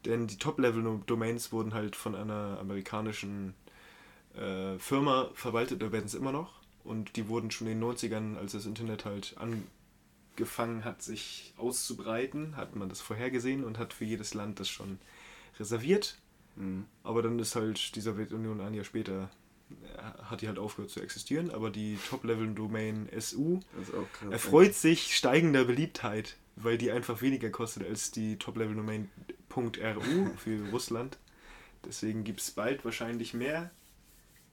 Denn 0.04 0.26
die 0.28 0.36
Top-Level-Domains 0.36 1.50
wurden 1.50 1.74
halt 1.74 1.96
von 1.96 2.14
einer 2.14 2.58
amerikanischen 2.60 3.54
äh, 4.36 4.78
Firma 4.78 5.30
verwaltet, 5.34 5.82
da 5.82 5.90
werden 5.90 6.08
sie 6.08 6.18
immer 6.18 6.32
noch. 6.32 6.60
Und 6.84 7.16
die 7.16 7.28
wurden 7.28 7.50
schon 7.50 7.66
in 7.66 7.80
den 7.80 7.90
90ern, 7.90 8.36
als 8.36 8.52
das 8.52 8.66
Internet 8.66 9.04
halt 9.06 9.34
angefangen 10.34 10.84
hat, 10.84 11.02
sich 11.02 11.54
auszubreiten, 11.56 12.56
hat 12.56 12.74
man 12.74 12.88
das 12.88 13.00
vorhergesehen 13.00 13.64
und 13.64 13.78
hat 13.78 13.92
für 13.92 14.04
jedes 14.04 14.34
Land 14.34 14.60
das 14.60 14.68
schon 14.68 14.98
reserviert. 15.58 16.18
Mhm. 16.56 16.86
Aber 17.02 17.22
dann 17.22 17.38
ist 17.38 17.54
halt 17.54 17.94
die 17.94 18.00
Sowjetunion 18.00 18.60
ein 18.60 18.74
Jahr 18.74 18.84
später, 18.84 19.30
äh, 19.70 20.22
hat 20.24 20.42
die 20.42 20.48
halt 20.48 20.58
aufgehört 20.58 20.90
zu 20.90 21.00
existieren. 21.00 21.50
Aber 21.50 21.70
die 21.70 21.98
Top-Level-Domain 22.10 23.08
SU 23.18 23.60
erfreut 24.30 24.74
sich 24.74 25.16
steigender 25.16 25.64
Beliebtheit, 25.64 26.36
weil 26.56 26.78
die 26.78 26.90
einfach 26.90 27.22
weniger 27.22 27.50
kostet 27.50 27.86
als 27.86 28.10
die 28.10 28.36
Top-Level-Domain 28.36 29.10
.ru 29.56 30.30
für 30.36 30.68
Russland. 30.72 31.18
Deswegen 31.84 32.24
gibt 32.24 32.40
es 32.40 32.50
bald 32.50 32.84
wahrscheinlich 32.84 33.34
mehr 33.34 33.70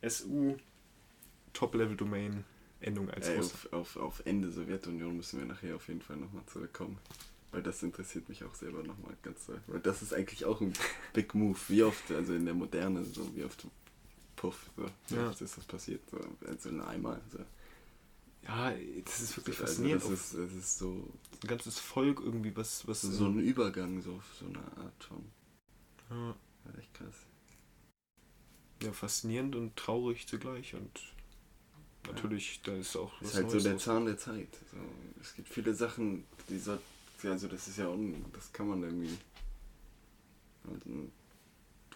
SU 0.08 0.58
Top-Level-Domain 1.54 2.44
Endung 2.82 3.10
als 3.10 3.28
Ey, 3.28 3.38
Russland. 3.38 3.74
auf, 3.74 3.96
auf, 3.96 3.98
auf 3.98 4.22
Ende 4.26 4.52
Sowjetunion 4.52 5.16
müssen 5.18 5.40
wir 5.40 5.46
nachher 5.46 5.76
auf 5.76 5.88
jeden 5.88 6.02
Fall 6.02 6.18
nochmal 6.18 6.44
zurückkommen. 6.48 6.98
Weil 7.52 7.62
das 7.64 7.84
interessiert 7.84 8.30
mich 8.30 8.44
auch 8.46 8.56
selber 8.56 8.82
nochmal 8.82 9.16
ganz 9.24 9.46
doll. 9.46 9.62
Weil 9.68 9.82
das 9.82 10.02
ist 10.02 10.14
eigentlich 10.14 10.46
auch 10.46 10.62
ein 10.62 10.74
Big 11.14 11.36
Move. 11.36 11.60
Wie 11.68 11.84
oft, 11.84 12.10
also 12.12 12.34
in 12.34 12.46
der 12.46 12.54
Moderne, 12.54 13.04
so 13.04 13.30
wie 13.36 13.44
oft 13.44 13.68
Puff, 14.38 14.70
so. 14.78 14.86
Wie 15.10 15.16
Ja. 15.16 15.30
oft 15.30 15.42
ist 15.42 15.58
das 15.58 15.66
passiert? 15.66 16.02
So, 16.10 16.18
also 16.48 16.70
einmal. 16.84 17.22
So. 17.32 17.40
Ja, 18.48 18.74
das 19.06 19.22
ist 19.22 19.38
wirklich 19.38 19.60
Also 19.60 19.74
faszinierend. 19.74 20.04
das, 20.04 20.12
ist, 20.12 20.34
das 20.34 20.52
ist 20.54 20.80
so, 20.80 21.08
ein 21.44 21.48
ganzes 21.48 21.78
Volk 21.78 22.22
irgendwie, 22.22 22.56
was. 22.56 22.88
was 22.88 23.02
so 23.02 23.26
ein 23.26 23.40
Übergang, 23.40 24.02
so, 24.02 24.20
so 24.40 24.46
eine 24.48 24.60
Art 24.78 25.04
von. 25.04 25.24
ja, 26.10 26.36
Ja, 26.66 26.80
echt 26.80 26.94
krass. 26.94 27.16
ja, 28.82 28.92
faszinierend 28.94 29.56
und 29.56 29.76
traurig 29.76 30.28
zugleich. 30.28 30.74
Und 30.74 30.90
natürlich, 32.08 32.62
da 32.64 32.74
ist 32.76 32.96
auch 32.96 33.12
Das 33.20 33.30
ist 33.30 33.36
halt 33.36 33.48
so 33.50 33.54
Neues 33.56 33.64
der 33.64 33.74
los. 33.74 33.84
Zahn 33.84 34.06
der 34.06 34.18
Zeit. 34.18 34.50
So, 34.72 34.78
es 35.22 35.36
gibt 35.36 35.50
viele 35.50 35.74
Sachen, 35.74 36.26
die 36.50 36.58
so, 36.60 36.78
also 37.24 37.48
das 37.48 37.68
ist 37.68 37.78
ja 37.78 37.88
un, 37.88 38.26
das 38.34 38.52
kann 38.54 38.68
man 38.68 38.84
irgendwie, 38.84 39.18
ähm, 40.86 41.12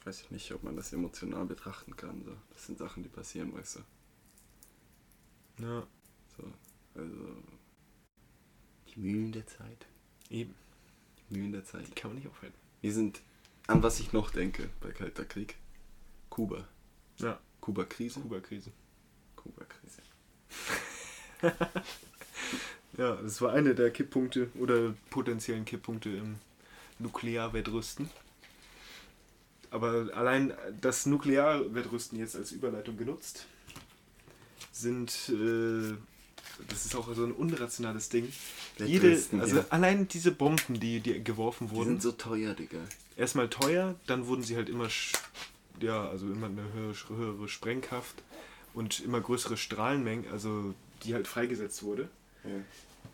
weiß 0.04 0.22
ich 0.22 0.32
nicht, 0.32 0.52
ob 0.52 0.64
man 0.64 0.76
das 0.76 0.94
emotional 0.94 1.46
betrachten 1.46 1.96
kann. 1.96 2.24
So. 2.24 2.36
Das 2.54 2.66
sind 2.66 2.78
Sachen, 2.78 3.04
die 3.04 3.10
passieren, 3.10 3.54
weißt 3.54 3.78
du. 3.78 5.64
Ja, 5.64 5.88
So, 6.38 6.44
also 6.96 7.38
die 8.94 9.00
Mühlen 9.00 9.32
der 9.32 9.48
Zeit. 9.48 9.88
eben. 10.30 10.54
Die 11.30 11.38
Mühlen 11.38 11.52
der 11.54 11.64
Zeit. 11.66 11.88
Die 11.88 11.92
kann 11.94 12.12
man 12.12 12.18
nicht 12.20 12.28
aufhalten. 12.28 12.58
Wir 12.82 12.94
sind, 12.94 13.22
an 13.68 13.82
was 13.82 14.00
ich 14.00 14.14
noch 14.14 14.30
denke 14.32 14.70
bei 14.82 14.92
Kalter 14.92 15.26
Krieg, 15.26 15.56
Kuba. 16.30 16.68
Ja, 17.18 17.40
Kuba-Krise? 17.62 18.20
Kuba-Krise. 18.20 18.72
Kuba-Krise. 19.46 20.02
Ja, 22.98 23.16
das 23.16 23.42
war 23.42 23.52
einer 23.54 23.74
der 23.74 23.92
Kipppunkte 23.92 24.50
oder 24.60 24.94
potenziellen 25.10 25.66
Kipppunkte 25.66 26.10
im 26.10 26.36
Nuklearwettrüsten. 27.00 28.10
Aber 29.70 30.08
allein 30.14 30.54
das 30.80 31.06
Nuklearwettrüsten 31.06 32.18
jetzt 32.18 32.36
als 32.36 32.52
Überleitung 32.54 32.96
genutzt, 32.96 33.48
sind, 34.72 35.12
äh, 35.30 35.96
das 36.70 36.86
ist 36.86 36.96
auch 36.96 37.14
so 37.14 37.26
ein 37.26 37.34
unrationales 37.34 38.08
Ding. 38.08 38.32
Jede, 38.78 39.10
Wettrüsten, 39.10 39.42
also 39.42 39.58
ja. 39.58 39.66
allein 39.70 40.08
diese 40.08 40.32
Bomben, 40.32 40.80
die, 40.80 41.02
die 41.02 41.22
geworfen 41.22 41.68
Die 41.68 41.76
wurden, 41.76 41.90
sind 41.90 42.02
so 42.02 42.12
teuer, 42.14 42.54
Digga. 42.54 42.80
erstmal 43.18 43.50
teuer, 43.50 43.96
dann 44.08 44.28
wurden 44.28 44.44
sie 44.44 44.56
halt 44.56 44.70
immer, 44.70 44.88
ja, 45.82 46.08
also 46.08 46.28
immer 46.28 46.48
eine 46.48 46.64
höhere, 46.72 46.96
höhere 47.10 47.48
Sprengkraft 47.50 48.24
und 48.76 49.00
immer 49.00 49.20
größere 49.22 49.58
Strahlenmengen, 49.58 50.32
also 50.32 50.74
die 51.04 51.14
halt 51.16 51.28
freigesetzt 51.28 51.82
wurde. 51.84 52.10
Ja. 52.44 52.52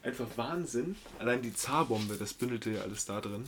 Einfach 0.03 0.27
Wahnsinn. 0.35 0.95
Allein 1.19 1.41
die 1.41 1.53
Zarbombe, 1.53 2.15
das 2.17 2.33
bündelte 2.33 2.71
ja 2.71 2.81
alles 2.81 3.05
da 3.05 3.21
drin. 3.21 3.45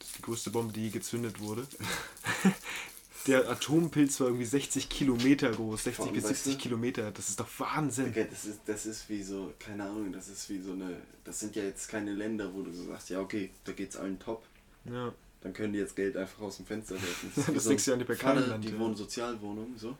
Das 0.00 0.12
die 0.12 0.22
größte 0.22 0.50
Bombe, 0.50 0.72
die 0.72 0.84
je 0.84 0.90
gezündet 0.90 1.40
wurde. 1.40 1.66
Der 3.26 3.50
Atompilz 3.50 4.18
war 4.20 4.28
irgendwie 4.28 4.46
60 4.46 4.88
Kilometer 4.88 5.50
groß, 5.50 5.84
60 5.84 5.94
Vor 5.96 6.06
allem, 6.06 6.14
bis 6.14 6.24
weißt 6.24 6.44
70 6.44 6.54
du- 6.54 6.58
Kilometer. 6.62 7.10
Das 7.10 7.28
ist 7.28 7.38
doch 7.38 7.48
Wahnsinn. 7.58 8.06
Digga, 8.06 8.24
das 8.24 8.46
ist, 8.46 8.60
das 8.64 8.86
ist 8.86 9.08
wie 9.10 9.22
so, 9.22 9.52
keine 9.58 9.84
Ahnung, 9.84 10.10
das 10.12 10.28
ist 10.28 10.48
wie 10.48 10.58
so 10.60 10.72
eine, 10.72 10.96
das 11.24 11.38
sind 11.38 11.54
ja 11.54 11.62
jetzt 11.62 11.88
keine 11.88 12.14
Länder, 12.14 12.52
wo 12.54 12.62
du 12.62 12.72
so 12.72 12.84
sagst, 12.86 13.10
ja 13.10 13.20
okay, 13.20 13.50
da 13.64 13.72
geht's 13.72 13.96
allen 13.96 14.18
top, 14.18 14.42
Ja, 14.86 15.12
dann 15.42 15.52
können 15.52 15.74
die 15.74 15.78
jetzt 15.80 15.96
Geld 15.96 16.16
einfach 16.16 16.40
aus 16.40 16.56
dem 16.56 16.64
Fenster 16.66 16.94
werfen. 16.94 17.30
Das 17.36 17.48
ist 17.48 17.64
wie 17.64 17.68
denkst 17.68 17.84
du 17.84 17.90
ja 17.90 17.96
nicht 17.98 18.08
bei 18.08 18.14
keinem 18.14 18.48
Land, 18.48 18.64
Die 18.64 18.68
ja. 18.70 18.78
wohnen 18.78 18.96
Sozialwohnung, 18.96 19.74
so, 19.76 19.98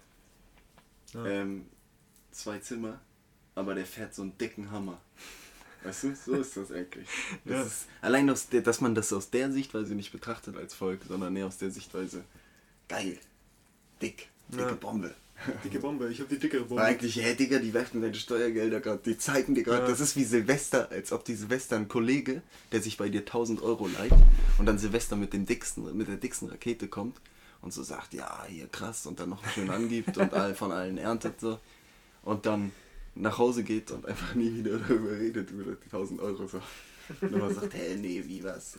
ja. 1.15 1.25
ähm, 1.27 1.67
zwei 2.31 2.59
Zimmer, 2.59 3.01
aber 3.55 3.75
der 3.75 3.87
fährt 3.87 4.15
so 4.15 4.23
einen 4.23 4.37
dicken 4.39 4.71
Hammer. 4.71 5.01
Weißt 5.83 6.05
du, 6.05 6.15
so 6.15 6.35
ist 6.35 6.57
das 6.57 6.71
eigentlich. 6.73 7.09
Das 7.45 7.55
Ja. 7.57 7.63
ist, 7.63 7.87
allein, 8.03 8.29
aus 8.29 8.49
der, 8.49 8.61
dass 8.61 8.81
man 8.81 8.95
das 8.95 9.13
aus 9.13 9.31
der 9.31 9.51
Sichtweise 9.51 9.95
nicht 9.95 10.13
betrachtet 10.13 10.57
als 10.57 10.75
Volk, 10.75 11.01
sondern 11.09 11.35
eher 11.37 11.47
aus 11.47 11.57
der 11.57 11.71
Sichtweise, 11.71 12.23
geil, 12.89 13.19
dick, 14.03 14.29
dicke 14.49 14.63
Ja. 14.63 14.73
Bombe. 14.75 15.15
Dicke 15.65 15.79
Bombe, 15.81 16.11
ich 16.13 16.21
habe 16.21 16.29
die 16.29 16.39
dickere 16.39 16.61
Bombe. 16.65 16.77
War 16.83 16.85
eigentlich, 16.89 17.17
hey 17.17 17.35
Digga, 17.35 17.59
die 17.61 17.73
werfen 17.73 18.03
deine 18.03 18.15
Steuergelder 18.15 18.81
gerade, 18.81 19.01
die 19.03 19.17
zeigen 19.17 19.55
dir 19.55 19.63
gerade, 19.63 19.85
Ja. 19.85 19.89
das 19.89 20.01
ist 20.01 20.15
wie 20.17 20.25
Silvester, 20.25 20.91
als 20.91 21.13
ob 21.13 21.25
die 21.25 21.35
Silvester 21.35 21.77
ein 21.77 21.89
Kollege, 21.89 22.43
der 22.73 22.83
sich 22.83 22.99
bei 22.99 23.09
dir 23.09 23.21
1000 23.21 23.63
Euro 23.63 23.87
leiht 23.87 24.13
und 24.59 24.67
dann 24.67 24.79
Silvester 24.79 25.17
mit 25.17 25.33
dem 25.33 25.47
dicksten, 25.47 25.97
mit 25.97 26.09
der 26.09 26.17
dicksten 26.17 26.51
Rakete 26.51 26.89
kommt 26.89 27.17
und 27.63 27.73
so 27.73 27.83
sagt, 27.83 28.15
ja, 28.15 28.45
hier 28.49 28.69
krass 28.69 29.07
und 29.07 29.21
dann 29.21 29.31
noch 29.31 29.47
schön 29.51 29.71
angibt 29.71 30.17
und 30.17 30.33
all, 30.35 30.55
von 30.55 30.73
allen 30.73 30.99
erntet 30.99 31.41
so 31.41 31.59
und 32.23 32.47
dann 32.47 32.73
nach 33.15 33.39
Hause 33.39 33.65
geht 33.65 33.91
und 33.91 34.07
einfach 34.07 34.35
nie 34.35 34.55
wieder 34.55 34.79
darüber 34.79 35.13
redet, 35.13 35.51
über 35.51 35.73
die 35.73 35.85
1000 35.85 36.21
Euro 36.21 36.47
so. 36.47 36.61
Und 37.21 37.33
immer 37.33 37.53
sagt, 37.53 37.75
hä, 37.75 37.97
nee, 37.97 38.23
wie 38.25 38.43
was? 38.45 38.79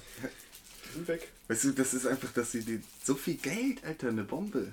Weg. 1.06 1.28
Weißt 1.48 1.66
du, 1.66 1.72
das 1.72 1.94
ist 1.94 2.06
einfach, 2.06 2.32
dass 2.34 2.52
sie 2.52 2.64
die, 2.64 2.82
so 3.04 3.16
viel 3.16 3.36
Geld, 3.36 3.84
Alter, 3.84 4.10
eine 4.10 4.24
Bombe. 4.24 4.72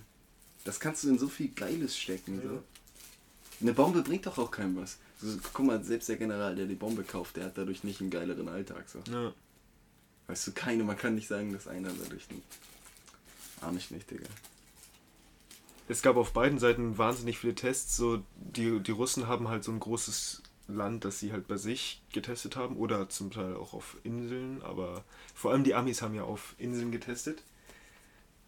Das 0.64 0.80
kannst 0.80 1.04
du 1.04 1.08
in 1.08 1.18
so 1.18 1.28
viel 1.28 1.48
Geiles 1.48 1.96
stecken. 1.98 2.40
So. 2.42 2.62
Eine 3.60 3.72
Bombe 3.72 4.02
bringt 4.02 4.26
doch 4.26 4.38
auch 4.38 4.50
keinem 4.50 4.76
was. 4.76 4.98
So, 5.20 5.36
guck 5.52 5.66
mal, 5.66 5.82
selbst 5.82 6.08
der 6.08 6.16
General, 6.16 6.54
der 6.54 6.66
die 6.66 6.74
Bombe 6.74 7.02
kauft, 7.02 7.36
der 7.36 7.46
hat 7.46 7.58
dadurch 7.58 7.82
nicht 7.84 8.00
einen 8.00 8.10
geileren 8.10 8.48
Alltag. 8.48 8.88
So. 8.88 9.00
Ja. 9.10 9.32
Weißt 10.28 10.46
du, 10.46 10.52
keine, 10.52 10.84
man 10.84 10.96
kann 10.96 11.14
nicht 11.14 11.28
sagen, 11.28 11.52
dass 11.52 11.66
einer 11.66 11.90
dadurch 11.90 12.30
nicht. 12.30 12.46
Ah, 13.60 13.70
nicht, 13.70 13.90
nicht, 13.90 14.10
Digga. 14.10 14.26
Es 15.88 16.02
gab 16.02 16.16
auf 16.16 16.32
beiden 16.32 16.58
Seiten 16.58 16.98
wahnsinnig 16.98 17.38
viele 17.38 17.54
Tests. 17.54 17.96
So, 17.96 18.22
die, 18.36 18.80
die 18.80 18.90
Russen 18.90 19.26
haben 19.26 19.48
halt 19.48 19.64
so 19.64 19.72
ein 19.72 19.80
großes 19.80 20.42
Land, 20.68 21.04
das 21.06 21.18
sie 21.18 21.32
halt 21.32 21.48
bei 21.48 21.56
sich 21.56 22.02
getestet 22.12 22.56
haben 22.56 22.76
oder 22.76 23.08
zum 23.08 23.30
Teil 23.30 23.56
auch 23.56 23.72
auf 23.72 23.96
Inseln, 24.04 24.60
aber 24.62 25.02
vor 25.34 25.50
allem 25.52 25.64
die 25.64 25.74
Amis 25.74 26.02
haben 26.02 26.14
ja 26.14 26.24
auf 26.24 26.54
Inseln 26.58 26.92
getestet. 26.92 27.42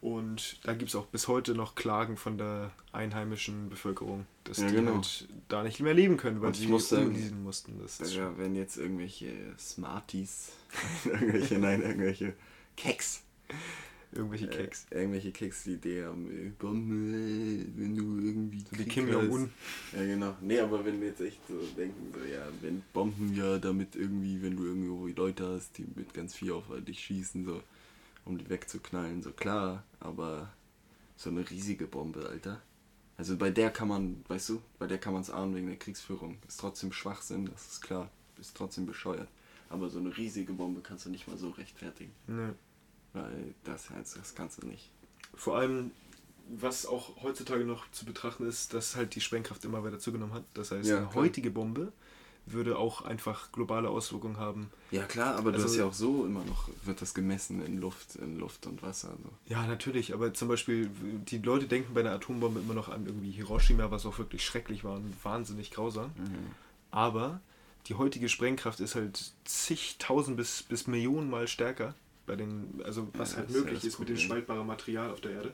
Und 0.03 0.61
da 0.65 0.73
gibt 0.73 0.89
es 0.91 0.97
auch 0.97 1.07
bis 1.07 1.29
heute 1.29 1.55
noch 1.55 1.75
Klagen 1.75 2.17
von 2.17 2.39
der 2.39 2.71
einheimischen 2.93 3.69
Bevölkerung, 3.69 4.27
dass 4.45 4.59
Ja, 4.59 4.69
die 4.69 4.77
genau. 4.77 4.95
halt 4.95 5.29
da 5.49 5.63
nicht 5.63 5.81
mehr 5.81 5.93
leben 5.93 6.17
können, 6.17 6.41
weil 6.41 6.55
sie 6.55 6.67
muss 6.69 6.89
sagen, 6.89 7.09
umlesen 7.09 7.43
mussten. 7.43 7.79
Das 7.83 8.01
ist 8.01 8.15
Ja, 8.15 8.37
wenn 8.39 8.55
jetzt 8.55 8.79
irgendwelche 8.79 9.31
Smarties, 9.59 10.53
irgendwelche, 11.05 11.59
nein, 11.59 11.83
irgendwelche 11.83 12.35
Keks, 12.77 13.23
irgendwelche 14.13 14.47
äh, 14.47 14.57
Keks. 14.57 14.87
irgendwelche 14.91 15.33
Keks, 15.33 15.65
die 15.65 16.03
haben, 16.03 16.31
äh, 16.31 16.51
Bombe, 16.51 16.95
äh, 16.95 17.67
wenn 17.77 17.97
du 17.97 18.19
irgendwie. 18.19 18.65
Wie 18.71 18.77
Krieg 18.77 18.89
Kim. 18.89 19.09
Jong-un. 19.09 19.51
Ja, 19.93 20.05
genau. 20.05 20.37
Nee, 20.41 20.61
aber 20.61 20.85
wenn 20.85 21.01
wir 21.01 21.09
jetzt 21.09 21.21
echt 21.21 21.41
so 21.49 21.59
denken, 21.77 22.13
so, 22.13 22.21
ja, 22.25 22.47
wenn 22.61 22.83
Bomben 22.93 23.35
ja 23.35 23.59
damit 23.59 23.97
irgendwie, 23.97 24.43
wenn 24.43 24.57
du 24.57 24.65
irgendwo 24.65 25.07
Leute 25.07 25.47
hast, 25.49 25.79
die 25.79 25.87
mit 25.95 26.13
ganz 26.15 26.35
viel 26.35 26.53
auf 26.53 26.65
dich 26.87 27.01
schießen, 27.01 27.45
so, 27.45 27.63
um 28.25 28.39
die 28.39 28.49
wegzuknallen, 28.49 29.23
so 29.23 29.33
klar, 29.33 29.85
aber 30.01 30.53
so 31.17 31.31
eine 31.31 31.49
riesige 31.49 31.87
Bombe, 31.87 32.29
Alter. 32.29 32.61
Also 33.17 33.37
bei 33.37 33.51
der 33.51 33.71
kann 33.71 33.89
man, 33.89 34.25
weißt 34.29 34.49
du, 34.49 34.63
bei 34.79 34.87
der 34.87 34.97
kann 34.97 35.13
man 35.13 35.21
es 35.21 35.31
ahnen 35.31 35.55
wegen 35.55 35.67
der 35.67 35.77
Kriegsführung. 35.77 36.39
Ist 36.49 36.59
trotzdem 36.59 36.91
Schwachsinn, 36.91 37.45
das 37.45 37.73
ist 37.73 37.83
klar. 37.83 38.11
Ist 38.41 38.57
trotzdem 38.57 38.87
bescheuert. 38.87 39.29
Aber 39.69 39.91
so 39.91 39.99
eine 39.99 40.17
riesige 40.17 40.55
Bombe 40.55 40.81
kannst 40.81 41.05
du 41.05 41.11
nicht 41.11 41.29
mal 41.29 41.37
so 41.37 41.51
rechtfertigen. 41.51 42.13
Ne. 42.27 42.55
Weil 43.13 43.55
das, 43.65 43.89
das 44.15 44.35
kannst 44.35 44.63
du 44.63 44.67
nicht. 44.67 44.91
Vor 45.35 45.57
allem, 45.57 45.91
was 46.49 46.87
auch 46.87 47.23
heutzutage 47.23 47.65
noch 47.65 47.91
zu 47.93 48.05
betrachten 48.05 48.47
ist, 48.49 48.75
dass 48.75 48.97
halt 48.97 49.15
die 49.15 49.21
Sprengkraft 49.21 49.65
immer 49.65 49.83
weiter 49.85 49.99
zugenommen 49.99 50.33
hat. 50.35 50.45
Das 50.55 50.71
heißt, 50.71 50.89
Ja, 50.89 50.99
eine 50.99 51.07
klar. 51.07 51.23
heutige 51.23 51.51
Bombe 51.51 51.93
würde 52.47 52.79
auch 52.79 53.03
einfach 53.03 53.53
globale 53.53 53.89
Auswirkungen 53.91 54.39
haben. 54.39 54.71
Ja 54.91 55.05
klar, 55.05 55.37
aber 55.37 55.51
du 55.53 55.57
Also- 55.59 55.69
hast 55.69 55.77
ja 55.77 55.85
auch 55.85 55.93
so 55.93 56.25
immer 56.25 56.43
noch, 56.45 56.69
wird 56.85 57.01
das 57.01 57.15
gemessen 57.15 57.65
in 57.65 57.79
Luft, 57.81 58.17
in 58.17 58.39
Luft 58.41 58.67
und 58.67 58.83
Wasser. 58.83 59.11
So. 59.23 59.31
Ja, 59.53 59.67
natürlich, 59.67 60.15
aber 60.15 60.35
zum 60.35 60.49
Beispiel, 60.49 60.91
die 61.29 61.39
Leute 61.39 61.67
denken 61.67 61.95
bei 61.95 62.01
einer 62.01 62.13
Atombombe 62.13 62.59
immer 62.61 62.75
noch 62.75 62.89
an 62.89 63.07
irgendwie 63.07 63.31
Hiroshima, 63.31 63.91
was 63.93 64.05
auch 64.07 64.19
wirklich 64.19 64.45
schrecklich 64.45 64.83
war 64.83 64.97
und 64.97 65.15
wahnsinnig 65.25 65.71
grausam. 65.71 66.11
Aber 66.91 67.41
die 67.87 67.95
heutige 67.95 68.29
Sprengkraft 68.29 68.81
ist 68.81 68.95
halt 68.97 69.33
zigtausend 69.45 70.37
bis, 70.37 70.63
bis 70.65 70.87
Millionen 70.89 71.31
Mal 71.31 71.47
stärker, 71.47 71.95
bei 72.31 72.37
den, 72.37 72.81
also 72.85 73.09
was 73.15 73.33
Ja, 73.33 73.39
halt 73.39 73.49
ist 73.51 73.55
ja 73.57 73.61
möglich 73.61 73.81
das 73.81 73.85
ist 73.85 73.99
mit 73.99 74.09
dem 74.09 74.15
Problem. 74.15 74.25
spaltbaren 74.27 74.67
Material 74.67 75.11
auf 75.11 75.21
der 75.21 75.33
Erde. 75.33 75.53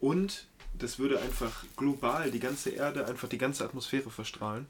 Und 0.00 0.46
das 0.78 0.98
würde 0.98 1.20
einfach 1.20 1.64
global 1.76 2.30
die 2.30 2.40
ganze 2.40 2.70
Erde, 2.70 3.06
einfach 3.06 3.28
die 3.28 3.36
ganze 3.38 3.64
Atmosphäre 3.64 4.10
verstrahlen. 4.10 4.66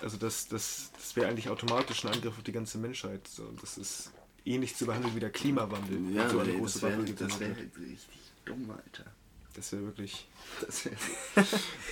Also 0.00 0.16
das, 0.16 0.46
das, 0.48 0.90
das 0.94 1.16
wäre 1.16 1.28
eigentlich 1.28 1.48
automatisch 1.48 2.04
ein 2.04 2.12
Angriff 2.12 2.36
auf 2.38 2.44
die 2.44 2.52
ganze 2.52 2.78
Menschheit. 2.78 3.26
So, 3.26 3.50
das 3.60 3.76
ist 3.76 4.12
ähnlich 4.44 4.76
zu 4.76 4.86
behandeln 4.86 5.14
wie 5.16 5.20
der 5.20 5.30
Klimawandel. 5.30 5.98
Ja, 6.14 6.28
so 6.30 6.38
eine 6.38 6.52
ey, 6.52 6.58
große 6.58 6.74
das 6.74 6.82
wäre 6.82 6.96
wär 6.96 7.02
nicht. 7.04 7.76
richtig 7.78 8.08
dumm, 8.44 8.70
Alter. 8.70 9.06
Das 9.54 9.72
wäre 9.72 9.82
wirklich. 9.84 10.28
Das 10.60 10.84
wäre 10.84 10.96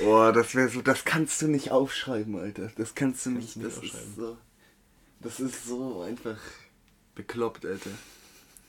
Oh, 0.04 0.32
das 0.32 0.54
wäre 0.54 0.68
so, 0.68 0.82
das 0.82 1.04
kannst 1.04 1.42
du 1.42 1.48
nicht 1.48 1.70
aufschreiben, 1.72 2.36
Alter. 2.38 2.70
Das 2.76 2.94
kannst 2.94 3.26
du 3.26 3.30
Kannst 3.32 3.56
nicht, 3.56 3.56
nicht 3.56 3.66
das 3.66 3.84
ist 3.84 3.94
aufschreiben. 3.94 4.14
so. 4.16 4.38
Das 5.20 5.38
ist 5.40 5.66
so 5.66 6.02
einfach 6.02 6.38
bekloppt, 7.14 7.64
Alter. 7.66 7.90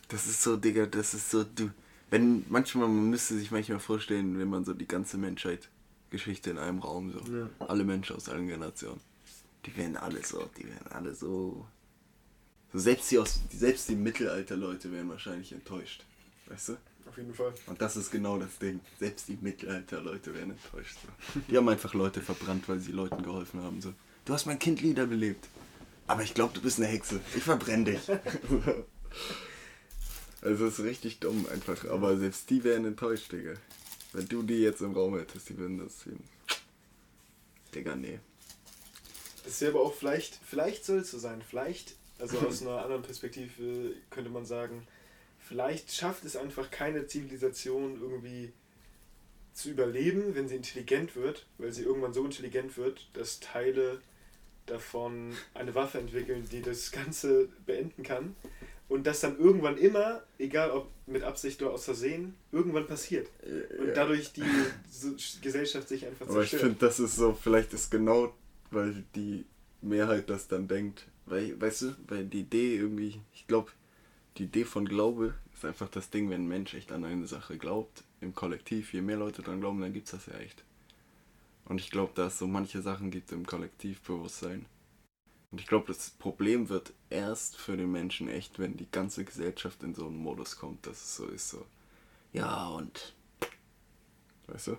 Das 0.10 0.28
ist 0.28 0.42
so, 0.44 0.58
Digga, 0.58 0.86
das 0.86 1.14
ist 1.14 1.32
so, 1.32 1.44
du. 1.44 1.72
Wenn, 2.10 2.46
manchmal, 2.50 2.88
man 2.88 3.10
müsste 3.10 3.36
sich 3.38 3.50
manchmal 3.50 3.80
vorstellen, 3.80 4.38
wenn 4.38 4.50
man 4.50 4.66
so 4.66 4.74
die 4.74 4.88
ganze 4.88 5.18
Menschheit, 5.18 5.70
Geschichte 6.14 6.52
in 6.52 6.60
einem 6.60 6.80
Raum 6.80 7.12
so. 7.12 7.20
Ja. 7.36 7.50
Alle 7.60 7.84
Menschen 7.84 8.16
aus 8.16 8.30
allen 8.30 8.48
Generationen. 8.48 9.02
Die 9.66 9.76
wären 9.76 9.98
alle 9.98 10.24
so, 10.24 10.48
die 10.58 10.68
wären 10.68 10.88
alle 10.92 11.16
so. 11.16 11.66
so 12.72 12.80
selbst 12.80 13.10
die 13.10 13.18
aus, 13.18 13.42
selbst 13.52 13.90
die 13.90 13.96
Mittelalter-Leute 13.96 14.92
wären 14.92 15.10
wahrscheinlich 15.10 15.52
enttäuscht. 15.52 16.06
Weißt 16.48 16.70
du? 16.70 16.78
Auf 17.08 17.18
jeden 17.18 17.34
Fall. 17.34 17.54
Und 17.66 17.82
das 17.82 17.98
ist 17.98 18.12
genau 18.12 18.38
das 18.38 18.58
Ding. 18.60 18.80
Selbst 19.00 19.28
die 19.28 19.38
Mittelalter-Leute 19.42 20.34
werden 20.36 20.52
enttäuscht. 20.52 20.98
So. 21.02 21.42
Die 21.50 21.58
haben 21.58 21.68
einfach 21.68 21.94
Leute 21.94 22.22
verbrannt, 22.22 22.70
weil 22.70 22.80
sie 22.80 22.92
Leuten 22.92 23.24
geholfen 23.24 23.62
haben. 23.62 23.82
So. 23.82 23.94
Du 24.26 24.34
hast 24.34 24.46
mein 24.46 24.60
Kind 24.60 24.84
wiederbelebt. 24.84 25.48
Aber 26.08 26.24
ich 26.24 26.34
glaube, 26.34 26.54
du 26.54 26.62
bist 26.62 26.80
eine 26.80 26.88
Hexe. 26.88 27.22
Ich 27.36 27.44
verbrenne 27.44 27.92
dich. 27.92 28.10
also 30.42 30.66
es 30.68 30.80
ist 30.80 30.86
richtig 30.86 31.20
dumm 31.20 31.48
einfach. 31.52 31.86
Aber 31.90 32.18
selbst 32.18 32.50
die 32.50 32.64
wären 32.64 32.86
enttäuscht, 32.86 33.32
Digga. 33.32 33.54
Wenn 34.12 34.28
du 34.28 34.44
die 34.44 34.62
jetzt 34.62 34.82
im 34.82 34.94
Raum 34.94 35.18
hättest, 35.18 35.50
die 35.50 35.58
würden 35.58 35.80
das 35.80 36.02
sehen. 36.02 36.24
Digga, 37.74 37.96
nee. 37.96 38.20
Das 39.44 39.60
wäre 39.62 39.72
aber 39.72 39.82
auch 39.82 39.94
vielleicht, 39.94 40.40
vielleicht 40.46 40.86
soll 40.86 41.00
es 41.00 41.12
so 41.12 41.18
sein, 41.20 41.42
vielleicht, 41.48 41.96
also 42.20 42.40
aus 42.40 42.62
einer 42.62 42.82
anderen 42.82 43.02
Perspektive 43.02 43.94
könnte 44.10 44.30
man 44.30 44.46
sagen, 44.46 44.88
vielleicht 45.40 45.92
schafft 45.92 46.24
es 46.24 46.36
einfach 46.36 46.72
keine 46.72 47.08
Zivilisation 47.08 48.00
irgendwie 48.00 48.54
zu 49.54 49.70
überleben, 49.70 50.36
wenn 50.36 50.48
sie 50.48 50.56
intelligent 50.56 51.16
wird, 51.16 51.46
weil 51.58 51.74
sie 51.74 51.84
irgendwann 51.84 52.14
so 52.14 52.24
intelligent 52.24 52.78
wird, 52.78 53.08
dass 53.14 53.40
Teile 53.40 54.02
davon 54.66 55.34
eine 55.54 55.74
Waffe 55.76 56.00
entwickeln, 56.00 56.48
die 56.52 56.62
das 56.62 56.92
Ganze 56.92 57.50
beenden 57.66 58.04
kann. 58.04 58.36
Und 58.90 59.08
das 59.08 59.22
dann 59.22 59.40
irgendwann 59.40 59.78
immer, 59.78 60.24
egal 60.38 60.70
ob 60.72 60.90
mit 61.08 61.24
Absicht 61.24 61.62
oder 61.62 61.72
aus 61.72 61.86
Versehen, 61.86 62.36
irgendwann 62.52 62.86
passiert. 62.86 63.28
Und 63.80 63.88
Ja. 63.88 63.94
dadurch 63.94 64.34
die 64.34 64.44
Gesellschaft 65.42 65.88
sich 65.88 66.06
einfach 66.06 66.28
Aber 66.28 66.44
ich 66.44 66.50
zerstört. 66.52 66.74
finde, 66.74 66.86
das 66.86 67.00
ist 67.00 67.16
so, 67.16 67.34
vielleicht 67.34 67.74
ist 67.74 67.90
genau, 67.90 68.34
weil 68.72 69.04
die 69.16 69.46
Mehrheit 69.82 70.30
das 70.30 70.48
dann 70.48 70.68
denkt. 70.68 71.08
Weil, 71.26 71.60
weißt 71.60 71.82
du, 71.84 71.96
weil 72.08 72.26
die 72.26 72.42
Idee 72.42 72.76
irgendwie, 72.76 73.20
ich 73.34 73.48
glaube, 73.48 73.72
die 74.38 74.44
Idee 74.44 74.66
von 74.66 74.86
Glaube 74.86 75.34
ist 75.54 75.64
einfach 75.66 75.90
das 75.90 76.10
Ding, 76.10 76.30
wenn 76.30 76.44
ein 76.44 76.48
Mensch 76.48 76.74
echt 76.74 76.92
an 76.92 77.06
eine 77.06 77.26
Sache 77.28 77.58
glaubt, 77.58 78.04
im 78.22 78.36
Kollektiv, 78.36 78.94
je 78.94 79.02
mehr 79.02 79.18
Leute 79.18 79.42
dran 79.42 79.62
glauben, 79.62 79.80
dann 79.82 79.94
gibt's 79.94 80.12
das 80.12 80.26
ja 80.28 80.34
echt. 80.36 80.64
Und 81.66 81.80
ich 81.80 81.92
glaube, 81.92 82.12
dass 82.16 82.34
es 82.34 82.40
so 82.40 82.48
manche 82.48 82.82
Sachen 82.82 83.10
gibt 83.12 83.32
im 83.32 83.46
Kollektivbewusstsein. 83.46 84.66
Und 85.52 85.62
ich 85.62 85.68
glaube, 85.68 85.86
das 85.88 86.10
Problem 86.10 86.70
wird 86.70 86.94
erst 87.10 87.58
für 87.58 87.78
den 87.78 87.92
Menschen 87.92 88.28
echt, 88.28 88.58
wenn 88.60 88.76
die 88.76 88.90
ganze 88.92 89.24
Gesellschaft 89.24 89.84
in 89.84 89.94
so 89.94 90.08
einen 90.08 90.18
Modus 90.18 90.58
kommt, 90.58 90.86
dass 90.88 90.98
es 91.04 91.16
so 91.16 91.28
ist, 91.28 91.50
so, 91.50 91.66
ja 92.34 92.68
und, 92.70 93.14
weißt 94.48 94.68
du? 94.68 94.78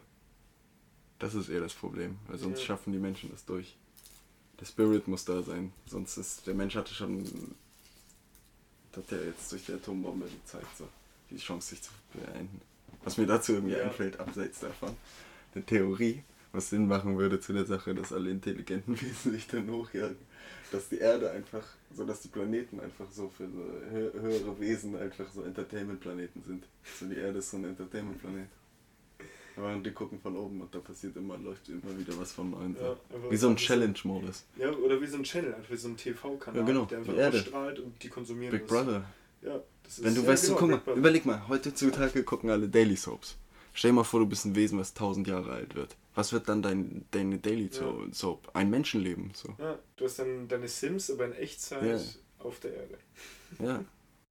Das 1.20 1.35
ist 1.35 1.49
eher 1.49 1.61
das 1.61 1.75
Problem, 1.75 2.18
weil 2.27 2.38
sonst 2.38 2.59
Ja. 2.61 2.66
schaffen 2.66 2.92
die 2.92 2.99
Menschen 2.99 3.31
das 3.31 3.44
durch. 3.44 3.77
Der 4.61 4.66
Spirit 4.66 5.07
muss 5.09 5.25
da 5.25 5.42
sein, 5.42 5.73
sonst 5.87 6.16
ist, 6.16 6.47
der 6.47 6.55
Mensch 6.55 6.75
hatte 6.75 6.92
schon, 6.92 7.25
hat 8.97 9.11
ja 9.11 9.18
jetzt 9.18 9.51
durch 9.53 9.64
die 9.64 9.73
Atombombe 9.73 10.27
gezeigt, 10.29 10.77
so, 10.77 10.88
die 11.31 11.37
Chance 11.37 11.68
sich 11.70 11.83
zu 11.83 11.92
beenden. 12.12 12.61
Was 13.05 13.16
mir 13.16 13.27
dazu 13.27 13.53
irgendwie 13.53 13.75
Ja. 13.75 13.85
einfällt, 13.85 14.18
abseits 14.18 14.61
davon, 14.61 14.97
eine 15.55 15.64
Theorie, 15.64 16.25
was 16.55 16.71
Sinn 16.71 16.87
machen 16.87 17.19
würde 17.19 17.40
zu 17.40 17.53
der 17.53 17.67
Sache, 17.67 17.95
dass 17.95 18.12
alle 18.12 18.31
intelligenten 18.31 18.95
Wesen 19.01 19.33
sich 19.33 19.47
dann 19.49 19.71
hochjagen. 19.71 20.17
Dass 20.71 20.88
die 20.88 20.99
Erde 20.99 21.31
einfach, 21.31 21.67
so 21.95 22.05
dass 22.05 22.21
die 22.21 22.29
Planeten 22.29 22.81
einfach 22.81 23.11
so 23.11 23.29
für 23.29 23.49
so 23.49 23.59
hö 23.90 24.11
höhere 24.21 24.59
Wesen 24.61 24.97
einfach 24.97 25.27
so 25.33 25.43
Entertainment-Planeten 25.43 26.43
sind. 26.43 26.64
So 26.99 27.07
die 27.07 27.17
Erde 27.17 27.38
ist 27.38 27.51
so 27.51 27.59
ein 27.59 27.64
Entertainment-Planet. 27.64 28.49
Aber 29.57 29.77
die 29.77 29.93
gucken 29.93 30.19
von 30.21 30.37
oben 30.37 30.61
und 30.62 30.75
da 30.75 30.81
passiert 30.81 31.17
immer, 31.17 31.37
läuft 31.38 31.69
immer 31.69 31.97
wieder 31.97 32.19
was 32.19 32.33
von 32.33 32.51
neuem. 32.51 32.77
Ja, 32.81 32.97
Wie 33.31 33.37
so 33.37 33.49
ein 33.49 33.57
Challenge-Modus. 33.57 34.45
Ja, 34.57 34.71
oder 34.73 35.01
wie 35.01 35.07
so 35.07 35.17
ein 35.17 35.23
Channel, 35.23 35.55
einfach 35.55 35.71
wie 35.71 35.77
so 35.77 35.88
ein 35.88 35.97
TV-Kanal, 35.97 36.61
Ja, 36.61 36.67
genau, 36.67 36.85
der 36.87 36.99
einfach 36.99 37.14
ausstrahlt 37.14 37.79
und 37.79 38.03
die 38.03 38.09
konsumieren 38.09 38.51
Big 38.51 38.67
das. 38.67 38.71
Brother. 38.71 39.05
Ja, 39.42 39.61
das 39.85 39.98
ist 39.98 40.05
Wenn 40.05 40.15
du 40.17 40.27
weißt, 40.27 40.46
genau, 40.46 40.59
so, 40.59 40.67
guck 40.67 40.87
mal, 40.87 40.96
überleg 40.96 41.25
mal, 41.25 41.46
heutzutage 41.46 42.25
gucken 42.25 42.50
alle 42.50 42.69
Daily 42.69 42.96
Soaps. 42.96 43.37
Stell 43.77 43.90
dir 43.90 43.96
mal 43.96 44.04
vor, 44.04 44.20
du 44.20 44.27
bist 44.27 44.44
ein 44.46 44.54
Wesen, 44.54 44.79
was 44.79 44.90
1000 44.90 45.27
Jahre 45.27 45.52
alt 45.52 45.75
wird. 45.75 45.96
Was 46.14 46.33
wird 46.33 46.48
dann 46.48 46.62
dein, 46.62 47.04
deine 47.10 47.38
Daily 47.38 47.68
Ja. 47.72 47.92
Soap? 48.12 48.48
Ein 48.54 48.70
Menschenleben, 48.70 49.33
so. 49.35 49.52
Ja, 49.58 49.79
du 49.96 50.04
hast 50.04 50.20
dann 50.20 50.46
deine 50.48 50.68
Sims, 50.68 51.10
aber 51.10 51.25
in 51.27 51.33
Echtzeit 51.33 51.83
Ja. 51.83 52.00
auf 52.44 52.60
der 52.60 52.72
Erde. 52.75 52.98
Ja. 53.58 53.85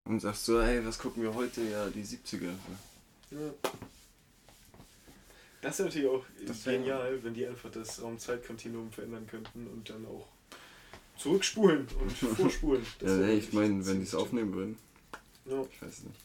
Und 0.05 0.21
sagst 0.21 0.45
so, 0.45 0.59
ey, 0.59 0.85
was 0.85 0.97
gucken 0.97 1.23
wir 1.23 1.33
heute? 1.33 1.61
Ja, 1.61 1.89
die 1.89 2.03
70er. 2.03 2.51
Ja. 3.31 3.37
Das 5.61 5.79
ist 5.79 5.85
natürlich 5.85 6.09
auch 6.09 6.23
Das 6.45 6.63
genial, 6.63 7.23
wenn 7.23 7.33
die 7.33 7.45
einfach 7.47 7.71
das 7.71 8.01
Raum-Zeit-Kontinuum 8.01 8.91
verändern 8.91 9.27
könnten 9.27 9.67
und 9.67 9.89
dann 9.89 10.05
auch 10.05 10.27
zurückspulen 11.17 11.87
und 12.01 12.11
vorspulen. 12.37 12.85
Das 12.99 13.11
Ja, 13.11 13.25
ey, 13.27 13.37
ich 13.39 13.53
meine, 13.53 13.85
wenn 13.85 13.97
die 13.99 14.03
es 14.05 14.15
aufnehmen 14.15 14.53
würden, 14.53 14.77
Ja. 15.45 15.61
ich 15.71 15.81
weiß 15.81 15.99
es 15.99 16.03
nicht. 16.03 16.19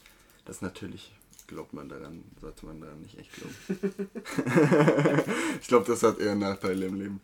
Das 0.45 0.57
ist 0.57 0.63
natürlich 0.63 1.13
glaubt 1.49 1.73
man 1.73 1.89
daran, 1.89 2.23
sollte 2.41 2.67
man 2.67 2.81
daran 2.81 3.01
nicht 3.01 3.19
echt 3.19 3.33
glauben. 3.33 3.57
ich 5.61 5.67
glaube, 5.67 5.87
das 5.87 6.03
hat 6.05 6.21
eher 6.21 6.37
Nachteile 6.37 6.87
im 6.87 6.95
Leben. 6.95 7.21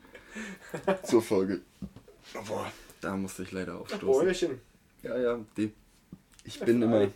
Zur 1.04 1.22
Folge. 1.22 1.60
Boah, 2.48 2.72
da 3.00 3.16
musste 3.16 3.44
ich 3.44 3.52
leider 3.52 3.78
aufstoßen. 3.78 4.06
Bäuerchen. 4.06 4.60
Ja, 5.02 5.16
ja, 5.16 5.38
die. 5.56 5.72
Ich 6.42 6.58
bin 6.58 6.82
immer, 6.82 7.10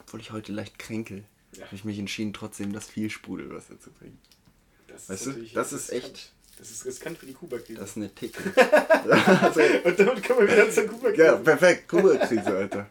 obwohl 0.00 0.20
ich 0.20 0.32
heute 0.32 0.52
leicht 0.52 0.78
kränkel, 0.78 1.24
ja. 1.56 1.64
habe 1.64 1.74
ich 1.74 1.84
mich 1.84 1.98
entschieden, 1.98 2.32
trotzdem 2.32 2.72
das 2.72 2.88
viel 2.88 3.08
Sprudelwasser 3.08 3.80
zu 3.80 3.90
trinken. 3.90 4.18
Das 4.88 5.08
weißt 5.08 5.26
du, 5.26 5.32
das 5.54 5.72
ist 5.72 5.90
echt. 5.90 6.32
Das 6.58 6.72
ist 6.72 6.84
riskant 6.84 7.16
für 7.16 7.26
die 7.26 7.34
Kuba-Krise. 7.34 7.78
Das 7.78 7.90
ist 7.90 7.96
eine 7.98 8.12
Ticke. 8.12 8.42
Und 9.84 9.98
damit 10.00 10.26
kommen 10.26 10.40
wir 10.40 10.48
wieder 10.48 10.68
zur 10.70 10.88
Kuba-Krise. 10.88 11.22
Ja, 11.22 11.36
perfekt. 11.36 11.88
Kuba-Krise, 11.88 12.56
Alter. 12.56 12.90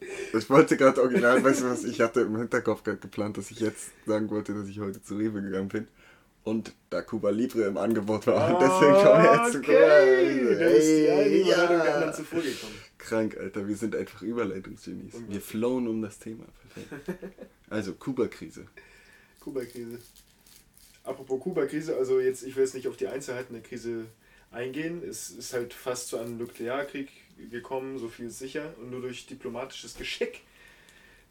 Ich 0.00 0.48
wollte 0.50 0.76
gerade 0.76 1.00
original, 1.02 1.42
weißt 1.42 1.62
du 1.62 1.70
was, 1.70 1.84
ich 1.84 2.00
hatte 2.00 2.20
im 2.20 2.36
Hinterkopf 2.36 2.84
gerade 2.84 2.98
geplant, 2.98 3.36
dass 3.36 3.50
ich 3.50 3.60
jetzt 3.60 3.90
sagen 4.06 4.30
wollte, 4.30 4.54
dass 4.54 4.68
ich 4.68 4.78
heute 4.78 5.02
zu 5.02 5.16
Rewe 5.16 5.42
gegangen 5.42 5.68
bin 5.68 5.88
und 6.44 6.74
da 6.90 7.02
Cuba 7.02 7.30
Libre 7.30 7.62
im 7.62 7.76
Angebot 7.76 8.26
war. 8.26 8.36
Ah, 8.36 8.52
und 8.54 8.62
deswegen 8.62 8.92
kommen 8.94 9.22
wir 9.22 9.42
jetzt 9.42 9.52
zu 9.52 9.60
Cuba. 9.60 9.72
Ey, 9.72 11.10
eine 11.10 11.28
Überleitung 11.28 11.82
der 11.82 11.94
anderen 11.94 12.14
zuvor 12.14 12.40
gekommen. 12.40 12.74
Krank, 12.96 13.36
Alter, 13.38 13.68
wir 13.68 13.76
sind 13.76 13.94
einfach 13.94 14.22
Überleitungsgenies. 14.22 15.14
Wir 15.28 15.40
flowen 15.40 15.88
um 15.88 16.02
das 16.02 16.18
Thema. 16.18 16.44
Perfekt. 16.74 17.18
Also, 17.70 17.92
Kuba-Krise. 17.92 18.64
Kuba-Krise. 19.40 19.98
Apropos 21.04 21.38
Kuba-Krise, 21.38 21.96
also 21.96 22.18
jetzt, 22.18 22.42
ich 22.42 22.56
will 22.56 22.64
jetzt 22.64 22.74
nicht 22.74 22.88
auf 22.88 22.96
die 22.96 23.08
Einzelheiten 23.08 23.52
der 23.52 23.62
Krise 23.62 24.06
eingehen. 24.50 25.02
Es 25.06 25.28
ist 25.28 25.52
halt 25.52 25.74
fast 25.74 26.08
zu 26.08 26.16
einem 26.16 26.38
Nuklearkrieg 26.38 27.10
gekommen, 27.50 27.98
so 27.98 28.08
viel 28.08 28.26
ist 28.26 28.38
sicher. 28.38 28.74
Und 28.78 28.90
nur 28.90 29.00
durch 29.00 29.26
diplomatisches 29.26 29.96
Geschick 29.96 30.42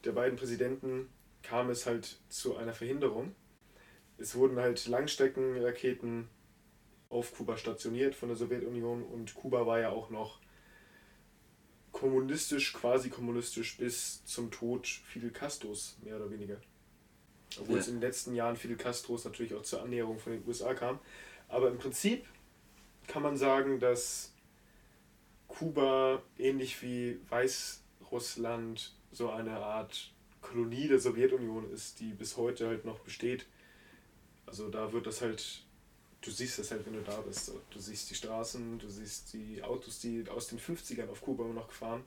der 0.04 0.12
beiden 0.12 0.38
Präsidenten 0.38 1.10
kam 1.44 1.70
es 1.70 1.86
halt 1.86 2.18
zu 2.30 2.58
einer 2.58 2.74
Verhinderung. 2.74 3.36
Es 4.18 4.36
wurden 4.36 4.58
halt 4.58 4.88
Langstreckenraketen 4.88 6.30
auf 7.10 7.34
Kuba 7.34 7.58
stationiert 7.58 8.16
von 8.16 8.30
der 8.30 8.38
Sowjetunion 8.38 9.04
und 9.04 9.34
Kuba 9.36 9.66
war 9.66 9.80
ja 9.80 9.90
auch 9.90 10.10
noch 10.10 10.40
kommunistisch, 11.92 12.74
quasi 12.74 13.10
kommunistisch 13.10 13.78
bis 13.78 14.24
zum 14.26 14.52
Tod 14.52 14.88
Fidel 14.88 15.32
Castros, 15.32 15.98
mehr 16.04 16.18
oder 16.18 16.30
weniger. 16.30 16.60
Obwohl 17.60 17.76
ja. 17.76 17.82
es 17.82 17.88
in 17.88 17.96
den 17.96 18.02
letzten 18.02 18.36
Jahren 18.36 18.56
Fidel 18.56 18.78
Castros 18.78 19.26
natürlich 19.26 19.56
auch 19.56 19.64
zur 19.64 19.82
Annäherung 19.82 20.20
von 20.20 20.34
den 20.34 20.46
USA 20.46 20.74
kam. 20.74 21.00
Aber 21.48 21.70
im 21.70 21.78
Prinzip 21.78 22.26
kann 23.08 23.24
man 23.24 23.38
sagen, 23.38 23.80
dass 23.80 24.34
Kuba 25.58 26.22
ähnlich 26.38 26.84
wie 26.84 27.20
Weißrussland 27.30 28.94
so 29.12 29.32
eine 29.32 29.58
Art 29.58 30.12
Kolonie 30.40 30.88
der 30.88 31.00
Sowjetunion 31.00 31.72
ist, 31.72 32.00
die 32.00 32.14
bis 32.14 32.38
heute 32.38 32.68
halt 32.68 32.86
noch 32.86 33.00
besteht. 33.00 33.48
Also 34.46 34.70
da 34.70 34.94
wird 34.94 35.08
das 35.08 35.22
halt, 35.22 35.64
du 36.22 36.30
siehst 36.30 36.60
das 36.60 36.70
halt, 36.70 36.86
wenn 36.86 36.94
du 36.94 37.02
da 37.02 37.20
bist. 37.22 37.52
Du 37.72 37.80
siehst 37.80 38.08
die 38.12 38.14
Straßen, 38.14 38.78
du 38.78 38.88
siehst 38.88 39.34
die 39.34 39.64
Autos, 39.64 40.00
die 40.00 40.30
aus 40.30 40.48
den 40.48 40.60
50ern 40.60 41.10
auf 41.10 41.22
Kuba 41.22 41.46
immer 41.46 41.56
noch 41.56 41.70
gefahren, 41.70 42.04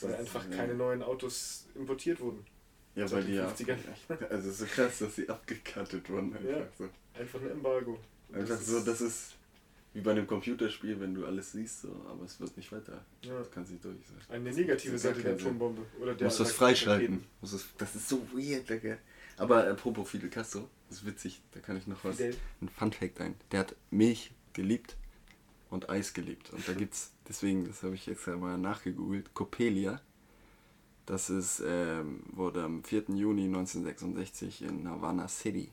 weil 0.00 0.14
einfach 0.14 0.48
keine 0.48 0.74
neuen 0.74 1.02
Autos 1.02 1.66
importiert 1.74 2.18
wurden. 2.20 2.46
Ja, 2.94 3.10
weil 3.10 3.24
die 3.24 3.34
ja. 3.34 3.54
Also 4.30 4.50
so 4.50 4.64
krass, 4.64 5.00
dass 5.00 5.16
sie 5.16 5.28
abgekattet 5.28 6.08
wurden. 6.08 6.34
Einfach, 6.34 6.48
ja, 6.48 6.66
so. 6.78 6.88
einfach 7.12 7.42
ein 7.42 7.50
Embargo. 7.50 7.98
Einfach 8.32 8.56
das 8.56 8.66
so, 8.66 8.80
das 8.80 9.02
ist 9.02 9.34
wie 9.96 10.02
bei 10.02 10.10
einem 10.10 10.26
Computerspiel, 10.26 11.00
wenn 11.00 11.14
du 11.14 11.24
alles 11.24 11.52
siehst, 11.52 11.80
so, 11.80 11.88
aber 12.08 12.24
es 12.24 12.38
wird 12.38 12.54
nicht 12.56 12.70
weiter. 12.70 13.02
Ja. 13.22 13.42
Du 13.42 13.48
kannst 13.50 13.72
nicht 13.72 13.82
durch. 13.82 13.96
So. 13.96 14.32
Eine 14.32 14.52
negative 14.52 14.98
Seite 14.98 15.22
der 15.22 15.34
Atombombe. 15.34 15.86
Oder 15.98 16.14
der 16.14 16.26
muss 16.26 16.36
das 16.36 16.52
freischalten. 16.52 17.24
Muss 17.40 17.52
das, 17.52 17.66
das 17.78 17.96
ist 17.96 18.08
so 18.08 18.20
weird, 18.34 18.68
Digga. 18.68 18.98
Aber 19.38 19.66
apropos 19.66 20.10
Fidel 20.10 20.28
Castro, 20.28 20.68
das 20.88 20.98
ist 20.98 21.06
witzig, 21.06 21.40
da 21.52 21.60
kann 21.60 21.78
ich 21.78 21.86
noch 21.86 22.04
was. 22.04 22.16
Fidel. 22.16 22.36
Ein 22.60 22.68
Fun 22.68 22.92
Fact 22.92 23.20
ein. 23.22 23.36
Der 23.50 23.60
hat 23.60 23.74
Milch 23.90 24.32
geliebt 24.52 24.96
und 25.70 25.88
Eis 25.88 26.12
geliebt. 26.12 26.52
Und 26.52 26.68
da 26.68 26.74
gibt's, 26.74 27.12
deswegen, 27.26 27.66
das 27.66 27.82
habe 27.82 27.94
ich 27.94 28.04
jetzt 28.04 28.26
mal 28.26 28.58
nachgegoogelt, 28.58 29.32
Copelia 29.32 30.00
das 31.06 31.30
ist, 31.30 31.62
ähm, 31.64 32.24
wurde 32.32 32.64
am 32.64 32.82
4. 32.82 33.04
Juni 33.14 33.44
1966 33.44 34.62
in 34.62 34.88
Havana 34.88 35.28
City, 35.28 35.70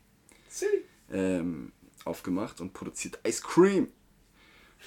City. 0.47 0.84
Ähm, 1.11 1.74
aufgemacht 2.05 2.61
und 2.61 2.74
produziert 2.74 3.19
Ice 3.28 3.41
Cream. 3.41 3.88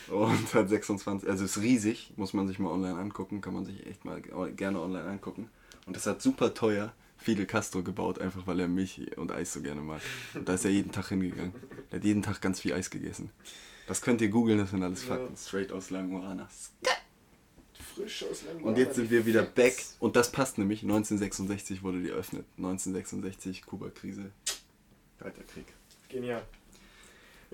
Und 0.09 0.55
hat 0.55 0.69
26, 0.69 1.29
also 1.29 1.45
ist 1.45 1.61
riesig, 1.61 2.13
muss 2.17 2.33
man 2.33 2.47
sich 2.47 2.59
mal 2.59 2.71
online 2.71 2.99
angucken, 2.99 3.41
kann 3.41 3.55
man 3.55 3.65
sich 3.65 3.87
echt 3.87 4.05
mal 4.05 4.21
gerne 4.21 4.81
online 4.81 5.05
angucken. 5.05 5.49
Und 5.87 5.97
das 5.97 6.07
hat 6.07 6.23
super 6.23 6.55
teuer 6.55 6.93
Fidel 7.17 7.47
Castro 7.47 7.83
gebaut, 7.83 8.21
einfach 8.21 8.47
weil 8.47 8.61
er 8.61 8.69
Milch 8.69 9.17
und 9.17 9.33
Eis 9.33 9.53
so 9.53 9.63
gerne 9.63 9.81
mag. 9.81 10.01
Und 10.35 10.49
da 10.49 10.55
ist 10.55 10.65
er 10.65 10.71
jeden 10.71 10.93
Tag 10.93 11.09
hingegangen. 11.09 11.55
Er 11.91 11.99
hat 11.99 12.05
jeden 12.05 12.23
Tag 12.23 12.41
ganz 12.41 12.61
viel 12.61 12.73
Eis 12.73 12.91
gegessen. 12.91 13.31
Das 13.87 14.03
könnt 14.03 14.21
ihr 14.21 14.29
googeln, 14.29 14.59
das 14.59 14.71
sind 14.71 14.83
alles 14.83 15.05
Fakten. 15.05 15.35
Ja. 15.35 15.41
Straight 15.41 15.73
aus 15.73 15.91
Languana 15.91 16.49
frisch 17.97 18.25
aus 18.31 18.45
Langola. 18.45 18.69
Und 18.69 18.79
jetzt 18.79 18.97
sind 18.97 19.11
wir 19.11 19.27
wieder 19.27 19.43
back. 19.43 19.85
Und 19.99 20.17
das 20.17 20.31
passt 20.31 20.59
nämlich. 20.59 20.83
1966 20.83 21.83
wurde 21.83 22.01
die 22.01 22.11
eröffnet. 22.11 22.45
1966, 22.59 23.65
Kuba-Krise. 23.65 24.31
Kalter 25.19 25.43
Krieg. 25.45 25.67
Genial. 26.09 26.43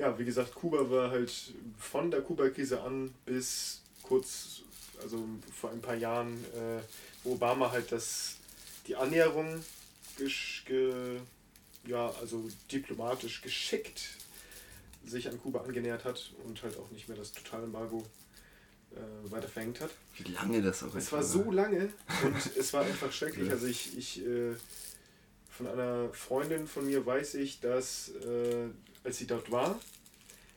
Ja, 0.03 0.19
wie 0.19 0.25
gesagt, 0.25 0.57
Kuba 0.57 0.91
war 0.91 1.13
halt 1.13 1.31
von 1.79 2.11
der 2.11 2.23
Kuba-Krise 2.23 2.83
an 2.83 3.15
bis 3.25 3.83
kurz, 4.03 4.63
also 5.01 5.25
vor 5.55 5.71
ein 5.71 5.81
paar 5.81 5.95
Jahren, 5.95 6.33
äh, 6.55 6.83
wo 7.23 7.35
Obama 7.35 7.71
halt 7.71 7.93
das, 7.93 8.39
die 8.89 8.97
Annäherung 8.97 9.65
ge, 10.17 11.21
ja, 11.87 12.11
also 12.21 12.49
diplomatisch 12.73 13.43
geschickt 13.43 14.01
sich 15.05 15.29
an 15.29 15.41
Kuba 15.41 15.61
angenähert 15.61 16.05
hat 16.05 16.33
und 16.47 16.61
halt 16.65 16.77
auch 16.79 16.91
nicht 16.91 17.07
mehr 17.07 17.17
das 17.17 17.31
Totalembargo 17.31 18.05
äh, 18.97 19.31
weiter 19.31 19.47
verhängt 19.47 19.81
hat. 19.81 19.91
Wie 20.17 20.33
lange 20.33 20.63
das 20.63 20.83
auch 20.83 20.93
Es 20.97 21.13
war 21.13 21.23
so 21.23 21.53
lange 21.53 21.91
und 22.25 22.57
es 22.57 22.73
war 22.73 22.85
einfach 22.85 23.13
schrecklich. 23.13 23.53
Also 23.53 23.69
ich, 23.69 23.97
ich 23.97 24.27
äh, 24.27 24.57
von 25.49 25.69
einer 25.69 26.09
Freundin 26.13 26.67
von 26.67 26.87
mir 26.87 27.07
weiß 27.07 27.35
ich, 27.35 27.61
dass 27.61 28.09
äh, 28.09 28.69
als 29.05 29.19
sie 29.19 29.27
dort 29.27 29.51
war, 29.51 29.79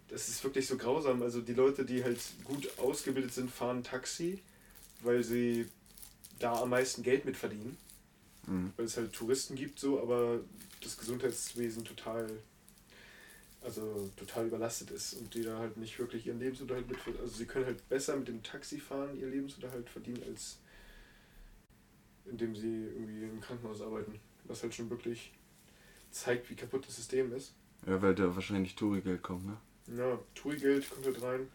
das 0.10 0.30
ist 0.30 0.44
wirklich 0.44 0.68
so 0.68 0.78
grausam. 0.78 1.22
Also 1.22 1.42
die 1.42 1.54
Leute, 1.54 1.86
die 1.86 2.04
halt 2.04 2.20
gut 2.44 2.68
ausgebildet 2.78 3.34
sind, 3.34 3.52
fahren 3.52 3.84
Taxi, 3.84 4.42
weil 5.02 5.24
sie 5.24 5.68
da 6.40 6.62
am 6.62 6.70
meisten 6.70 7.04
Geld 7.04 7.26
mit 7.26 7.38
verdienen. 7.38 7.78
Mhm. 8.46 8.74
Weil 8.78 8.86
es 8.86 8.98
halt 8.98 9.14
Touristen 9.14 9.56
gibt 9.56 9.80
so, 9.80 10.02
aber 10.02 10.40
das 10.82 10.98
Gesundheitswesen 10.98 11.84
total 11.84 12.30
also 13.66 14.12
total 14.16 14.46
überlastet 14.46 14.92
ist 14.92 15.16
und 15.16 15.34
die 15.34 15.42
da 15.42 15.58
halt 15.58 15.76
nicht 15.78 15.98
wirklich 15.98 16.28
ihren 16.28 16.40
Lebensunterhalt 16.40 16.88
mit 16.88 17.00
also 17.20 17.36
sie 17.36 17.46
können 17.46 17.66
halt 17.66 17.90
besser 17.90 18.16
mit 18.16 18.28
dem 18.28 18.44
Taxi 18.44 18.80
fahren 18.80 19.20
ihr 19.20 19.28
Lebensunterhalt 19.28 19.90
verdienen 19.90 20.22
als 20.28 20.60
indem 22.26 22.56
sie 22.56 22.68
irgendwie 22.68 23.24
im 23.24 23.42
Krankenhaus 23.42 23.82
arbeiten 23.82 24.20
was 24.44 24.62
halt 24.62 24.76
schon 24.76 24.92
wirklich 24.92 25.32
zeigt 26.12 26.48
wie 26.52 26.56
kaputt 26.56 26.88
das 26.88 26.96
System 26.96 27.34
ist 27.34 27.54
ja 27.86 28.02
weil 28.02 28.16
da 28.16 28.36
wahrscheinlich 28.36 28.76
Touri-Geld 28.76 29.22
kommt 29.22 29.46
ne 29.46 29.58
ja 29.98 30.20
Touri-Geld 30.36 30.90
kommt 30.90 31.06
halt 31.06 31.22
rein 31.22 31.48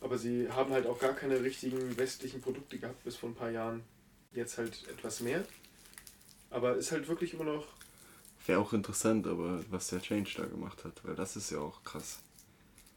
aber 0.00 0.18
sie 0.18 0.48
haben 0.50 0.72
halt 0.72 0.86
auch 0.86 0.98
gar 0.98 1.14
keine 1.14 1.42
richtigen 1.42 1.96
westlichen 1.96 2.40
Produkte 2.40 2.78
gehabt 2.78 3.02
bis 3.04 3.16
vor 3.16 3.30
ein 3.30 3.34
paar 3.34 3.50
Jahren 3.50 3.82
jetzt 4.32 4.58
halt 4.58 4.86
etwas 4.88 5.20
mehr 5.20 5.44
aber 6.50 6.76
ist 6.76 6.92
halt 6.92 7.08
wirklich 7.08 7.34
immer 7.34 7.44
noch 7.44 7.66
Wäre 8.46 8.60
auch 8.60 8.72
interessant, 8.72 9.26
aber 9.26 9.60
was 9.70 9.88
der 9.88 10.00
Change 10.00 10.30
da 10.36 10.44
gemacht 10.44 10.84
hat, 10.84 11.04
weil 11.04 11.16
das 11.16 11.34
ist 11.34 11.50
ja 11.50 11.58
auch 11.58 11.82
krass. 11.82 12.20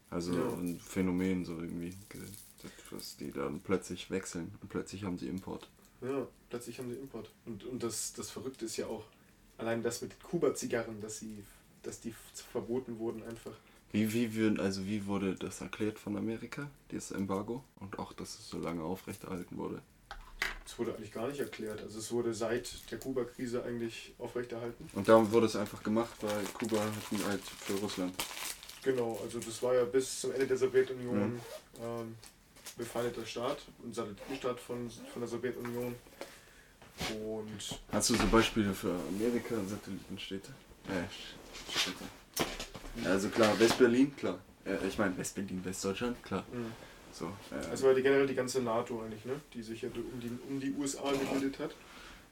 Also 0.08 0.32
ja. 0.32 0.48
ein 0.54 0.78
Phänomen 0.78 1.44
so 1.44 1.54
irgendwie, 1.54 1.92
dass 2.90 3.16
die 3.16 3.32
dann 3.32 3.60
plötzlich 3.60 4.10
wechseln 4.10 4.52
und 4.60 4.68
plötzlich 4.68 5.02
haben 5.02 5.18
sie 5.18 5.28
Import. 5.28 5.68
Ja, 6.02 6.26
plötzlich 6.48 6.78
haben 6.78 6.90
sie 6.90 6.96
Import. 6.96 7.30
Und, 7.46 7.64
und 7.64 7.82
das, 7.82 8.12
das 8.12 8.30
Verrückte 8.30 8.64
ist 8.64 8.76
ja 8.76 8.86
auch, 8.86 9.04
allein 9.58 9.82
das 9.82 10.02
mit 10.02 10.22
Kuba-Zigarren, 10.22 11.00
dass 11.00 11.18
sie, 11.18 11.44
dass 11.82 12.00
die 12.00 12.14
verboten 12.52 12.98
wurden 12.98 13.22
einfach. 13.22 13.52
Wie, 13.92 14.12
wie, 14.12 14.34
würden, 14.34 14.60
also 14.60 14.86
wie 14.86 15.06
wurde 15.06 15.34
das 15.34 15.60
erklärt 15.60 15.98
von 15.98 16.16
Amerika, 16.16 16.70
dieses 16.90 17.10
Embargo? 17.10 17.64
Und 17.80 17.98
auch, 17.98 18.12
dass 18.12 18.38
es 18.38 18.48
so 18.48 18.58
lange 18.58 18.84
aufrechterhalten 18.84 19.56
wurde? 19.56 19.82
Es 20.64 20.78
wurde 20.78 20.94
eigentlich 20.94 21.12
gar 21.12 21.26
nicht 21.26 21.40
erklärt. 21.40 21.82
Also 21.82 21.98
es 21.98 22.12
wurde 22.12 22.32
seit 22.32 22.90
der 22.92 22.98
Kuba-Krise 22.98 23.64
eigentlich 23.64 24.14
aufrechterhalten. 24.18 24.88
Und 24.92 25.08
darum 25.08 25.30
wurde 25.32 25.46
es 25.46 25.56
einfach 25.56 25.82
gemacht, 25.82 26.14
weil 26.20 26.44
Kuba 26.54 26.78
hatten 26.78 27.24
halt 27.26 27.42
für 27.42 27.74
Russland. 27.74 28.14
Genau, 28.84 29.18
also 29.22 29.40
das 29.40 29.62
war 29.62 29.74
ja 29.74 29.84
bis 29.84 30.20
zum 30.20 30.32
Ende 30.32 30.46
der 30.46 30.56
Sowjetunion 30.56 31.32
mhm. 31.32 31.40
ähm, 31.82 32.14
befeindeter 32.76 33.26
Staat, 33.26 33.58
ein 33.84 33.92
Satellitenstaat 33.92 34.60
von, 34.60 34.88
von 34.88 35.20
der 35.20 35.28
Sowjetunion. 35.28 35.94
Und 37.24 37.80
Hast 37.92 38.10
du 38.10 38.14
so 38.14 38.26
Beispiele 38.28 38.72
für 38.72 38.94
Amerika 39.08 39.56
Satellitenstädte? 39.66 40.52
Äh. 40.90 41.04
Also 43.06 43.28
klar, 43.28 43.58
West-Berlin, 43.58 44.14
klar. 44.16 44.38
Äh, 44.64 44.86
ich 44.86 44.98
meine 44.98 45.16
West-Berlin, 45.16 45.64
Westdeutschland, 45.64 46.22
klar. 46.22 46.44
Mhm. 46.52 46.72
So, 47.12 47.26
äh, 47.50 47.70
also 47.70 47.86
war 47.86 47.94
die 47.94 48.02
generell 48.02 48.26
die 48.26 48.34
ganze 48.34 48.60
NATO 48.62 49.02
eigentlich, 49.02 49.24
ne? 49.24 49.40
die 49.54 49.62
sich 49.62 49.82
ja 49.82 49.88
um 49.88 50.20
die, 50.20 50.30
um 50.48 50.60
die 50.60 50.72
USA 50.72 51.10
gebildet 51.12 51.58
hat. 51.58 51.74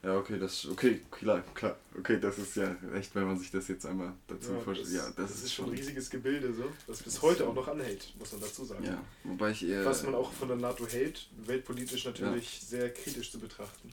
Ja, 0.01 0.15
okay, 0.15 0.39
das 0.39 0.65
okay, 0.65 1.01
klar, 1.11 1.43
klar. 1.53 1.75
Okay, 1.97 2.19
das 2.21 2.37
ist 2.37 2.55
ja 2.55 2.73
echt, 2.95 3.13
wenn 3.15 3.25
man 3.25 3.37
sich 3.37 3.51
das 3.51 3.67
jetzt 3.67 3.85
einmal 3.85 4.13
dazu 4.27 4.53
Ja, 4.53 4.59
vorstellt. 4.59 4.87
das, 4.87 4.95
Ja, 4.95 5.07
das, 5.09 5.31
das 5.31 5.43
ist 5.43 5.53
schon 5.53 5.65
ein 5.65 5.71
riesiges 5.71 6.09
Gebilde, 6.09 6.53
so, 6.53 6.63
was 6.87 7.03
bis 7.03 7.21
heute 7.21 7.45
auch 7.45 7.53
noch 7.53 7.67
anhält, 7.67 8.13
muss 8.17 8.31
man 8.31 8.39
dazu 8.39 8.63
sagen. 8.63 8.85
Ja, 8.85 9.03
wobei 9.25 9.51
ich 9.51 9.67
eher. 9.67 9.83
Was 9.83 10.03
man 10.03 10.15
auch 10.15 10.31
von 10.31 10.47
der 10.47 10.55
NATO 10.55 10.87
hält, 10.87 11.27
weltpolitisch 11.45 12.05
natürlich 12.05 12.61
sehr 12.61 12.93
kritisch 12.93 13.29
zu 13.29 13.39
betrachten. 13.39 13.91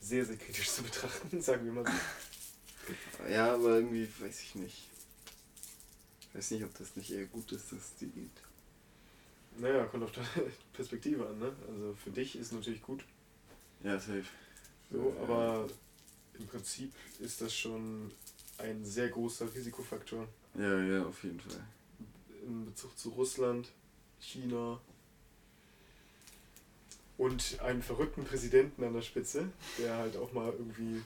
Sehr, 0.00 0.24
sehr 0.24 0.36
kritisch 0.36 0.68
zu 0.68 0.82
betrachten, 0.82 1.40
sagen 1.40 1.64
wir 1.64 1.72
mal 1.72 1.84
so. 1.86 1.92
Ja, 3.30 3.54
aber 3.54 3.76
irgendwie 3.76 4.08
weiß 4.20 4.40
ich 4.42 4.54
nicht. 4.56 4.88
Ich 6.30 6.34
weiß 6.38 6.50
nicht, 6.52 6.64
ob 6.64 6.76
das 6.78 6.96
nicht 6.96 7.10
eher 7.12 7.26
gut 7.26 7.52
ist, 7.52 7.70
dass 7.72 7.78
es 7.78 7.94
die 8.00 8.06
gibt. 8.06 8.40
Naja, 9.58 9.84
kommt 9.86 10.02
auf 10.04 10.12
deine 10.12 10.50
Perspektive 10.72 11.26
an, 11.28 11.38
ne? 11.38 11.52
Also 11.68 11.94
für 12.02 12.10
dich 12.10 12.36
ist 12.36 12.52
natürlich 12.52 12.82
gut, 12.82 13.04
Ja, 13.82 13.98
safe. 13.98 14.24
so, 14.90 15.14
Ja. 15.16 15.22
aber 15.22 15.68
im 16.38 16.46
Prinzip 16.48 16.92
ist 17.20 17.40
das 17.40 17.54
schon 17.54 18.10
ein 18.58 18.84
sehr 18.84 19.08
großer 19.08 19.52
Risikofaktor 19.54 20.26
Ja, 20.58 20.80
ja, 20.80 21.04
auf 21.06 21.22
jeden 21.22 21.40
Fall. 21.40 21.64
in 22.44 22.66
Bezug 22.66 22.98
zu 22.98 23.10
Russland, 23.10 23.70
China 24.20 24.80
und 27.16 27.60
einen 27.60 27.82
verrückten 27.82 28.24
Präsidenten 28.24 28.82
an 28.82 28.92
der 28.94 29.02
Spitze, 29.02 29.48
der 29.78 29.96
halt 29.96 30.16
auch 30.16 30.32
mal 30.32 30.52
irgendwie 30.52 31.00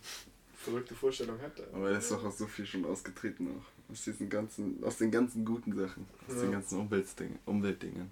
verrückte 0.59 0.95
Vorstellungen 0.95 1.41
hat. 1.41 1.53
Aber 1.73 1.91
er 1.91 1.99
ist 1.99 2.11
doch 2.11 2.25
auch 2.25 2.33
so 2.33 2.47
viel 2.47 2.67
schon 2.67 2.85
ausgetreten 2.85 3.49
auch. 3.49 3.91
Aus 3.93 4.05
diesen 4.05 4.29
ganzen, 4.29 4.83
aus 4.85 4.99
den 4.99 5.11
ganzen 5.11 5.45
guten 5.45 5.75
Sachen. 5.75 6.07
Aus 6.29 6.35
Ja. 6.37 6.43
den 6.43 6.53
ganzen 6.53 6.79
Umweltdingen, 6.79 7.39
Umweltdingen. 7.47 8.11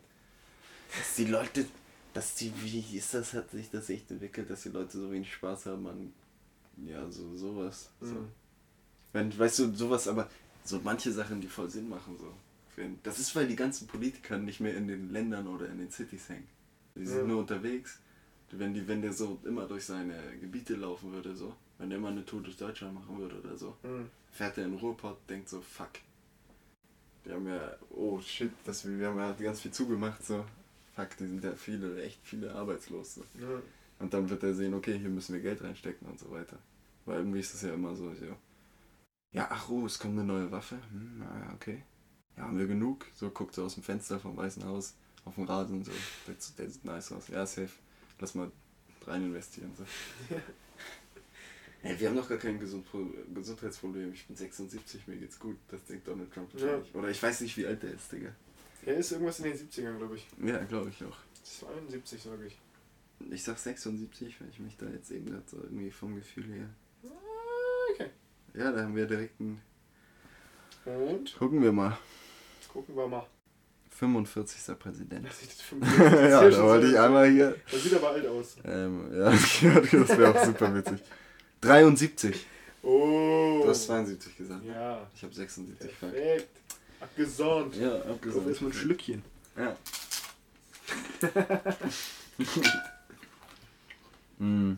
Dass 0.97 1.17
die 1.17 1.25
Leute, 1.27 1.67
dass 2.15 2.35
die, 2.37 2.53
wie 2.63 2.97
ist 2.97 3.13
das, 3.13 3.35
hat 3.35 3.51
sich 3.51 3.71
das 3.71 3.91
echt 3.91 4.11
entwickelt, 4.11 4.49
dass 4.49 4.63
die 4.63 4.71
Leute 4.71 4.97
so 4.97 5.11
wenig 5.11 5.33
Spaß 5.35 5.67
haben 5.67 5.87
an, 5.87 6.13
ja, 6.87 7.11
so, 7.11 7.37
sowas. 7.37 7.91
So. 8.01 8.15
Mhm. 8.15 8.29
Wenn, 9.13 9.39
weißt 9.39 9.59
du, 9.61 9.75
sowas, 9.75 10.09
aber 10.09 10.31
so 10.65 10.81
manche 10.83 11.13
Sachen, 11.13 11.41
die 11.41 11.49
voll 11.49 11.69
Sinn 11.69 11.89
machen, 11.89 12.17
so. 12.19 12.33
Das 13.03 13.19
ist, 13.19 13.35
weil 13.35 13.49
die 13.49 13.57
ganzen 13.57 13.87
Politiker 13.87 14.37
nicht 14.37 14.61
mehr 14.61 14.77
in 14.77 14.87
den 14.87 15.11
Ländern 15.11 15.47
oder 15.47 15.67
in 15.67 15.79
den 15.79 15.91
Cities 15.91 16.29
hängen. 16.29 16.47
Die 16.95 17.07
sind 17.07 17.21
Ja. 17.21 17.25
nur 17.25 17.39
unterwegs. 17.41 17.99
Wenn, 18.51 18.75
die, 18.75 18.87
wenn 18.87 19.01
der 19.03 19.13
so 19.15 19.39
immer 19.45 19.67
durch 19.67 19.87
seine 19.87 20.15
Gebiete 20.41 20.75
laufen 20.75 21.11
würde, 21.13 21.35
so, 21.35 21.55
wenn 21.79 21.91
der 21.91 21.99
immer 21.99 22.09
eine 22.09 22.24
Tour 22.24 22.43
durch 22.43 22.57
Deutschland 22.57 22.95
machen 22.95 23.18
würde 23.18 23.39
oder 23.41 23.57
so, 23.57 23.77
Mhm. 23.83 24.11
fährt 24.31 24.59
er 24.59 24.64
in 24.64 24.70
den 24.72 24.81
Ruhrpott, 24.81 25.18
denkt 25.29 25.49
so, 25.49 25.61
fuck. 25.61 25.91
Die 27.24 27.33
haben 27.33 27.47
ja, 27.47 27.77
oh 27.91 28.20
shit, 28.20 28.53
das, 28.64 28.87
wir 28.87 29.09
haben 29.09 29.18
ja 29.18 29.33
ganz 29.33 29.61
viel 29.61 29.72
zugemacht, 29.72 30.24
so. 30.24 30.45
Fuck, 30.95 31.16
die 31.18 31.27
sind 31.27 31.45
ja 31.45 31.53
viele, 31.53 32.03
echt 32.03 32.20
viele 32.22 32.55
arbeitslos. 32.55 33.16
So. 33.16 33.20
Ja. 33.41 33.61
Und 33.99 34.14
dann 34.14 34.29
wird 34.31 34.43
er 34.43 34.55
sehen, 34.55 34.74
okay, 34.74 34.99
hier 34.99 35.09
müssen 35.09 35.35
wir 35.35 35.41
Geld 35.43 35.62
reinstecken 35.62 36.07
und 36.09 36.18
so 36.18 36.31
weiter. 36.31 36.59
Weil 37.05 37.18
irgendwie 37.18 37.41
ist 37.41 37.55
es 37.55 37.62
ja 37.62 37.74
immer 37.74 37.95
so, 37.95 38.14
so. 38.14 38.37
Ja, 39.33 39.49
ach 39.51 39.68
oh, 39.68 39.85
es 39.87 39.99
kommt 39.99 40.14
eine 40.18 40.24
neue 40.24 40.51
Waffe. 40.51 40.79
Hm, 40.91 41.18
naja, 41.18 41.53
okay. 41.55 41.83
Ja, 42.37 42.45
haben 42.45 42.59
wir 42.59 42.66
genug? 42.66 43.07
So 43.14 43.31
guckt 43.31 43.57
er 43.59 43.64
aus 43.64 43.74
dem 43.74 43.83
Fenster 43.83 44.18
vom 44.18 44.37
Weißen 44.37 44.64
Haus 44.64 44.95
auf 45.24 45.35
den 45.35 45.45
Rasen 45.45 45.85
so. 45.85 45.93
Der, 46.27 46.35
der 46.59 46.70
sieht 46.70 46.85
nice 46.85 47.12
aus. 47.12 47.29
Ja, 47.29 47.45
safe. 47.45 47.70
Lass 48.20 48.35
mal 48.35 48.51
rein 49.07 49.24
investieren. 49.24 49.72
So. 49.77 49.85
Hey, 51.87 52.01
wir 52.01 52.09
haben 52.09 52.16
doch 52.16 52.28
gar 52.28 52.39
kein 52.39 52.59
Gesund 52.59 52.84
Gesundheitsproblem. 53.32 54.12
Ich 54.12 54.26
bin 54.26 54.34
76, 54.34 55.07
mir 55.07 55.18
geht's 55.18 55.39
gut. 55.39 55.57
Das 55.68 55.84
denkt 55.84 56.09
Donald 56.09 56.32
Trump 56.34 56.53
wahrscheinlich. 56.53 56.93
Oder 56.93 57.11
ich 57.11 57.22
weiß 57.22 57.43
nicht, 57.43 57.57
wie 57.57 57.64
alt 57.64 57.80
der 57.80 57.93
ist, 57.93 58.11
Digga. 58.11 58.30
Er 58.84 58.97
ist 58.97 59.12
irgendwas 59.12 59.39
in 59.39 59.45
den 59.45 59.55
70ern, 59.57 59.97
glaube 59.97 60.16
ich. 60.16 60.26
Ja, 60.45 60.59
glaube 60.64 60.91
ich 60.91 61.05
auch. 61.05 61.16
72, 61.45 62.20
sage 62.20 62.47
ich. 62.47 62.59
Ich 63.30 63.45
sag 63.45 63.57
76, 63.57 64.41
weil 64.41 64.49
ich 64.49 64.59
mich 64.59 64.76
da 64.76 64.87
jetzt 64.87 65.12
eben 65.12 65.26
gerade 65.26 65.45
so 65.47 65.59
irgendwie 65.59 65.93
vom 65.93 66.16
Gefühl 66.16 66.47
her. 66.47 66.68
Ah, 67.05 67.09
Okay. 67.95 68.11
Ja, 68.55 68.72
da 68.72 68.82
haben 68.82 68.97
wir 68.97 69.07
direkt 69.07 69.41
einen. 69.41 69.62
Und 70.87 71.37
Gucken 71.39 71.62
wir 71.62 71.70
mal. 71.70 71.97
gucken 72.72 72.97
wir 72.97 73.07
mal. 73.07 73.26
45. 73.91 74.76
Präsident. 74.76 75.24
Das 75.24 75.39
sieht, 75.39 75.55
ja, 75.80 76.41
sehr 76.41 76.51
da 76.51 76.62
wollte 76.64 76.89
ich 76.89 76.99
einmal 76.99 77.30
hier. 77.30 77.55
Das 77.70 77.80
sieht 77.80 77.95
aber 77.95 78.11
alt 78.11 78.26
aus. 78.26 78.57
Ähm, 78.64 79.09
ja, 79.12 79.30
das 79.30 79.62
wäre 80.18 80.34
auch 80.34 80.45
super 80.45 80.74
witzig. 80.74 81.01
73. 81.61 82.47
Oh. 82.83 83.61
Du 83.65 83.69
hast 83.71 83.87
72 83.87 84.37
gesagt. 84.37 84.65
Ja. 84.65 85.07
Ich 85.15 85.23
habe 85.23 85.35
76. 85.35 85.91
Fuck. 85.93 86.11
Perfekt. 86.13 86.49
Abgesahnt. 87.01 87.77
Ja, 87.77 87.97
Auf 87.97 88.07
abgesagt. 88.11 88.49
erstmal 88.49 88.71
ein 88.71 88.75
Schlückchen. 88.75 89.23
Ja. 89.57 89.77
mm. 94.39 94.73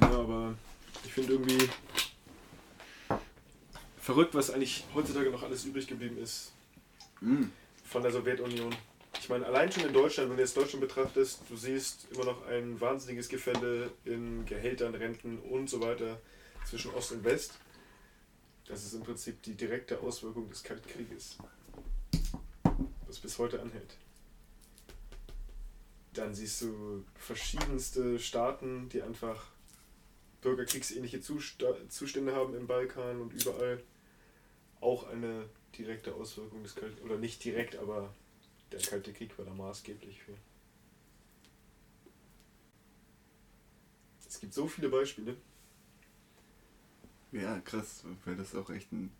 Ja, 0.00 0.08
aber 0.10 0.54
ich 1.04 1.12
finde 1.12 1.32
irgendwie 1.32 1.68
verrückt, 4.00 4.34
was 4.34 4.50
eigentlich 4.50 4.84
heutzutage 4.94 5.30
noch 5.30 5.42
alles 5.42 5.64
übrig 5.64 5.86
geblieben 5.86 6.18
ist 6.18 6.52
Mm. 7.22 7.44
von 7.86 8.02
der 8.02 8.12
Sowjetunion. 8.12 8.74
Ich 9.26 9.30
meine, 9.30 9.44
allein 9.44 9.72
schon 9.72 9.82
in 9.82 9.92
Deutschland, 9.92 10.30
wenn 10.30 10.36
du 10.36 10.42
jetzt 10.44 10.56
Deutschland 10.56 10.82
betrachtest, 10.82 11.40
du 11.48 11.56
siehst 11.56 12.06
immer 12.12 12.26
noch 12.26 12.46
ein 12.46 12.80
wahnsinniges 12.80 13.28
Gefälle 13.28 13.90
in 14.04 14.46
Gehältern, 14.46 14.94
Renten 14.94 15.40
und 15.40 15.68
so 15.68 15.80
weiter 15.80 16.20
zwischen 16.64 16.94
Ost 16.94 17.10
und 17.10 17.24
West. 17.24 17.54
Das 18.68 18.84
ist 18.84 18.94
im 18.94 19.02
Prinzip 19.02 19.42
die 19.42 19.54
direkte 19.54 19.98
Auswirkung 19.98 20.48
des 20.48 20.62
Kalten 20.62 20.88
Krieges, 20.88 21.38
was 23.08 23.18
bis 23.18 23.36
heute 23.40 23.60
anhält. 23.60 23.96
Dann 26.12 26.32
siehst 26.32 26.62
du 26.62 27.02
verschiedenste 27.16 28.20
Staaten, 28.20 28.88
die 28.90 29.02
einfach 29.02 29.48
bürgerkriegsähnliche 30.40 31.20
Zustände 31.20 32.32
haben 32.32 32.54
im 32.54 32.68
Balkan 32.68 33.20
und 33.20 33.32
überall. 33.32 33.82
Auch 34.80 35.08
eine 35.08 35.46
direkte 35.76 36.14
Auswirkung 36.14 36.62
des 36.62 36.76
Kalten, 36.76 37.02
oder 37.04 37.18
nicht 37.18 37.42
direkt, 37.42 37.74
aber 37.74 38.14
der 38.72 38.80
Kalte 38.80 39.12
Krieg 39.12 39.36
war 39.38 39.44
da 39.44 39.54
maßgeblich 39.54 40.22
für. 40.22 40.36
Es 44.28 44.40
gibt 44.40 44.54
so 44.54 44.66
viele 44.66 44.88
Beispiele. 44.88 45.36
Ja, 47.32 47.58
krass, 47.60 48.04
weil 48.24 48.36
das 48.36 48.54
auch 48.54 48.70
echt 48.70 48.92
ein. 48.92 49.10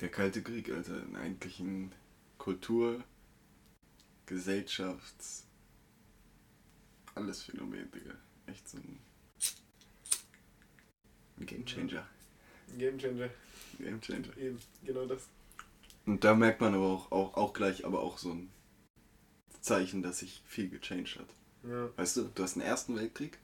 Der 0.00 0.10
Kalte 0.10 0.42
Krieg, 0.42 0.70
also 0.70 0.94
ein 0.94 1.16
eigentlich 1.16 1.60
ein 1.60 1.92
Kultur-, 2.38 3.02
Gesellschafts-, 4.26 5.44
alles 7.14 7.42
Phänomen, 7.42 7.90
Digga. 7.90 8.14
Echt 8.46 8.68
so 8.68 8.78
ein. 8.78 9.00
ein 11.38 11.46
Gamechanger. 11.46 12.06
Gamechanger. 12.76 13.30
Gamechanger. 13.78 14.36
Eben, 14.36 14.58
genau 14.84 15.06
das. 15.06 15.28
Und 16.08 16.24
da 16.24 16.34
merkt 16.34 16.60
man 16.62 16.74
aber 16.74 16.86
auch, 16.86 17.12
auch, 17.12 17.34
auch 17.34 17.52
gleich, 17.52 17.84
aber 17.84 18.00
auch 18.00 18.16
so 18.16 18.30
ein 18.32 18.50
Zeichen, 19.60 20.02
dass 20.02 20.20
sich 20.20 20.42
viel 20.46 20.70
gechanged 20.70 21.18
hat. 21.18 21.28
Ja. 21.68 21.90
Weißt 21.96 22.16
du, 22.16 22.30
du 22.34 22.42
hast 22.42 22.56
einen 22.56 22.64
Ersten 22.64 22.96
Weltkrieg, 22.96 23.38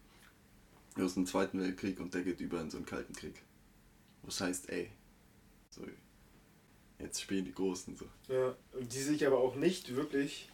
du 0.97 1.03
hast 1.05 1.19
einen 1.19 1.27
Zweiten 1.27 1.61
Weltkrieg 1.61 2.01
und 2.01 2.15
der 2.15 2.23
geht 2.23 2.41
über 2.41 2.61
in 2.63 2.71
so 2.71 2.79
einen 2.79 2.87
Kalten 2.87 3.13
Krieg. 3.13 3.43
Was 4.23 4.41
heißt, 4.41 4.71
ey, 4.71 4.91
so, 5.69 5.83
jetzt 6.99 7.21
spielen 7.21 7.45
die 7.45 7.53
Großen 7.53 7.97
so. 7.97 8.07
ja. 8.33 8.55
Und 8.73 8.95
die 8.95 9.03
sich 9.03 9.27
aber 9.27 9.39
auch 9.39 9.57
nicht 9.57 9.95
wirklich 9.95 10.49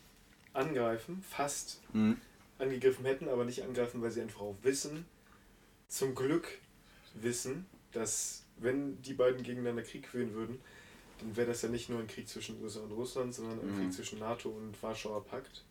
angreifen, 0.52 1.22
fast 1.22 1.80
Mhm. 1.92 2.16
angegriffen 2.58 3.04
hätten, 3.04 3.28
aber 3.28 3.44
nicht 3.44 3.62
angreifen, 3.62 4.02
weil 4.02 4.10
sie 4.10 4.20
einfach 4.22 4.40
auch 4.40 4.56
wissen, 4.62 5.04
zum 5.86 6.16
Glück 6.16 6.58
wissen, 7.14 7.66
dass 7.92 8.42
wenn 8.56 9.00
die 9.02 9.14
beiden 9.14 9.44
gegeneinander 9.44 9.82
Krieg 9.84 10.08
führen 10.08 10.34
würden, 10.34 10.60
dann 11.20 11.36
wäre 11.36 11.48
das 11.48 11.62
ja 11.62 11.68
nicht 11.68 11.88
nur 11.88 12.00
ein 12.00 12.06
Krieg 12.08 12.28
zwischen 12.28 12.62
USA 12.62 12.80
und 12.80 12.92
Russland, 12.92 13.34
sondern 13.34 13.60
ein 13.60 13.74
Mhm. 13.76 13.78
Krieg 13.80 13.92
zwischen 13.92 14.18
NATO 14.18 14.48
und 14.50 14.80
Warschauer 14.82 15.24
Pakt. 15.24 15.64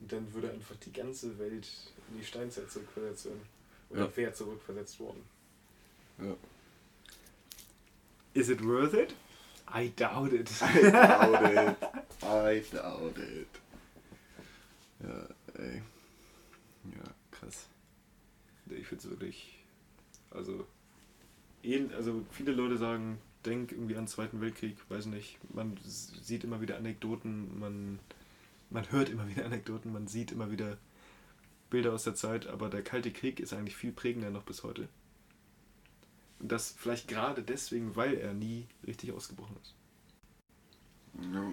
Und 0.00 0.12
dann 0.12 0.32
würde 0.32 0.50
einfach 0.52 0.76
die 0.76 0.92
ganze 0.92 1.38
Welt 1.38 1.66
in 2.10 2.18
die 2.18 2.24
Steinzeit 2.24 2.70
zurückversetzt 2.70 3.26
werden. 3.26 3.42
Oder 3.90 4.00
Ja. 4.06 4.16
wäre 4.16 4.32
zurückversetzt 4.32 5.00
worden. 5.00 5.22
Ja. 6.18 6.36
Is 8.34 8.48
it 8.48 8.62
worth 8.64 8.94
it? 8.94 9.14
I 9.74 9.90
doubt 9.96 10.32
it. 10.32 10.50
I 10.62 10.90
doubt 10.90 11.42
it. 11.42 11.76
I 12.22 12.62
doubt 12.70 13.18
it. 13.18 13.48
Ja, 15.00 15.28
ey. 15.62 15.82
Ja, 16.96 17.14
krass. 17.30 17.66
Ich 18.70 18.86
finde 18.86 19.04
es 19.04 19.10
wirklich, 19.10 19.58
also, 20.30 20.66
ähn- 21.64 21.92
also 21.94 22.24
viele 22.32 22.52
Leute 22.52 22.76
sagen, 22.78 23.18
denk 23.48 23.72
irgendwie 23.72 23.96
an 23.96 24.02
den 24.02 24.08
Zweiten 24.08 24.40
Weltkrieg, 24.40 24.76
weiß 24.88 25.06
nicht, 25.06 25.38
man 25.54 25.76
sieht 25.82 26.44
immer 26.44 26.60
wieder 26.60 26.76
Anekdoten, 26.76 27.58
man, 27.58 27.98
man 28.70 28.90
hört 28.92 29.08
immer 29.08 29.28
wieder 29.28 29.44
Anekdoten, 29.46 29.92
man 29.92 30.06
sieht 30.06 30.32
immer 30.32 30.50
wieder 30.50 30.78
Bilder 31.70 31.92
aus 31.92 32.04
der 32.04 32.14
Zeit, 32.14 32.46
aber 32.46 32.68
der 32.68 32.82
Kalte 32.82 33.10
Krieg 33.10 33.40
ist 33.40 33.52
eigentlich 33.52 33.76
viel 33.76 33.92
prägender 33.92 34.30
noch 34.30 34.44
bis 34.44 34.62
heute. 34.62 34.88
Und 36.38 36.52
das 36.52 36.74
vielleicht 36.76 37.08
gerade 37.08 37.42
deswegen, 37.42 37.96
weil 37.96 38.14
er 38.14 38.32
nie 38.32 38.66
richtig 38.86 39.12
ausgebrochen 39.12 39.56
ist. 39.60 39.74
Ja. 41.32 41.52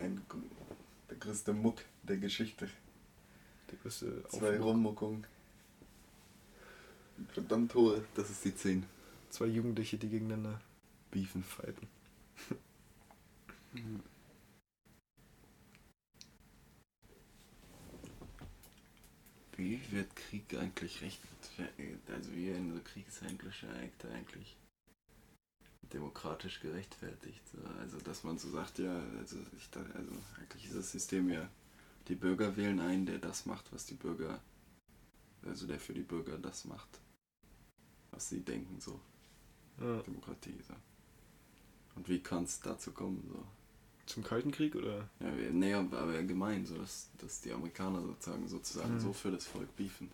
Ein, 0.00 0.20
der 1.08 1.16
größte 1.16 1.52
Muck 1.52 1.82
der 2.02 2.18
Geschichte. 2.18 2.68
Der 3.70 3.78
größte 3.78 4.24
Zwei 4.28 4.58
Rummuckungen. 4.58 5.26
Verdammt 7.32 7.74
hohe. 7.74 8.04
Das 8.14 8.28
ist 8.28 8.44
die 8.44 8.54
10. 8.54 8.84
Zwei 9.34 9.46
Jugendliche, 9.46 9.98
die 9.98 10.08
gegeneinander 10.08 10.60
Beefen. 11.10 11.42
fighten. 11.42 11.88
Wie 19.56 19.80
wird 19.90 20.14
Krieg 20.14 20.54
eigentlich 20.56 21.02
recht, 21.02 21.18
also 22.06 22.32
wie 22.32 22.46
werden 22.46 22.74
so 22.74 22.80
kriegshandlische 22.84 23.68
Akte 23.70 24.08
eigentlich 24.12 24.56
demokratisch 25.92 26.60
gerechtfertigt? 26.60 27.42
So, 27.48 27.58
Also 27.80 27.98
dass 27.98 28.22
man 28.22 28.38
so 28.38 28.50
sagt, 28.50 28.78
ja, 28.78 29.02
also, 29.18 29.38
ich, 29.56 29.68
also 29.76 30.12
eigentlich 30.38 30.66
ist 30.66 30.76
das 30.76 30.92
System 30.92 31.28
ja, 31.28 31.48
die 32.06 32.14
Bürger 32.14 32.56
wählen 32.56 32.78
einen, 32.78 33.06
der 33.06 33.18
das 33.18 33.46
macht, 33.46 33.72
was 33.72 33.84
die 33.86 33.94
Bürger, 33.94 34.40
also 35.42 35.66
der 35.66 35.80
für 35.80 35.94
die 35.94 36.02
Bürger 36.02 36.38
das 36.38 36.64
macht, 36.66 37.00
was 38.12 38.28
sie 38.28 38.40
denken, 38.40 38.80
so 38.80 39.00
Ja. 39.80 39.96
Demokratie. 40.02 40.54
So. 40.66 40.74
Und 41.96 42.08
wie 42.08 42.20
kann 42.20 42.44
es 42.44 42.60
dazu 42.60 42.92
kommen? 42.92 43.22
So? 43.32 43.44
Zum 44.06 44.22
Kalten 44.22 44.50
Krieg 44.52 44.74
oder? 44.74 45.08
Ja, 45.20 45.36
wir- 45.36 45.50
nee, 45.50 45.72
aber 45.74 45.98
allgemein, 46.00 46.66
so 46.66 46.76
dass, 46.76 47.08
dass 47.18 47.40
die 47.40 47.52
Amerikaner 47.52 48.02
sozusagen 48.02 48.46
sozusagen 48.48 48.94
Mhm. 48.94 49.00
so 49.00 49.12
für 49.12 49.30
das 49.30 49.46
Volk 49.46 49.74
beefen. 49.76 50.10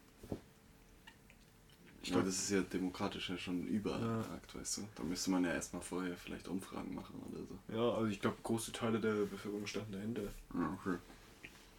Ich 2.02 2.08
Ja, 2.08 2.14
glaub- 2.14 2.24
das 2.26 2.36
ist 2.36 2.50
ja 2.50 2.62
demokratisch 2.62 3.28
ja 3.28 3.36
schon 3.36 3.64
Ja. 3.66 3.68
überakt, 3.74 4.54
weißt 4.54 4.78
du. 4.78 4.82
Da 4.94 5.02
müsste 5.02 5.30
man 5.30 5.44
ja 5.44 5.52
erstmal 5.52 5.82
vorher 5.82 6.16
vielleicht 6.16 6.48
Umfragen 6.48 6.94
machen 6.94 7.20
oder 7.30 7.40
so. 7.44 7.58
Ja, 7.76 7.94
also 7.96 8.06
ich 8.06 8.20
glaube, 8.20 8.36
große 8.42 8.72
Teile 8.72 9.00
der 9.00 9.12
Bevölkerung 9.26 9.66
standen 9.66 9.92
dahinter. 9.92 10.22
Ja, 10.54 10.78
okay. 10.80 10.96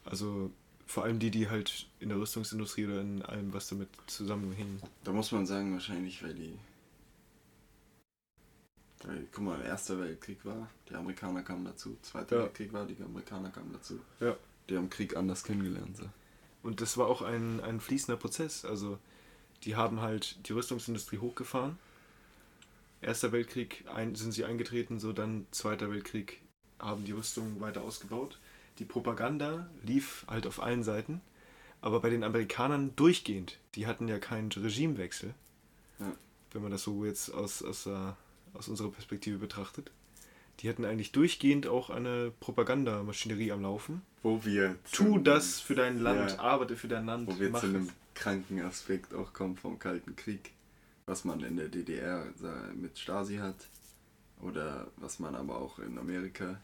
Also 0.05 0.51
vor 0.86 1.05
allem 1.05 1.17
die, 1.17 1.32
die 1.32 1.49
halt 1.49 1.88
in 1.99 2.09
der 2.09 2.19
Rüstungsindustrie 2.19 2.86
oder 2.86 3.01
in 3.01 3.21
allem, 3.23 3.51
was 3.53 3.67
damit 3.69 3.89
zusammenhing. 4.07 4.79
Da 5.03 5.11
muss 5.11 5.32
man 5.32 5.45
sagen, 5.47 5.73
wahrscheinlich, 5.73 6.21
weil 6.21 6.34
die. 6.36 6.53
Guck 9.31 9.43
mal, 9.43 9.61
Erster 9.63 9.99
Weltkrieg 9.99 10.45
war, 10.45 10.69
die 10.89 10.95
Amerikaner 10.95 11.41
kamen 11.41 11.65
dazu. 11.65 11.97
Zweiter 12.01 12.37
Ja. 12.37 12.43
Weltkrieg 12.43 12.71
war, 12.73 12.85
die 12.85 13.01
Amerikaner 13.03 13.49
kamen 13.49 13.73
dazu. 13.73 13.99
Ja. 14.19 14.35
Die 14.69 14.77
haben 14.77 14.89
Krieg 14.89 15.15
anders 15.17 15.43
kennengelernt. 15.43 15.97
So. 15.97 16.05
Und 16.63 16.81
das 16.81 16.97
war 16.97 17.07
auch 17.07 17.21
ein, 17.23 17.59
ein 17.61 17.79
fließender 17.81 18.17
Prozess. 18.17 18.63
Also 18.63 18.99
die 19.63 19.75
haben 19.75 20.01
halt 20.01 20.47
die 20.47 20.53
Rüstungsindustrie 20.53 21.17
hochgefahren. 21.17 21.77
Erster 23.01 23.31
Weltkrieg 23.31 23.83
ein, 23.93 24.13
sind 24.13 24.31
sie 24.31 24.45
eingetreten, 24.45 24.99
so 24.99 25.11
dann 25.13 25.47
Zweiter 25.51 25.89
Weltkrieg 25.91 26.39
haben 26.79 27.03
die 27.03 27.11
Rüstung 27.11 27.59
weiter 27.59 27.81
ausgebaut. 27.81 28.39
Die 28.77 28.85
Propaganda 28.85 29.67
lief 29.83 30.25
halt 30.27 30.45
auf 30.45 30.61
allen 30.61 30.83
Seiten, 30.83 31.21
aber 31.81 31.99
bei 31.99 32.11
den 32.11 32.23
Amerikanern 32.23 32.95
durchgehend. 32.95 33.57
Die 33.73 33.87
hatten 33.87 34.07
ja 34.07 34.19
keinen 34.19 34.51
Regimewechsel, 34.51 35.33
Ja. 35.99 36.11
wenn 36.51 36.61
man 36.61 36.71
das 36.71 36.83
so 36.83 37.03
jetzt 37.03 37.29
aus, 37.33 37.63
aus, 37.63 37.87
äh, 37.87 38.13
aus 38.53 38.67
unserer 38.67 38.89
Perspektive 38.91 39.37
betrachtet. 39.37 39.91
Die 40.59 40.69
hatten 40.69 40.85
eigentlich 40.85 41.11
durchgehend 41.11 41.65
auch 41.67 41.89
eine 41.89 42.31
Propagandamaschinerie 42.39 43.51
am 43.51 43.61
Laufen. 43.61 44.01
Wo 44.21 44.43
wir. 44.45 44.75
Tu 44.91 45.17
das 45.17 45.59
für 45.59 45.75
dein 45.75 45.99
Land, 45.99 46.31
Ja. 46.31 46.39
arbeite 46.39 46.75
für 46.75 46.87
dein 46.87 47.05
Land. 47.05 47.27
Wo 47.27 47.39
wir 47.39 47.53
zu 47.53 47.65
einem 47.67 47.89
kranken 48.13 48.61
Aspekt 48.61 49.13
auch 49.15 49.33
kommen 49.33 49.57
vom 49.57 49.79
Kalten 49.79 50.15
Krieg, 50.15 50.51
was 51.07 51.25
man 51.25 51.39
in 51.41 51.57
der 51.57 51.69
DDR 51.69 52.25
sa- 52.39 52.69
mit 52.75 52.99
Stasi 52.99 53.37
hat 53.37 53.55
oder 54.41 54.87
was 54.97 55.19
man 55.19 55.35
aber 55.35 55.57
auch 55.57 55.79
in 55.79 55.97
Amerika 55.97 56.59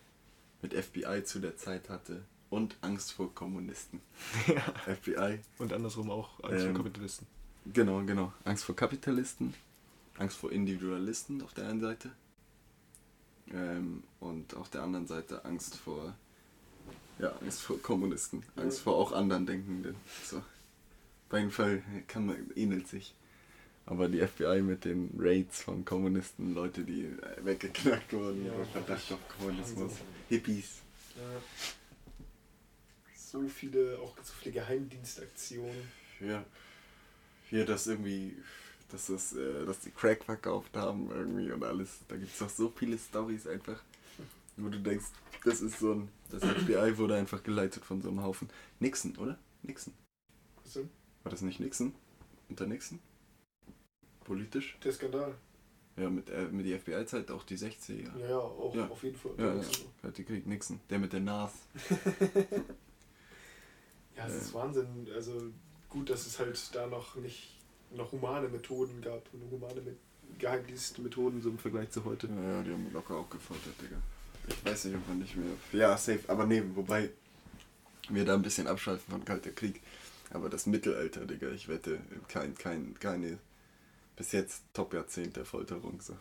mit 0.62 0.74
FBI 0.74 1.24
zu 1.24 1.40
der 1.40 1.58
Zeit 1.58 1.90
hatte 1.90 2.24
und 2.50 2.76
Angst 2.82 3.12
vor 3.14 3.34
Kommunisten. 3.34 4.02
Ja. 4.48 4.62
FBI, 4.96 5.40
Und 5.58 5.74
andersrum 5.74 6.10
auch 6.12 6.40
als 6.44 6.64
Ähm, 6.64 6.76
Kapitalisten. 6.76 7.26
genau, 7.74 8.04
genau. 8.04 8.32
Angst 8.44 8.64
vor 8.66 8.76
Kapitalisten, 8.76 9.54
Angst 10.18 10.38
vor 10.38 10.52
Individualisten 10.52 11.42
auf 11.42 11.54
der 11.54 11.68
einen 11.68 11.80
Seite 11.82 12.12
ähm, 13.54 14.04
und 14.20 14.56
auf 14.56 14.70
der 14.70 14.84
anderen 14.84 15.08
Seite 15.08 15.46
Angst 15.46 15.76
vor, 15.76 16.16
ja, 17.20 17.30
Angst 17.42 17.62
vor 17.62 17.82
Kommunisten, 17.82 18.44
Angst 18.56 18.80
Ja. 18.80 18.84
vor 18.86 18.96
auch 18.98 19.12
anderen 19.12 19.46
Denkenden. 19.46 19.96
So. 20.24 20.38
Auf 21.30 21.38
jeden 21.38 21.52
Fall 21.52 21.84
kann 22.08 22.26
man, 22.26 22.52
ähnelt 22.56 22.88
sich. 22.88 23.14
Aber 23.86 24.10
die 24.10 24.20
FBI 24.26 24.62
mit 24.62 24.84
den 24.84 25.12
Raids 25.18 25.62
von 25.62 25.86
Kommunisten, 25.86 26.54
Leute, 26.54 26.82
die 26.84 27.06
äh, 27.06 27.46
weggeknackt 27.46 28.12
wurden, 28.14 28.46
Ja, 28.46 28.52
Verdacht 28.66 29.12
auf 29.14 29.20
Kommunismus. 29.38 29.94
Hippies. 30.30 30.82
So 33.16 33.48
viele, 33.48 33.98
auch 34.00 34.16
so 34.24 34.34
viele 34.42 34.54
Geheimdienstaktionen. 34.56 35.90
Ja. 36.20 36.44
Hier, 37.50 37.66
dass 37.66 37.88
irgendwie, 37.88 38.36
dass, 38.90 39.08
das, 39.08 39.34
äh, 39.34 39.66
dass 39.66 39.80
die 39.80 39.92
Crack 39.92 40.24
verkauft 40.24 40.76
haben 40.76 41.10
irgendwie 41.12 41.52
und 41.52 41.64
alles. 41.64 42.00
Da 42.08 42.16
gibt 42.16 42.32
es 42.32 42.40
doch 42.40 42.50
so 42.50 42.70
viele 42.76 42.98
Stories 42.98 43.48
einfach, 43.48 43.82
wo 44.58 44.70
du 44.70 44.80
denkst, 44.80 45.06
das 45.44 45.62
ist 45.62 45.80
so 45.80 45.94
ein, 45.94 46.10
das 46.30 46.44
FBI 46.44 46.98
wurde 46.98 47.16
einfach 47.16 47.44
geleitet 47.44 47.84
von 47.86 48.02
so 48.02 48.10
einem 48.10 48.24
Haufen. 48.24 48.50
Nixon, 48.80 49.16
oder? 49.18 49.38
Nixon. 49.64 49.94
Was 50.64 50.74
denn? 50.74 50.90
War 51.24 51.32
das 51.32 51.42
nicht 51.42 51.60
Nixon? 51.60 51.94
Unter 52.50 52.66
Nixon? 52.66 53.00
Politisch? 54.24 54.78
Der 54.84 54.92
Skandal. 54.92 55.36
Ja, 55.96 56.10
mit, 56.10 56.30
äh, 56.30 56.46
mit 56.50 56.66
der 56.68 56.80
FBI-Zeit 56.80 57.32
auch 57.32 57.44
die 57.44 57.58
60er. 57.58 58.18
Ja, 58.20 58.30
ja, 58.30 58.38
auch 58.38 58.76
Ja. 58.76 58.88
auf 58.88 59.02
jeden 59.04 59.18
Fall. 59.18 59.32
Ja, 59.38 59.56
ja. 59.56 59.62
Kalte 60.02 60.24
Krieg, 60.24 60.46
Nixon. 60.46 60.80
Der 60.90 61.00
mit 61.00 61.12
der 61.14 61.22
Nas. 61.22 61.52
Ja, 64.16 64.26
es 64.28 64.34
Äh. 64.34 64.38
ist 64.38 64.54
Wahnsinn. 64.54 65.08
Also 65.14 65.52
gut, 65.90 66.10
dass 66.10 66.26
es 66.26 66.40
halt 66.40 66.60
da 66.74 66.88
noch 66.88 67.16
nicht 67.16 67.57
noch 67.92 68.12
humane 68.12 68.48
Methoden 68.48 69.02
gab 69.02 69.22
und 69.34 69.50
humane 69.52 69.82
mit 69.82 69.98
Geheimdienstmethoden 70.40 71.42
so 71.42 71.50
im 71.50 71.58
Vergleich 71.58 71.90
zu 71.90 72.04
heute. 72.06 72.28
Ja, 72.28 72.58
ja, 72.58 72.64
die 72.64 72.72
haben 72.72 72.92
locker 72.94 73.16
auch 73.16 73.30
gefoltert, 73.30 73.74
Digga. 73.82 73.98
Ich 74.48 74.66
weiß 74.66 74.86
nicht, 74.86 74.96
ob 74.96 75.08
man 75.08 75.20
nicht 75.20 75.36
mehr. 75.36 75.48
Ja, 75.74 75.98
safe. 75.98 76.22
Aber 76.28 76.46
nee, 76.46 76.64
wobei 76.76 77.10
wir 78.10 78.26
da 78.26 78.36
ein 78.36 78.42
bisschen 78.42 78.68
abschalten 78.68 79.12
von 79.12 79.26
Kalter 79.26 79.52
Krieg. 79.52 79.82
Aber 80.32 80.50
das 80.50 80.66
Mittelalter, 80.66 81.26
Digga, 81.26 81.50
ich 81.50 81.68
wette, 81.68 82.00
kein, 82.28 82.56
kein, 82.56 82.96
keine 83.00 83.40
bis 84.16 84.32
jetzt 84.32 84.64
Top-Jahrzehnt 84.74 85.36
der 85.36 85.46
Folterung. 85.46 86.02
So. 86.02 86.18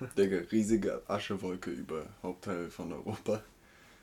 Digga, 0.16 0.38
riesige 0.50 1.02
Aschewolke 1.08 1.70
über 1.70 2.06
Hauptteil 2.22 2.70
von 2.70 2.92
Europa. 2.92 3.42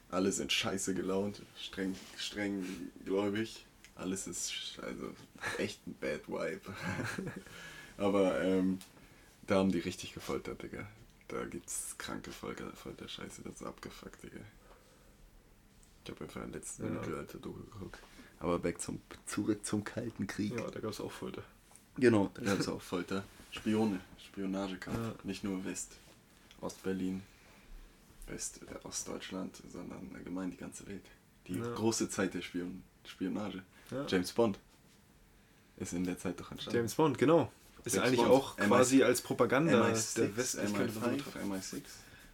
Alle 0.09 0.31
sind 0.31 0.51
scheiße 0.51 0.93
gelaunt, 0.93 1.41
streng, 1.57 1.95
streng 2.17 2.65
gläubig. 3.05 3.65
Alles 3.95 4.27
ist 4.27 4.77
also 4.81 5.13
echt 5.57 5.85
ein 5.87 5.95
Bad 5.95 6.27
Vibe. 6.27 6.61
Aber 7.97 8.41
ähm, 8.41 8.79
da 9.47 9.55
haben 9.59 9.71
die 9.71 9.79
richtig 9.79 10.13
gefoltert, 10.13 10.61
Digga. 10.61 10.85
Da 11.29 11.45
gibt's 11.45 11.95
kranke 11.97 12.31
Folter, 12.31 12.71
Folterscheiße, 12.73 13.41
das 13.43 13.55
ist 13.55 13.63
abgefuckt, 13.63 14.21
Digga. 14.23 14.41
Ich 16.03 16.11
habe 16.11 16.23
einfach 16.25 16.41
ein 16.41 16.51
letztes 16.51 16.79
Ja. 16.85 16.91
Mittelalter 16.91 17.39
geguckt. 17.39 17.99
Aber 18.39 18.59
back 18.59 18.81
zum, 18.81 19.01
zurück 19.25 19.65
zum 19.65 19.83
Kalten 19.83 20.27
Krieg. 20.27 20.53
Ja, 20.59 20.69
da 20.69 20.79
gab 20.79 20.91
es 20.91 20.99
auch 20.99 21.11
Folter. 21.11 21.41
Genau, 21.97 22.29
da 22.35 22.41
gab 22.43 22.59
es 22.59 22.67
auch 22.67 22.81
Folter. 22.81 23.23
Spione, 23.51 24.01
Spionagekampf. 24.23 24.97
Ja. 24.97 25.15
Nicht 25.23 25.43
nur 25.45 25.63
West, 25.63 25.93
Ostberlin, 26.59 27.23
West, 28.27 28.59
äh, 28.63 28.85
Ostdeutschland, 28.85 29.55
sondern 29.71 30.11
allgemein 30.13 30.51
die 30.51 30.57
ganze 30.57 30.85
Welt. 30.87 31.05
Die 31.47 31.53
Ja. 31.57 31.73
große 31.73 32.09
Zeit 32.09 32.33
der 32.33 32.41
Spion 32.41 32.83
Spionage. 33.05 33.63
Ja. 33.91 34.05
James 34.07 34.31
Bond 34.31 34.59
ist 35.77 35.93
in 35.93 36.03
der 36.03 36.17
Zeit 36.17 36.39
doch 36.39 36.51
entstanden. 36.51 36.77
James 36.77 36.95
Bond, 36.95 37.17
genau. 37.17 37.51
Ist 37.83 37.95
James 37.95 38.07
eigentlich 38.07 38.21
Bond. 38.21 38.31
auch 38.31 38.57
quasi 38.57 39.03
als 39.03 39.21
Propaganda 39.21 39.85
MI6, 39.85 40.15
der 40.15 40.37
Westlichkeit 40.37 40.89
MI5, 40.89 41.15
betrachtet. 41.15 41.43
MI6, 41.43 41.81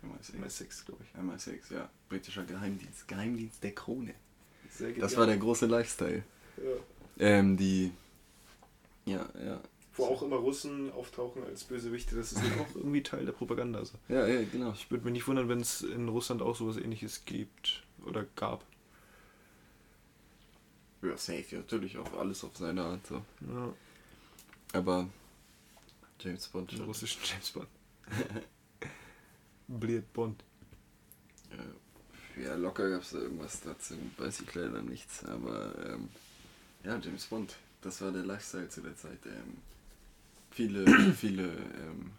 MI6, 0.03 0.45
MI6, 0.45 0.85
glaube 0.85 1.03
ich. 1.03 1.19
MI6, 1.19 1.73
ja. 1.73 1.89
Britischer 2.09 2.43
Geheimdienst. 2.43 3.07
Geheimdienst 3.07 3.63
der 3.63 3.73
Krone. 3.73 4.13
Sehr 4.69 4.93
Das 4.93 5.17
war 5.17 5.25
der 5.25 5.37
große 5.37 5.65
Lifestyle. 5.65 6.23
Ja. 6.57 6.63
Ähm, 7.19 7.57
die. 7.57 7.91
Ja, 9.05 9.27
ja. 9.43 9.59
Wo 9.95 10.05
auch 10.05 10.21
immer 10.21 10.37
Russen 10.37 10.91
auftauchen 10.93 11.43
als 11.43 11.65
Bösewichte, 11.65 12.15
das 12.15 12.31
ist 12.31 12.39
auch 12.39 12.75
irgendwie 12.75 13.03
Teil 13.03 13.25
der 13.25 13.33
Propaganda. 13.33 13.79
Also. 13.79 13.97
Ja, 14.07 14.25
ja, 14.25 14.41
genau. 14.49 14.71
Ich 14.71 14.89
würde 14.89 15.03
mich 15.03 15.13
nicht 15.13 15.27
wundern, 15.27 15.49
wenn 15.49 15.59
es 15.59 15.81
in 15.81 16.07
Russland 16.07 16.41
auch 16.41 16.55
sowas 16.55 16.77
ähnliches 16.77 17.25
gibt 17.25 17.83
oder 18.05 18.25
gab. 18.37 18.63
Ja, 21.01 21.17
safe, 21.17 21.45
ja, 21.49 21.57
natürlich 21.59 21.97
auch 21.97 22.13
alles 22.13 22.43
auf 22.43 22.55
seine 22.55 22.83
Art 22.83 23.05
so. 23.07 23.23
Ja, 23.49 23.73
Aber 24.73 25.09
James 26.19 26.47
Bond 26.47 26.71
den 26.71 26.81
russischen 26.81 27.21
James 27.23 27.49
Bond. 27.51 27.67
Bliert 29.67 30.11
Bond. 30.13 30.43
Ja, 32.41 32.55
locker 32.55 32.89
gab 32.89 33.01
es 33.01 33.11
da 33.11 33.17
irgendwas 33.19 33.59
dazu, 33.61 33.95
weiß 34.17 34.41
ich 34.41 34.53
leider 34.55 34.81
nichts. 34.81 35.23
Aber 35.25 35.73
ähm, 35.85 36.09
ja, 36.83 36.97
James 36.99 37.25
Bond, 37.25 37.55
das 37.81 38.01
war 38.01 38.11
der 38.11 38.23
Lifestyle 38.23 38.69
zu 38.69 38.81
der 38.81 38.95
Zeit. 38.95 39.19
Ähm, 39.25 39.57
viele, 40.51 40.85
viele 41.13 41.49
ähm, 41.51 42.11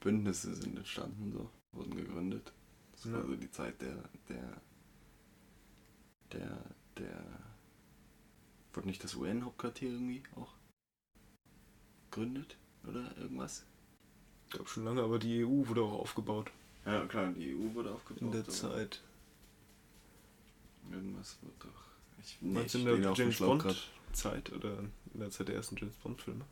Bündnisse 0.00 0.54
sind 0.54 0.76
entstanden, 0.76 1.32
so, 1.32 1.50
wurden 1.72 1.94
gegründet. 1.96 2.52
Das 2.92 3.12
war 3.12 3.20
Ja. 3.20 3.26
so 3.26 3.36
die 3.36 3.50
Zeit 3.50 3.80
der, 3.82 3.96
der 4.28 4.60
der, 6.32 6.64
der, 6.98 7.24
wurde 8.72 8.88
nicht 8.88 9.02
das 9.02 9.14
UN-Hauptquartier 9.14 9.90
irgendwie 9.90 10.22
auch 10.36 10.52
gegründet 12.10 12.56
oder 12.86 13.16
irgendwas? 13.16 13.64
Ich 14.46 14.52
glaube 14.52 14.68
schon 14.68 14.84
lange, 14.84 15.02
aber 15.02 15.18
die 15.18 15.44
EU 15.44 15.68
wurde 15.68 15.82
auch 15.82 16.00
aufgebaut. 16.00 16.50
Ja, 16.84 17.06
klar, 17.06 17.30
die 17.32 17.54
EU 17.54 17.74
wurde 17.74 17.92
aufgebaut. 17.92 18.22
In 18.22 18.32
der 18.32 18.48
Zeit. 18.48 19.02
Irgendwas 20.90 21.38
wird 21.42 21.54
doch. 21.60 21.84
Ich, 22.20 22.38
nee, 22.40 22.54
Meinst 22.54 22.74
ich 22.74 22.84
in 22.84 23.02
der 23.02 23.12
James 23.12 23.36
Schlauch 23.36 23.48
Bond 23.48 23.62
grad. 23.62 23.90
Zeit 24.12 24.52
oder 24.52 24.78
in 25.14 25.20
der 25.20 25.30
Zeit 25.30 25.48
der 25.48 25.54
ersten 25.54 25.76
James 25.76 25.94
Bond 25.96 26.20
Filme? 26.20 26.44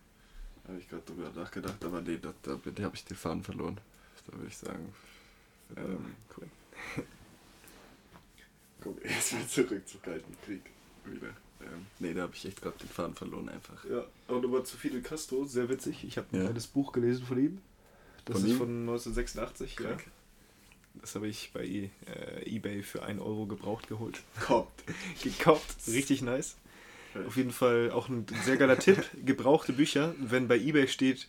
Habe 0.66 0.78
ich 0.78 0.88
gerade 0.88 1.02
drüber 1.02 1.30
nachgedacht, 1.30 1.82
aber 1.84 2.02
nee, 2.02 2.18
da, 2.18 2.32
da, 2.42 2.56
da 2.56 2.82
habe 2.82 2.94
ich 2.94 3.04
den 3.04 3.16
Faden 3.16 3.42
verloren. 3.42 3.80
Da 4.26 4.32
würde 4.34 4.48
ich 4.48 4.56
sagen. 4.56 4.94
Ähm, 5.76 6.14
cool. 6.36 6.48
Guck, 8.88 9.04
erstmal 9.10 9.46
zurück 9.46 9.86
zum 9.88 10.02
Kalten 10.02 10.36
Krieg. 10.44 10.62
Wieder. 11.04 11.28
Ähm, 11.60 11.86
nee, 11.98 12.14
da 12.14 12.22
habe 12.22 12.34
ich 12.34 12.44
echt 12.44 12.62
gerade 12.62 12.78
den 12.78 12.88
Faden 12.88 13.14
verloren 13.14 13.48
einfach. 13.48 13.84
Ja, 13.84 14.04
und 14.28 14.44
über 14.44 14.64
zu 14.64 14.76
Fidel 14.76 15.02
Castro, 15.02 15.44
sehr 15.44 15.68
witzig. 15.68 16.04
Ich 16.04 16.16
habe 16.16 16.26
ein 16.32 16.36
Ja. 16.36 16.44
kleines 16.44 16.66
Buch 16.66 16.92
gelesen 16.92 17.24
von 17.26 17.38
ihm. 17.38 17.58
Das 18.24 18.36
Von 18.38 18.46
ist 18.46 18.52
ihm? 18.52 18.58
von 18.58 18.80
1986, 18.80 19.76
ja. 19.80 19.86
Krank. 19.86 20.04
Das 20.94 21.14
habe 21.14 21.28
ich 21.28 21.50
bei 21.52 21.64
äh, 21.64 21.90
eBay 22.46 22.82
für 22.82 23.02
1 23.02 23.20
Euro 23.20 23.46
gebraucht 23.46 23.88
geholt. 23.88 24.20
Kommt. 24.40 24.68
Gekauft. 25.22 25.76
Richtig 25.86 26.22
nice. 26.22 26.56
Auf 27.26 27.36
jeden 27.36 27.52
Fall 27.52 27.90
auch 27.90 28.08
ein 28.08 28.26
sehr 28.44 28.56
geiler 28.56 28.78
Tipp. 28.78 29.02
Gebrauchte 29.24 29.72
Bücher, 29.72 30.14
wenn 30.18 30.48
bei 30.48 30.56
eBay 30.58 30.88
steht, 30.88 31.26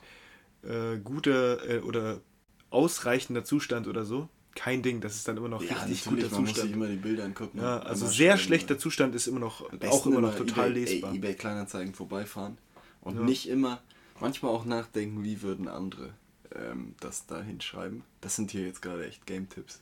äh, 0.64 0.98
guter 0.98 1.68
äh, 1.70 1.80
oder 1.80 2.22
ausreichender 2.70 3.44
Zustand 3.44 3.88
oder 3.88 4.06
so, 4.06 4.28
kein 4.60 4.82
Ding. 4.82 5.00
Das 5.00 5.16
ist 5.16 5.28
dann 5.28 5.38
immer 5.38 5.48
noch 5.48 5.62
Ja, 5.62 5.78
richtig 5.84 6.04
guter 6.06 6.30
man 6.30 6.42
muss 6.42 6.50
sich 6.50 6.56
Zustand. 6.58 6.74
immer 6.76 6.88
die 6.88 6.98
Bilder 6.98 7.24
angucken. 7.24 7.60
Ja, 7.60 7.80
also 7.80 8.06
immer 8.06 8.14
sehr 8.14 8.32
schreiben, 8.34 8.44
schlechter 8.44 8.74
oder? 8.74 8.80
Zustand 8.80 9.16
ist 9.16 9.28
immer 9.28 9.40
noch 9.40 9.62
auch 9.62 9.70
besten 9.70 10.12
immer 10.12 10.22
noch 10.22 10.36
total 10.36 10.72
eBay, 10.72 10.84
lesbar. 10.86 11.12
Ey, 11.12 11.18
eBay 11.18 11.34
Kleinanzeigen 11.36 11.94
vorbeifahren 11.94 12.58
und 13.02 13.16
Ja. 13.18 13.22
nicht 13.24 13.48
immer, 13.48 13.82
manchmal 14.20 14.52
auch 14.52 14.66
nachdenken, 14.66 15.24
wie 15.24 15.42
würden 15.42 15.68
andere 15.70 16.14
ähm, 16.54 16.96
das 17.00 17.26
da 17.26 17.42
hinschreiben. 17.42 18.04
Das 18.22 18.36
sind 18.36 18.52
hier 18.52 18.66
jetzt 18.66 18.82
gerade 18.82 19.08
echt 19.08 19.26
Game-Tipps. 19.26 19.82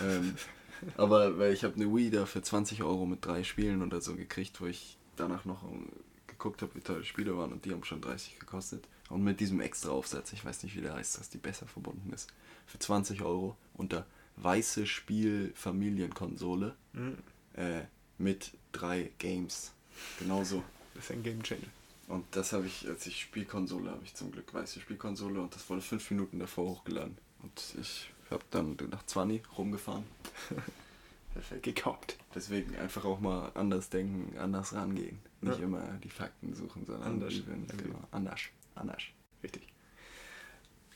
ähm, 0.00 0.34
aber 0.96 1.38
weil 1.38 1.52
ich 1.52 1.64
habe 1.64 1.74
eine 1.74 1.92
Wii 1.92 2.10
da 2.10 2.26
für 2.26 2.42
20 2.42 2.82
Euro 2.82 3.06
mit 3.06 3.24
drei 3.26 3.42
Spielen 3.42 3.82
oder 3.82 4.00
so 4.00 4.14
gekriegt, 4.14 4.60
wo 4.60 4.66
ich 4.66 4.96
danach 5.16 5.44
noch 5.44 5.62
ähm, 5.64 5.88
geguckt 6.26 6.62
habe, 6.62 6.74
wie 6.74 6.80
toll 6.80 7.00
die 7.00 7.06
Spiele 7.06 7.36
waren 7.36 7.52
und 7.52 7.64
die 7.64 7.72
haben 7.72 7.84
schon 7.84 8.00
30 8.00 8.38
gekostet. 8.38 8.86
Und 9.10 9.22
mit 9.22 9.40
diesem 9.40 9.60
extra 9.60 9.90
Aufsatz, 9.90 10.32
ich 10.32 10.44
weiß 10.44 10.62
nicht, 10.62 10.76
wie 10.76 10.80
der 10.80 10.94
heißt, 10.94 11.18
dass 11.18 11.28
die 11.28 11.38
besser 11.38 11.66
verbunden 11.66 12.12
ist, 12.12 12.28
für 12.66 12.78
20 12.78 13.22
Euro 13.22 13.56
unter 13.74 14.06
weiße 14.36 14.86
Spiel-Familienkonsole 14.86 16.74
Mhm. 16.92 17.18
äh, 17.54 17.82
mit 18.18 18.52
drei 18.72 19.10
Games. 19.18 19.72
Genauso. 20.18 20.62
Das 20.94 21.04
ist 21.04 21.10
ein 21.12 21.22
Game 21.22 21.42
Changer. 21.42 21.66
Und 22.08 22.24
das 22.32 22.52
habe 22.52 22.66
ich, 22.66 22.86
als 22.88 23.06
ich 23.06 23.20
Spielkonsole 23.20 23.90
habe 23.90 24.00
ich 24.04 24.14
zum 24.14 24.30
Glück 24.30 24.52
weiße 24.52 24.80
Spielkonsole 24.80 25.40
und 25.40 25.54
das 25.54 25.68
wurde 25.70 25.80
fünf 25.82 26.10
Minuten 26.10 26.38
davor 26.38 26.70
hochgeladen. 26.70 27.16
Und 27.42 27.74
ich 27.80 28.10
habe 28.30 28.44
dann 28.50 28.76
nach 28.90 29.04
20 29.06 29.42
rumgefahren. 29.58 30.04
Perfekt. 31.34 31.62
Gekauft. 31.64 32.16
Deswegen 32.34 32.76
einfach 32.76 33.04
auch 33.04 33.18
mal 33.20 33.50
anders 33.54 33.88
denken, 33.90 34.36
anders 34.38 34.72
rangehen. 34.72 35.18
Nicht 35.40 35.58
Ja. 35.58 35.64
immer 35.64 35.82
die 36.04 36.10
Fakten 36.10 36.54
suchen, 36.54 36.86
sondern 36.86 37.02
Anders. 37.14 37.34
üben. 37.34 37.66
Genau. 37.76 37.98
Anders. 38.12 38.40
Anders. 38.74 39.02
Richtig. 39.42 39.62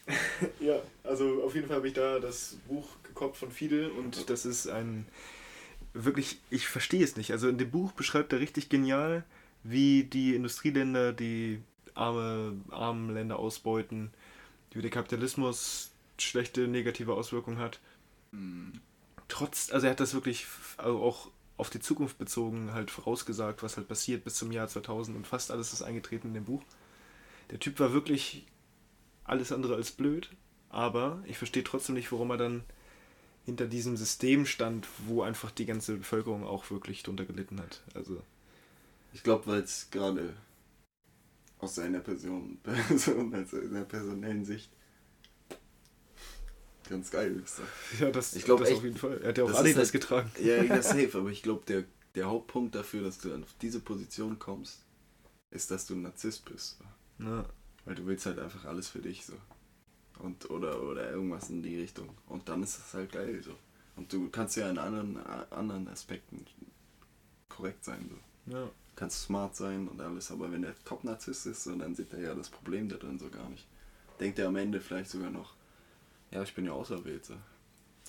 ja, 0.61 0.81
also 1.05 1.43
auf 1.45 1.55
jeden 1.55 1.69
Fall 1.69 1.77
habe 1.77 1.89
ich 1.89 1.95
da 1.95 2.19
das 2.19 2.57
Buch 2.67 2.89
gekoppt 3.03 3.37
von 3.37 3.51
Fidel 3.51 3.91
und 3.91 4.31
das 4.31 4.47
ist 4.47 4.67
ein 4.69 5.07
wirklich, 5.93 6.39
ich 6.51 6.67
verstehe 6.67 7.05
es 7.05 7.17
nicht. 7.17 7.33
Also 7.33 7.49
in 7.49 7.59
dem 7.59 7.71
Buch 7.71 7.93
beschreibt 7.93 8.33
er 8.33 8.41
richtig 8.41 8.69
genial, 8.69 9.25
wie 9.63 10.05
die 10.05 10.35
Industrieländer 10.35 11.13
die 11.13 11.61
arme, 11.95 12.57
armen 12.71 13.13
Länder 13.13 13.39
ausbeuten, 13.39 14.11
wie 14.73 14.83
der 14.83 14.91
Kapitalismus 14.91 15.91
schlechte 16.19 16.69
negative 16.69 17.15
Auswirkungen 17.15 17.59
hat. 17.59 17.81
Trotz, 19.29 19.71
also 19.71 19.87
er 19.87 19.93
hat 19.93 20.01
das 20.01 20.15
wirklich 20.15 20.47
also 20.77 21.01
auch 21.01 21.29
auf 21.57 21.71
die 21.71 21.81
Zukunft 21.81 22.19
bezogen 22.19 22.73
halt 22.73 22.91
vorausgesagt, 22.91 23.63
was 23.63 23.77
halt 23.77 23.89
passiert 23.89 24.25
bis 24.25 24.37
zum 24.37 24.53
Jahr 24.53 24.69
2000 24.69 25.17
und 25.17 25.27
fast 25.27 25.51
alles 25.51 25.73
ist 25.73 25.83
eingetreten 25.83 26.29
in 26.29 26.35
dem 26.35 26.45
Buch. 26.45 26.63
Der 27.51 27.59
Typ 27.59 27.79
war 27.81 27.93
wirklich 27.93 28.47
alles 29.25 29.53
andere 29.53 29.75
als 29.75 29.91
blöd, 29.93 30.31
aber 30.69 31.23
ich 31.27 31.39
verstehe 31.39 31.65
trotzdem 31.65 31.95
nicht, 31.95 32.13
warum 32.13 32.31
er 32.31 32.37
dann 32.37 32.63
hinter 33.45 33.67
diesem 33.67 33.97
System 33.97 34.45
stand, 34.47 34.87
wo 35.07 35.23
einfach 35.23 35.51
die 35.51 35.65
ganze 35.67 35.97
Bevölkerung 35.97 36.45
auch 36.45 36.71
wirklich 36.71 37.03
drunter 37.03 37.25
gelitten 37.25 37.59
hat. 37.61 37.83
Also, 37.95 38.23
Ich 39.15 39.23
glaube, 39.23 39.47
weil 39.47 39.61
es 39.63 39.89
gerade 39.91 40.35
aus 41.59 41.75
seiner 41.75 42.01
Person, 42.01 42.59
Person, 42.63 43.35
also 43.35 43.59
in 43.59 43.73
der 43.73 43.85
personellen 43.85 44.45
Sicht 44.45 44.71
ganz 46.89 47.11
geil 47.11 47.37
ist. 47.45 47.61
ja, 48.01 48.11
das, 48.11 48.35
Ich 48.35 48.45
glaub 48.45 48.61
das 48.61 48.69
echt, 48.71 48.79
auf 48.79 48.85
jeden 48.85 48.97
Fall. 48.97 49.21
Er 49.23 49.29
hat 49.31 49.39
ja 49.39 49.45
auch 49.45 49.55
Adidas 49.55 49.77
halt- 49.77 49.93
getragen. 49.93 50.31
Ja, 50.43 50.63
ja, 50.63 50.83
safe, 50.83 51.11
aber 51.19 51.31
ich 51.31 51.43
glaube, 51.43 51.65
der, 51.67 51.85
der 52.15 52.27
Hauptpunkt 52.27 52.75
dafür, 52.75 53.03
dass 53.03 53.19
du 53.19 53.35
auf 53.35 53.55
diese 53.61 53.81
Position 53.81 54.39
kommst, 54.39 54.85
ist, 55.51 55.71
dass 55.71 55.87
du 55.87 55.95
ein 55.95 56.03
Narzisst 56.03 56.45
bist. 56.45 56.79
Ja, 57.19 57.45
Weil 57.85 57.95
du 57.95 58.07
willst 58.07 58.27
halt 58.27 58.39
einfach 58.39 58.65
alles 58.65 58.89
für 58.89 59.01
dich 59.01 59.25
so. 59.27 59.35
Und, 60.21 60.51
oder, 60.51 60.83
oder 60.83 61.11
irgendwas 61.11 61.49
in 61.51 61.63
die 61.63 61.81
Richtung. 61.81 62.09
Und 62.27 62.49
dann 62.49 62.63
ist 62.63 62.79
es 62.79 62.95
halt 62.95 63.13
geil 63.13 63.41
so. 63.43 63.55
Und 63.97 64.13
du 64.13 64.29
kannst 64.31 64.57
ja 64.57 64.69
in 64.71 64.79
anderen, 64.79 65.17
anderen 65.51 65.89
Aspekten 65.89 66.45
korrekt 67.49 67.85
sein. 67.85 68.09
So. 68.47 68.53
ja. 68.57 68.65
Du 68.65 69.01
kannst 69.01 69.23
smart 69.23 69.55
sein 69.55 69.87
und 69.87 70.01
alles, 70.01 70.33
aber 70.33 70.51
wenn 70.51 70.63
der 70.63 70.75
Top-Narzisst 70.85 71.47
ist, 71.47 71.63
so, 71.63 71.75
dann 71.77 71.95
sieht 71.95 72.13
er 72.13 72.21
ja 72.21 72.35
das 72.35 72.49
Problem 72.51 72.89
da 72.89 72.97
drin 72.97 73.17
so 73.17 73.29
gar 73.29 73.49
nicht. 73.49 73.65
Denkt 74.19 74.41
er 74.41 74.49
am 74.49 74.57
Ende 74.57 74.81
vielleicht 74.81 75.11
sogar 75.11 75.31
noch, 75.31 75.55
ja, 76.33 76.43
ich 76.43 76.53
bin 76.53 76.65
ja 76.65 76.73
auserwählt. 76.73 77.25
So. 77.25 77.35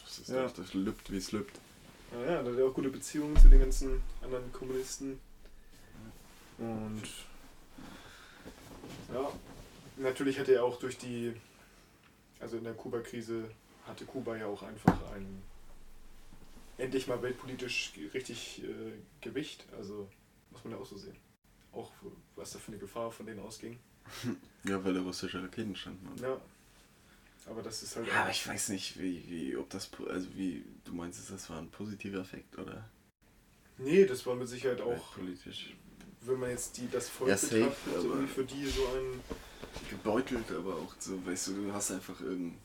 Das 0.04 0.18
ist 0.18 0.30
Ja. 0.30 0.44
doch, 0.48 0.52
das 0.54 0.74
lübt, 0.74 1.12
wie 1.12 1.18
es 1.18 1.32
lübt. 1.32 1.60
Ah 2.12 2.24
ja, 2.32 2.42
da 2.42 2.52
hat 2.52 2.58
er 2.58 2.66
auch 2.66 2.74
gute 2.74 2.90
Beziehungen 2.90 3.38
zu 3.38 3.50
den 3.50 3.60
ganzen 3.60 4.02
anderen 4.24 4.52
Kommunisten. 4.52 5.20
Und 6.58 7.04
ja, 9.14 9.32
natürlich 9.98 10.40
hatte 10.40 10.54
er 10.54 10.64
auch 10.64 10.80
durch 10.80 10.98
die, 10.98 11.34
also 12.40 12.58
in 12.58 12.64
der 12.64 12.74
Kuba-Krise 12.74 13.50
hatte 13.86 14.06
Kuba 14.06 14.38
ja 14.38 14.46
auch 14.46 14.64
einfach 14.64 14.98
ein 15.14 15.42
endlich 16.78 17.08
mal 17.08 17.22
weltpolitisch 17.22 17.92
richtig 18.14 18.64
äh, 18.64 18.94
Gewicht. 19.22 19.66
Also 19.78 20.08
muss 20.52 20.64
man 20.64 20.74
ja 20.74 20.80
auch 20.80 20.86
so 20.86 20.98
sehen. 20.98 21.16
Auch 21.72 21.92
was 22.36 22.52
da 22.52 22.60
für 22.60 22.72
eine 22.72 22.80
Gefahr 22.80 23.12
von 23.12 23.26
denen 23.26 23.40
ausging. 23.40 23.80
Ja, 24.66 24.84
weil 24.84 24.94
da 24.94 25.02
russische 25.02 25.42
Raketen 25.42 25.74
standen. 25.74 26.06
Und 26.06 26.20
Ja. 26.20 26.40
Aber 27.46 27.62
das 27.62 27.82
ist 27.82 27.96
halt 27.96 28.08
Ja, 28.08 28.24
aber 28.24 28.32
ich 28.32 28.46
weiß 28.46 28.70
nicht, 28.70 29.00
wie, 29.00 29.24
wie, 29.30 29.56
ob 29.56 29.70
das, 29.70 29.90
also 30.10 30.28
wie, 30.36 30.66
du 30.84 30.94
meinst, 30.94 31.32
das 31.32 31.50
war 31.50 31.60
ein 31.60 31.70
positiver 31.70 32.20
Effekt 32.20 32.58
oder 32.58 32.90
Nee, 33.78 34.06
das 34.06 34.26
war 34.26 34.36
mit 34.36 34.50
Sicherheit 34.50 34.82
auch, 34.82 35.14
politisch 35.16 35.74
wenn 36.22 36.40
man 36.40 36.50
jetzt 36.50 36.78
die, 36.78 36.90
das 36.90 37.10
Volk 37.10 37.30
Ja, 37.30 37.38
safe, 37.38 37.58
betrachtet, 37.60 37.94
irgendwie 38.04 38.28
für 38.28 38.44
die 38.44 38.66
so 38.68 38.82
ein 38.88 39.22
gebeutelt, 39.90 40.52
aber 40.52 40.76
auch 40.76 40.94
so, 41.00 41.26
weißt 41.26 41.48
du, 41.48 41.54
du 41.66 41.74
hast 41.74 41.92
einfach 41.92 42.20
irgendein, 42.22 42.58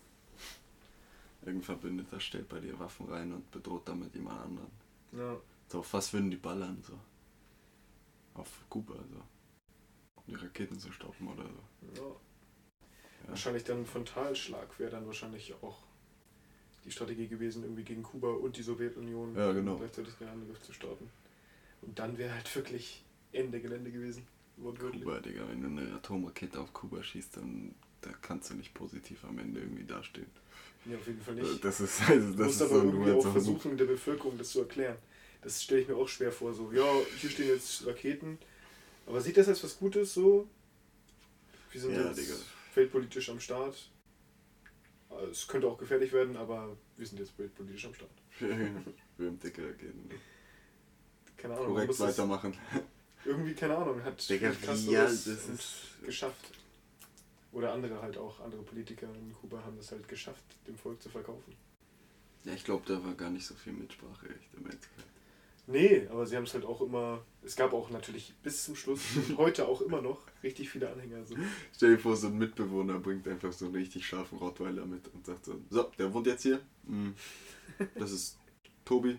irgendein 1.43 1.63
Verbündeter 1.65 2.21
stellt 2.21 2.49
bei 2.49 2.61
dir 2.61 2.79
Waffen 2.79 3.07
rein 3.09 3.33
und 3.33 3.51
bedroht 3.51 3.83
damit 3.89 4.15
jemand 4.15 4.41
anderen. 4.41 4.71
ja, 5.13 5.37
So, 5.69 5.81
auf 5.81 5.93
was 5.93 6.13
würden 6.13 6.31
die 6.31 6.37
ballern, 6.37 6.83
so? 6.87 6.99
Auf 8.35 8.49
Kuba, 8.69 8.95
so. 8.95 9.23
Um 10.17 10.23
die 10.27 10.35
Raketen 10.35 10.79
zu 10.79 10.91
stoppen 10.93 11.29
oder 11.29 11.45
so. 11.45 12.03
ja. 12.03 12.09
Ja. 12.09 13.31
Wahrscheinlich 13.31 13.65
dann 13.65 13.87
Frontalschlag 13.87 14.79
wäre 14.79 14.91
dann 14.91 15.07
wahrscheinlich 15.07 15.55
auch 15.63 15.79
die 16.85 16.91
Strategie 16.91 17.27
gewesen, 17.29 17.63
irgendwie 17.63 17.85
gegen 17.85 18.03
Kuba 18.03 18.29
und 18.29 18.57
die 18.57 18.63
Sowjetunion 18.63 19.35
Ja, 19.35 19.53
genau. 19.53 19.77
gleichzeitig 19.77 20.15
den 20.15 20.29
Angriff 20.29 20.61
zu 20.63 20.73
starten. 20.75 21.09
Und 21.81 21.99
dann 21.99 22.19
wäre 22.19 22.35
halt 22.35 22.55
wirklich 22.55 23.04
Ende 23.35 23.61
Gelände 23.61 23.91
gewesen. 23.91 24.27
Kuba, 24.57 25.19
Digga, 25.21 25.49
wenn 25.49 25.63
du 25.63 25.69
eine 25.69 25.95
Atomrakete 25.95 26.61
auf 26.61 26.73
Kuba 26.73 27.03
schießt, 27.03 27.37
dann 27.37 27.75
da 28.01 28.11
kannst 28.23 28.51
du 28.51 28.55
nicht 28.55 28.73
positiv 28.75 29.25
am 29.25 29.39
Ende 29.39 29.61
irgendwie 29.61 29.85
dastehen. 29.85 30.27
Ja, 30.85 30.97
auf 30.97 31.07
jeden 31.07 31.21
Fall 31.21 31.35
nicht. 31.35 31.65
Das 31.65 31.81
ist, 31.81 32.03
also, 32.03 32.31
Du 32.33 32.37
das 32.37 32.47
musst 32.47 32.61
ist 32.61 32.63
aber 32.63 32.81
so, 32.81 32.81
du 32.83 32.87
irgendwie 32.89 33.13
auch 33.13 33.33
versuchen, 33.33 33.77
der 33.77 33.87
Bevölkerung 33.87 34.37
das 34.39 34.51
zu 34.51 34.61
erklären. 34.61 34.97
Das 35.43 35.63
stelle 35.63 35.81
ich 35.81 35.89
mir 35.89 35.97
auch 35.97 36.09
schwer 36.09 36.31
vor. 36.31 36.53
So, 36.55 36.71
ja, 36.73 36.85
hier 37.19 37.31
stehen 37.31 37.49
jetzt 37.49 37.87
Raketen. 37.87 38.39
Aber 39.07 39.21
sieht 39.21 39.37
das 39.37 39.49
als 39.49 39.63
was 39.65 39.79
Gutes 39.79 40.15
so? 40.15 40.49
Wir 41.73 41.81
sind 41.81 41.93
Ja, 41.93 42.07
jetzt 42.09 42.19
Digga. 42.19 42.35
weltpolitisch 42.75 43.29
am 43.31 43.41
Start. 43.41 43.91
Also, 45.11 45.31
Es 45.31 45.49
könnte 45.49 45.67
auch 45.67 45.79
gefährlich 45.79 46.13
werden, 46.13 46.37
aber 46.37 46.77
wir 46.97 47.07
sind 47.07 47.19
jetzt 47.19 47.39
weltpolitisch 47.39 47.87
am 47.87 47.95
Start. 47.95 48.11
Wir 49.17 49.29
haben 49.29 49.39
dicke 49.39 49.63
Raketen. 49.67 50.11
Keine 51.37 51.55
Ahnung. 51.55 51.67
Korrekt 51.69 52.01
weitermachen. 52.01 52.55
Irgendwie, 53.25 53.55
keine 53.55 53.77
Ahnung, 53.77 54.03
hat 54.05 54.29
Digga, 54.29 54.53
ja, 54.89 55.05
das 55.05 55.29
geschafft. 56.05 56.53
Oder 57.53 57.73
andere 57.73 58.03
halt 58.03 58.19
auch, 58.19 58.41
andere 58.41 58.63
Politiker 58.63 59.07
in 59.15 59.33
Kuba 59.33 59.63
haben 59.65 59.77
das 59.77 59.93
halt 59.93 60.09
geschafft, 60.09 60.45
dem 60.67 60.77
Volk 60.77 61.01
zu 61.01 61.09
verkaufen. 61.09 61.55
Ja, 62.45 62.53
ich 62.53 62.65
glaube, 62.65 62.83
da 62.87 63.03
war 63.05 63.15
gar 63.15 63.31
nicht 63.31 63.47
so 63.47 63.55
viel 63.55 63.73
Mitsprache, 63.73 64.29
echt 64.29 64.53
im 64.55 64.65
Endeffekt. 64.65 65.05
Nee, 65.67 66.07
aber 66.11 66.27
sie 66.27 66.37
haben 66.37 66.45
es 66.45 66.53
halt 66.53 66.65
auch 66.65 66.83
immer. 66.83 67.25
Es 67.43 67.57
gab 67.57 67.73
auch 67.73 67.89
natürlich 67.89 68.35
bis 68.43 68.65
zum 68.65 68.77
Schluss 68.77 69.01
und 69.17 69.39
heute 69.39 69.67
auch 69.67 69.81
immer 69.81 70.03
noch 70.03 70.21
richtig 70.43 70.69
viele 70.69 70.91
Anhänger. 70.91 71.25
So. 71.25 71.37
Stell 71.75 71.97
dir 71.97 71.99
vor, 71.99 72.17
so 72.17 72.27
ein 72.27 72.37
Mitbewohner 72.37 72.99
bringt 72.99 73.27
einfach 73.27 73.53
so 73.53 73.67
einen 73.67 73.75
richtig 73.75 74.07
scharfen 74.07 74.39
Rottweiler 74.39 74.85
mit 74.85 75.09
und 75.15 75.25
sagt 75.25 75.47
so: 75.47 75.59
So, 75.71 75.85
der 75.99 76.13
wohnt 76.13 76.27
jetzt 76.27 76.43
hier. 76.43 76.61
Hm. 76.87 77.15
Das 77.95 78.13
ist 78.13 78.37
Tobi. 78.85 79.19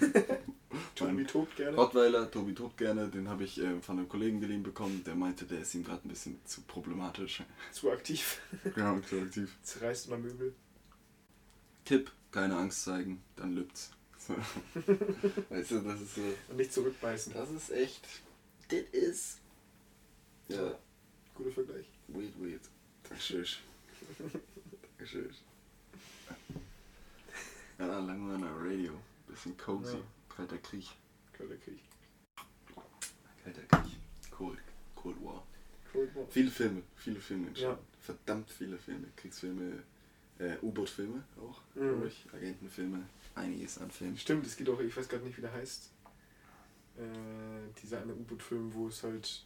Tobi 0.94 1.24
tobt 1.24 1.56
gerne. 1.56 1.76
Rottweiler, 1.76 2.30
Tobi 2.30 2.54
tobt 2.54 2.78
gerne. 2.78 3.08
Den 3.08 3.28
habe 3.28 3.44
ich 3.44 3.58
äh, 3.58 3.80
von 3.80 3.98
einem 3.98 4.08
Kollegen 4.08 4.40
geliehen 4.40 4.62
bekommen. 4.62 5.02
Der 5.04 5.14
meinte, 5.14 5.44
der 5.44 5.60
ist 5.60 5.74
ihm 5.74 5.84
gerade 5.84 6.06
ein 6.06 6.08
bisschen 6.08 6.40
zu 6.44 6.62
problematisch. 6.62 7.42
Zu 7.72 7.90
aktiv. 7.90 8.40
Genau, 8.74 8.98
zu 9.00 9.20
aktiv. 9.20 9.54
Zerreißt 9.62 10.06
immer 10.06 10.18
Möbel. 10.18 10.54
Tipp: 11.84 12.10
keine 12.30 12.56
Angst 12.56 12.84
zeigen, 12.84 13.22
dann 13.36 13.54
lübt's. 13.54 13.90
Weißt 15.48 15.72
du, 15.72 15.80
das 15.80 16.00
ist 16.00 16.14
so. 16.14 16.22
Und 16.48 16.56
nicht 16.56 16.72
zurückbeißen. 16.72 17.34
Das 17.34 17.50
ist 17.50 17.70
echt. 17.70 18.06
Das 18.68 18.80
ist. 18.92 19.38
Ja. 20.48 20.78
Guter 21.34 21.50
Vergleich. 21.50 21.86
Weird, 22.08 22.40
weird. 22.40 22.62
Dankeschön. 23.08 23.44
Dankeschön. 24.98 25.30
Ja, 27.82 27.98
Langweiler 27.98 28.52
Radio. 28.60 28.92
Bisschen 29.26 29.56
cozy. 29.56 29.96
Ja. 29.96 30.02
Kalter 30.28 30.58
Krieg. 30.58 30.86
Kalter 31.32 31.56
Krieg. 31.56 31.80
Kalter 33.42 33.62
Krieg. 33.62 33.96
Cold. 34.30 34.58
Cold 34.94 35.16
War. 35.24 35.42
Cold 35.92 36.14
War. 36.14 36.26
Viele 36.30 36.50
Filme. 36.50 36.82
Viele 36.94 37.20
Filme 37.20 37.48
entstanden. 37.48 37.78
Ja. 37.82 38.00
Verdammt 38.00 38.50
viele 38.50 38.78
Filme. 38.78 39.08
Kriegsfilme. 39.16 39.82
Äh, 40.38 40.56
U-Boot-Filme 40.62 41.22
auch, 41.40 41.60
Mhm. 41.74 41.80
glaube 41.88 42.06
ich. 42.08 42.24
Agentenfilme. 42.32 43.02
Einiges 43.34 43.78
an 43.78 43.90
Filmen. 43.90 44.16
Stimmt, 44.16 44.46
es 44.46 44.56
geht 44.56 44.68
auch, 44.68 44.78
ich 44.80 44.96
weiß 44.96 45.08
gerade 45.08 45.24
nicht, 45.24 45.36
wie 45.36 45.40
der 45.42 45.52
heißt. 45.52 45.90
Äh, 46.98 47.02
dieser 47.82 48.00
eine 48.02 48.14
U-Boot-Film, 48.14 48.72
wo 48.74 48.86
es 48.88 49.02
halt 49.02 49.44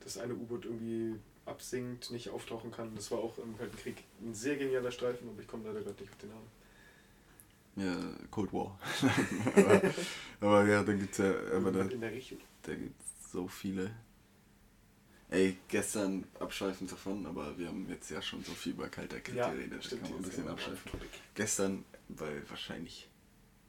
das 0.00 0.18
eine 0.18 0.34
U-Boot 0.34 0.64
irgendwie 0.66 1.18
absinkt, 1.46 2.10
nicht 2.10 2.28
auftauchen 2.30 2.70
kann. 2.70 2.94
Das 2.94 3.10
war 3.10 3.18
auch 3.20 3.38
im 3.38 3.56
Kalten 3.56 3.76
Krieg 3.78 4.04
ein 4.22 4.34
sehr 4.34 4.56
genialer 4.56 4.90
Streifen, 4.90 5.28
aber 5.30 5.40
ich 5.40 5.48
komme 5.48 5.66
leider 5.66 5.80
gerade 5.82 6.00
nicht 6.02 6.12
auf 6.12 6.18
den 6.18 6.28
Namen. 6.30 6.46
Ja, 7.76 7.96
Cold 8.30 8.52
War. 8.52 8.78
aber, 9.56 9.82
aber 10.40 10.66
ja, 10.68 10.82
dann 10.82 10.98
gibt's 10.98 11.18
ja. 11.18 11.32
Aber 11.54 11.70
da, 11.72 11.82
in 11.82 12.00
der 12.00 12.10
Richtung. 12.12 12.38
Da 12.62 12.74
gibt 12.74 12.98
es 13.00 13.32
so 13.32 13.46
viele. 13.48 13.90
Ey, 15.28 15.56
gestern 15.68 16.24
abschweifend 16.38 16.90
davon, 16.92 17.26
aber 17.26 17.58
wir 17.58 17.66
haben 17.68 17.86
jetzt 17.88 18.10
ja 18.10 18.22
schon 18.22 18.42
so 18.44 18.52
viel 18.52 18.72
über 18.72 18.88
Kalter 18.88 19.20
Krieg 19.20 19.34
Ja, 19.34 19.50
geredet, 19.52 19.84
stimmt, 19.84 20.02
kann 20.02 20.10
man 20.12 20.20
ein 20.20 20.24
bisschen 20.24 20.48
abschweifen. 20.48 20.90
Gestern, 21.34 21.84
weil 22.08 22.48
wahrscheinlich, 22.48 23.08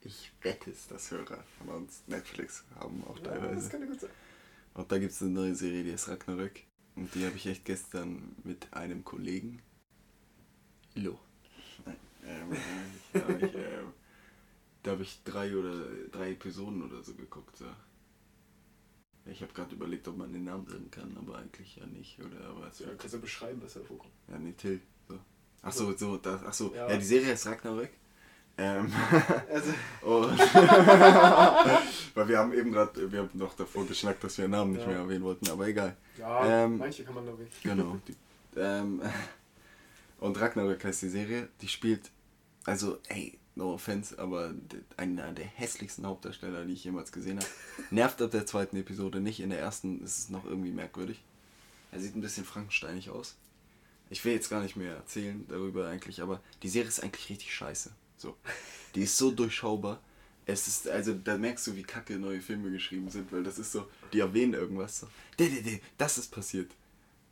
ich 0.02 0.32
wette 0.44 0.70
es, 0.70 0.88
dass 0.88 1.10
Hörer 1.10 1.44
von 1.58 1.70
uns 1.70 2.04
Netflix 2.06 2.64
haben 2.80 3.04
auch 3.06 3.18
Ja, 3.18 3.24
das 3.24 3.40
teilweise. 3.40 3.70
kann 3.70 3.82
ja 3.82 3.88
gut 3.88 4.00
sein. 4.00 4.10
Und 4.76 4.92
da 4.92 5.00
gibt 5.00 5.12
es 5.12 5.22
eine 5.24 5.32
neue 5.32 5.56
Serie, 5.56 5.84
die 5.84 5.90
ist 5.90 6.08
Ragnarök. 6.08 6.62
Und 6.96 7.14
die 7.16 7.26
habe 7.26 7.36
ich 7.36 7.48
echt 7.48 7.66
gestern 7.66 8.36
mit 8.44 8.72
einem 8.74 9.04
Kollegen. 9.04 9.60
Ilo. 10.94 11.20
Ähm, 12.28 12.52
äh, 13.14 13.46
ich, 13.46 13.56
ähm, 13.56 13.94
da 14.84 14.92
habe 14.92 15.04
ich 15.04 15.22
drei 15.24 15.56
oder 15.56 15.86
drei 16.12 16.32
Episoden 16.32 16.84
oder 16.84 17.02
so 17.04 17.14
geguckt. 17.14 17.58
So. 17.58 17.66
Ich 19.26 19.42
habe 19.42 19.54
gerade 19.54 19.76
überlegt, 19.76 20.08
ob 20.08 20.18
man 20.18 20.32
den 20.32 20.44
Namen 20.46 20.66
drin 20.66 20.90
kann, 20.92 21.16
aber 21.18 21.38
eigentlich 21.38 21.76
ja 21.78 21.86
nicht. 21.86 22.20
Oder 22.20 22.50
aber 22.50 22.72
Ja, 22.80 22.88
kannst 22.98 23.14
du 23.16 23.20
beschreiben, 23.20 23.62
was 23.64 23.74
da 23.74 23.82
vorkommt? 23.82 24.14
ja, 24.30 24.38
nee, 24.38 24.54
Till. 24.54 24.80
So. 25.10 25.20
Ach 25.64 25.72
so, 25.74 25.96
so, 25.98 26.18
das, 26.18 26.42
ach 26.46 26.54
so. 26.54 26.74
Ja. 26.74 26.90
Ja. 26.90 26.98
die 26.98 27.04
Serie 27.06 27.34
ist 27.34 27.46
Ragnarök. 27.46 27.90
Ähm, 28.60 28.92
Also, 29.52 29.72
und 30.02 30.40
weil 32.16 32.28
wir 32.28 32.38
haben 32.40 32.54
eben 32.54 32.72
gerade, 32.72 33.12
wir 33.12 33.20
haben 33.20 33.30
noch 33.34 33.54
davor 33.56 33.86
geschnackt, 33.86 34.24
dass 34.24 34.38
wir 34.38 34.46
den 34.46 34.52
Namen 34.52 34.72
nicht 34.74 34.82
Ja. 34.82 34.88
mehr 34.88 34.98
erwähnen 35.00 35.24
wollten, 35.24 35.50
aber 35.50 35.68
egal. 35.68 35.96
ja, 36.18 36.64
Ähm, 36.64 36.78
manche 36.78 37.04
kann 37.04 37.14
man 37.16 37.26
weg. 37.38 37.48
Genau. 37.64 38.00
Die, 38.08 38.16
ähm, 38.56 39.02
und 40.20 40.40
Ragnarök 40.40 40.84
heißt 40.86 41.02
die 41.04 41.10
Serie. 41.10 41.50
Die 41.62 41.68
spielt, 41.68 42.10
also, 42.68 43.00
ey, 43.08 43.40
no 43.56 43.74
offense, 43.74 44.20
aber 44.20 44.54
einer 44.98 45.32
der 45.32 45.46
hässlichsten 45.46 46.06
Hauptdarsteller, 46.06 46.66
die 46.66 46.74
ich 46.74 46.84
jemals 46.84 47.12
gesehen 47.12 47.40
habe. 47.40 47.50
Nervt 47.92 48.22
ab 48.22 48.32
der 48.32 48.46
zweiten 48.46 48.76
Episode 48.76 49.22
nicht. 49.22 49.40
In 49.40 49.50
der 49.50 49.60
ersten 49.60 50.04
ist 50.04 50.20
es 50.20 50.30
noch 50.30 50.46
irgendwie 50.46 50.72
merkwürdig. 50.72 51.24
Er 51.92 52.00
sieht 52.02 52.16
ein 52.16 52.22
bisschen 52.22 52.46
frankensteinig 52.46 53.10
aus. 53.10 53.36
Ich 54.10 54.24
will 54.26 54.34
jetzt 54.34 54.50
gar 54.50 54.62
nicht 54.62 54.76
mehr 54.76 54.96
erzählen 54.96 55.46
darüber 55.48 55.88
eigentlich, 55.88 56.22
aber 56.22 56.42
die 56.62 56.70
Serie 56.70 56.90
ist 56.90 57.02
eigentlich 57.02 57.30
richtig 57.30 57.54
scheiße. 57.56 57.92
So. 58.18 58.36
Die 58.96 59.04
ist 59.04 59.18
so 59.18 59.32
durchschaubar. 59.32 60.02
Es 60.46 60.68
ist, 60.68 60.88
also 60.88 61.14
da 61.14 61.38
merkst 61.38 61.68
du, 61.68 61.76
wie 61.76 61.84
kacke 61.84 62.18
neue 62.20 62.42
Filme 62.42 62.70
geschrieben 62.72 63.10
sind, 63.10 63.32
weil 63.32 63.44
das 63.44 63.60
ist 63.60 63.72
so, 63.72 63.88
die 64.14 64.20
erwähnen 64.20 64.54
irgendwas 64.54 65.00
so. 65.00 65.08
"De, 65.40 65.50
de, 65.50 65.62
de, 65.62 65.80
Das 65.98 66.18
ist 66.18 66.32
passiert. 66.32 66.72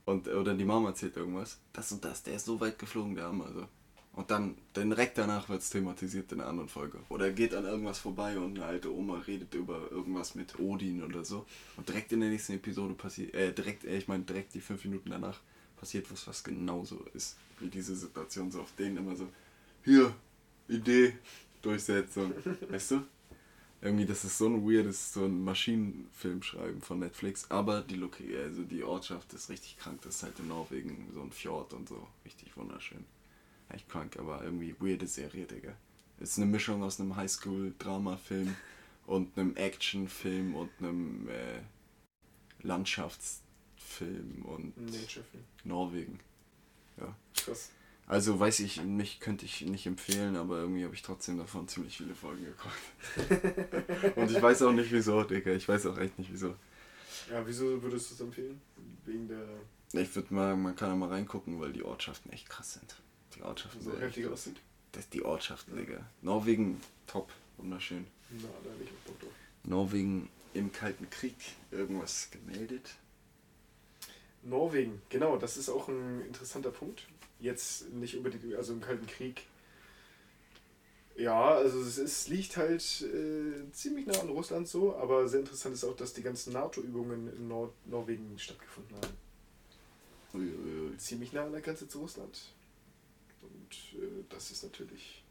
Und, 0.05 0.27
oder 0.27 0.53
die 0.53 0.65
Mama 0.65 0.89
erzählt 0.89 1.17
irgendwas. 1.17 1.57
Das 1.73 1.91
und 1.91 2.03
das, 2.03 2.23
der 2.23 2.35
ist 2.35 2.45
so 2.45 2.59
weit 2.59 2.79
geflogen, 2.79 3.15
der 3.15 3.25
Arme. 3.27 3.45
Also. 3.45 3.67
Und 4.15 4.31
dann, 4.31 4.55
direkt 4.75 5.17
danach 5.17 5.49
wird 5.49 5.61
es 5.61 5.69
thematisiert 5.69 6.31
in 6.31 6.39
einer 6.39 6.49
anderen 6.49 6.69
Folge. 6.69 6.99
Oder 7.09 7.25
er 7.25 7.33
geht 7.33 7.53
an 7.53 7.65
irgendwas 7.65 7.99
vorbei 7.99 8.37
und 8.37 8.57
eine 8.57 8.65
alte 8.65 8.93
Oma 8.93 9.19
redet 9.19 9.53
über 9.53 9.91
irgendwas 9.91 10.35
mit 10.35 10.57
Odin 10.57 11.03
oder 11.03 11.25
so. 11.25 11.45
Und 11.75 11.89
direkt 11.89 12.13
in 12.13 12.21
der 12.21 12.29
nächsten 12.29 12.53
Episode 12.53 12.93
passiert, 12.93 13.33
äh, 13.33 13.51
direkt, 13.51 13.83
äh, 13.83 13.97
ich 13.97 14.07
meine, 14.07 14.23
direkt 14.23 14.53
die 14.53 14.61
fünf 14.61 14.85
Minuten 14.85 15.09
danach 15.09 15.41
passiert 15.77 16.09
was, 16.11 16.25
was 16.27 16.43
genauso 16.45 17.05
ist 17.13 17.35
wie 17.59 17.67
diese 17.67 17.93
Situation. 17.93 18.51
So 18.51 18.61
auf 18.61 18.71
denen 18.77 18.97
immer 18.97 19.17
so, 19.17 19.27
hier, 19.83 20.15
Idee, 20.69 21.17
Durchsetzung. 21.61 22.33
weißt 22.69 22.91
du? 22.91 23.01
Irgendwie, 23.81 24.05
das 24.05 24.23
ist 24.23 24.37
so 24.37 24.47
ein 24.47 24.65
weirdes, 24.65 25.13
so 25.13 25.25
ein 25.25 25.43
Maschinenfilm 25.43 26.41
schreiben 26.41 26.81
von 26.81 26.99
Netflix. 26.99 27.51
Aber 27.51 27.81
die 27.81 27.95
Loki, 27.95 28.35
also 28.37 28.63
die 28.63 28.83
Ortschaft 28.83 29.33
ist 29.33 29.49
richtig 29.49 29.77
krank. 29.77 29.99
Das 30.03 30.15
ist 30.15 30.23
halt 30.23 30.39
in 30.39 30.47
Norwegen 30.47 31.09
so 31.13 31.21
ein 31.21 31.31
Fjord 31.31 31.73
und 31.73 31.89
so. 31.89 32.07
Richtig 32.23 32.55
wunderschön. 32.55 33.03
Echt 33.69 33.89
krank, 33.89 34.17
aber 34.19 34.43
irgendwie 34.43 34.75
weirde 34.79 35.07
Serie, 35.07 35.45
Digga. 35.45 35.73
Ist 36.19 36.37
eine 36.37 36.45
Mischung 36.45 36.83
aus 36.83 36.99
einem 36.99 37.15
Highschool-Drama-Film 37.15 38.55
und 39.05 39.37
einem 39.37 39.55
Actionfilm 39.55 40.55
und 40.55 40.69
einem 40.79 41.27
äh, 41.27 41.61
Landschaftsfilm 42.61 44.43
und. 44.45 44.77
Norwegen. 45.63 46.19
Krass. 47.35 47.71
Also 48.07 48.39
weiß 48.39 48.59
ich 48.59 48.83
nicht, 48.83 49.19
könnte 49.19 49.45
ich 49.45 49.61
nicht 49.61 49.87
empfehlen, 49.87 50.35
aber 50.35 50.59
irgendwie 50.59 50.83
habe 50.83 50.93
ich 50.93 51.01
trotzdem 51.01 51.39
davon 51.39 51.67
ziemlich 51.67 51.97
viele 51.97 52.13
Folgen 52.13 52.45
geguckt. 52.45 54.15
Und 54.15 54.29
ich 54.29 54.39
weiß 54.39 54.61
auch 54.61 54.71
nicht 54.71 54.91
wieso, 54.91 55.23
Digga. 55.23 55.51
Ich 55.53 55.67
weiß 55.67 55.87
auch 55.87 55.97
echt 55.97 56.19
nicht 56.19 56.31
wieso. 56.31 56.55
Ja, 57.31 57.45
wieso 57.45 57.81
würdest 57.81 58.11
du 58.11 58.13
es 58.13 58.21
empfehlen? 58.21 58.61
Wegen 59.05 59.27
der 59.27 59.47
Ich 59.99 60.15
würde 60.15 60.31
mal, 60.31 60.55
man 60.55 60.75
kann 60.75 60.89
da 60.89 60.95
mal 60.95 61.09
reingucken, 61.09 61.59
weil 61.59 61.73
die 61.73 61.83
Ortschaften 61.83 62.29
echt 62.31 62.47
krass 62.47 62.73
sind. 62.73 62.95
Die 63.35 63.41
Ortschaften 63.41 63.81
so 63.81 63.97
heftig 63.97 64.27
aussieht. 64.27 64.57
Das 64.91 65.09
die 65.09 65.23
Ortschaften, 65.23 65.75
Digga. 65.75 66.05
Norwegen, 66.21 66.81
top, 67.07 67.31
wunderschön. 67.57 68.07
Na, 68.31 68.47
da 68.63 68.69
hab 68.69 68.81
ich 68.81 68.87
auch 68.87 69.07
Bock 69.07 69.19
drauf. 69.19 69.31
Norwegen 69.63 70.29
im 70.53 70.71
Kalten 70.71 71.09
Krieg 71.09 71.35
irgendwas 71.71 72.29
gemeldet. 72.31 72.95
Norwegen, 74.43 75.01
genau, 75.09 75.37
das 75.37 75.57
ist 75.57 75.69
auch 75.69 75.87
ein 75.87 76.21
interessanter 76.25 76.71
Punkt. 76.71 77.07
Jetzt 77.39 77.91
nicht 77.93 78.15
unbedingt, 78.15 78.55
also 78.55 78.73
im 78.73 78.81
Kalten 78.81 79.07
Krieg. 79.07 79.43
Ja, 81.17 81.55
also 81.55 81.79
es, 81.81 81.97
ist, 81.97 82.27
liegt 82.27 82.57
halt 82.57 82.83
äh, 83.01 83.71
ziemlich 83.71 84.05
nah 84.05 84.19
an 84.19 84.29
Russland 84.29 84.67
so, 84.67 84.95
aber 84.97 85.27
sehr 85.27 85.39
interessant 85.39 85.73
ist 85.73 85.83
auch, 85.83 85.95
dass 85.95 86.13
die 86.13 86.21
ganzen 86.21 86.53
NATO-Übungen 86.53 87.33
in 87.35 87.47
Nord 87.47 87.73
Norwegen 87.85 88.37
stattgefunden 88.37 88.95
haben. 88.97 89.13
Uiuiui. 90.33 90.97
Ziemlich 90.97 91.31
nah 91.31 91.45
an 91.45 91.53
der 91.53 91.61
Grenze 91.61 91.87
zu 91.87 91.99
Russland. 91.99 92.37
Und 93.65 94.01
äh, 94.01 94.23
das 94.29 94.51
ist 94.51 94.63
natürlich 94.63 95.23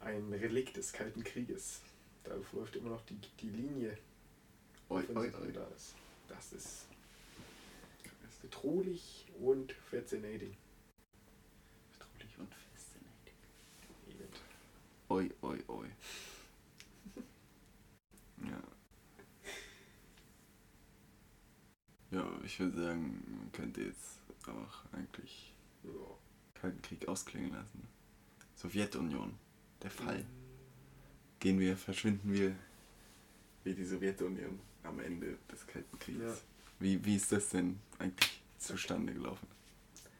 ein 0.00 0.32
Relikt 0.32 0.76
des 0.76 0.92
Kalten 0.92 1.24
Krieges. 1.24 1.80
Da 2.24 2.34
läuft 2.52 2.76
immer 2.76 2.90
noch 2.90 3.02
die, 3.06 3.18
die 3.40 3.48
Linie, 3.48 3.96
Oi, 4.90 5.02
wenn 5.08 5.16
oi, 5.16 5.32
oi. 5.34 5.52
da 5.52 5.66
ist. 5.68 5.94
Das 6.28 6.52
ist 6.52 6.86
bedrohlich 8.42 9.26
und 9.40 9.72
fascinating. 9.72 10.54
Bedrohlich 11.98 12.38
und 12.38 12.54
fascinating. 12.54 13.34
Eben. 14.08 14.28
Oi, 15.08 15.30
oi, 15.42 15.64
oi. 15.68 15.88
Ja. 18.44 18.62
Ja, 22.10 22.40
ich 22.44 22.58
würde 22.60 22.80
sagen, 22.82 23.38
man 23.38 23.52
könnte 23.52 23.82
jetzt 23.82 24.20
auch 24.46 24.92
eigentlich 24.92 25.54
Ja. 25.82 26.27
Kalten 26.60 26.82
Krieg 26.82 27.08
ausklingen 27.08 27.52
lassen. 27.52 27.86
Sowjetunion, 28.56 29.34
der 29.82 29.90
Fall. 29.90 30.24
Gehen 31.40 31.60
wir, 31.60 31.76
verschwinden 31.76 32.32
wir 32.32 32.54
wie 33.64 33.74
die 33.74 33.84
Sowjetunion 33.84 34.58
am 34.82 34.98
Ende 35.00 35.38
des 35.50 35.66
Kalten 35.66 35.98
Krieges. 35.98 36.38
Ja. 36.38 36.42
Wie, 36.80 37.04
wie 37.04 37.16
ist 37.16 37.30
das 37.30 37.50
denn 37.50 37.78
eigentlich 37.98 38.40
zustande 38.58 39.12
gelaufen? 39.12 39.46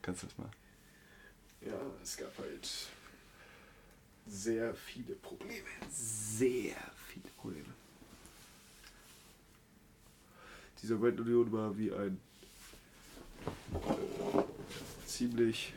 Kannst 0.02 0.22
du 0.22 0.26
das 0.26 0.38
mal? 0.38 0.50
Ja, 1.60 1.80
es 2.02 2.16
gab 2.16 2.36
halt 2.38 2.68
sehr 4.26 4.74
viele 4.74 5.14
Probleme. 5.14 5.68
Sehr 5.90 6.76
viele 7.08 7.28
Probleme. 7.36 7.74
Die 10.80 10.86
Sowjetunion 10.86 11.50
war 11.50 11.76
wie 11.76 11.92
ein 11.92 12.20
äh, 13.74 14.42
ziemlich 15.06 15.72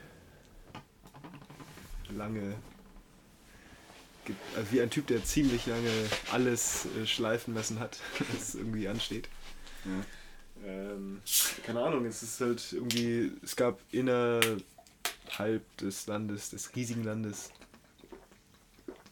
lange, 2.12 2.56
ge- 4.26 4.36
also 4.56 4.72
wie 4.72 4.82
ein 4.82 4.90
Typ, 4.90 5.08
der 5.08 5.24
ziemlich 5.24 5.66
lange 5.66 5.90
alles 6.32 6.86
äh, 7.02 7.06
schleifen 7.06 7.54
lassen 7.56 7.80
hat, 7.80 8.00
was 8.34 8.56
irgendwie 8.56 8.88
ansteht. 8.88 9.28
Ja. 9.86 10.04
Ähm, 10.68 11.22
keine 11.66 11.82
Ahnung, 11.84 12.06
es 12.06 12.22
ist 12.22 12.40
halt 12.40 12.72
irgendwie, 12.72 13.32
es 13.44 13.56
gab 13.56 13.80
innerhalb 13.92 14.62
des 15.80 16.06
Landes, 16.08 16.52
des 16.52 16.76
riesigen 16.76 17.04
Landes, 17.04 17.50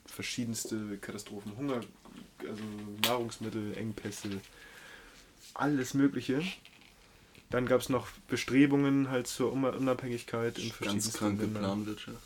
verschiedenste 0.05 0.97
Katastrophen, 0.97 1.55
Hunger, 1.57 1.81
also 2.39 2.61
Nahrungsmittel, 3.03 3.75
Engpässe, 3.77 4.41
alles 5.53 5.93
Mögliche. 5.93 6.41
Dann 7.49 7.65
gab 7.65 7.81
es 7.81 7.89
noch 7.89 8.07
Bestrebungen 8.27 9.09
halt 9.09 9.25
zur 9.25 9.51
Unabhängigkeit 9.51 10.57
in 10.59 10.65
Ganz 10.65 10.75
verschiedensten 10.75 11.17
kranke 11.17 11.43
Ländern. 11.45 11.63
Planwirtschaft. 11.63 12.17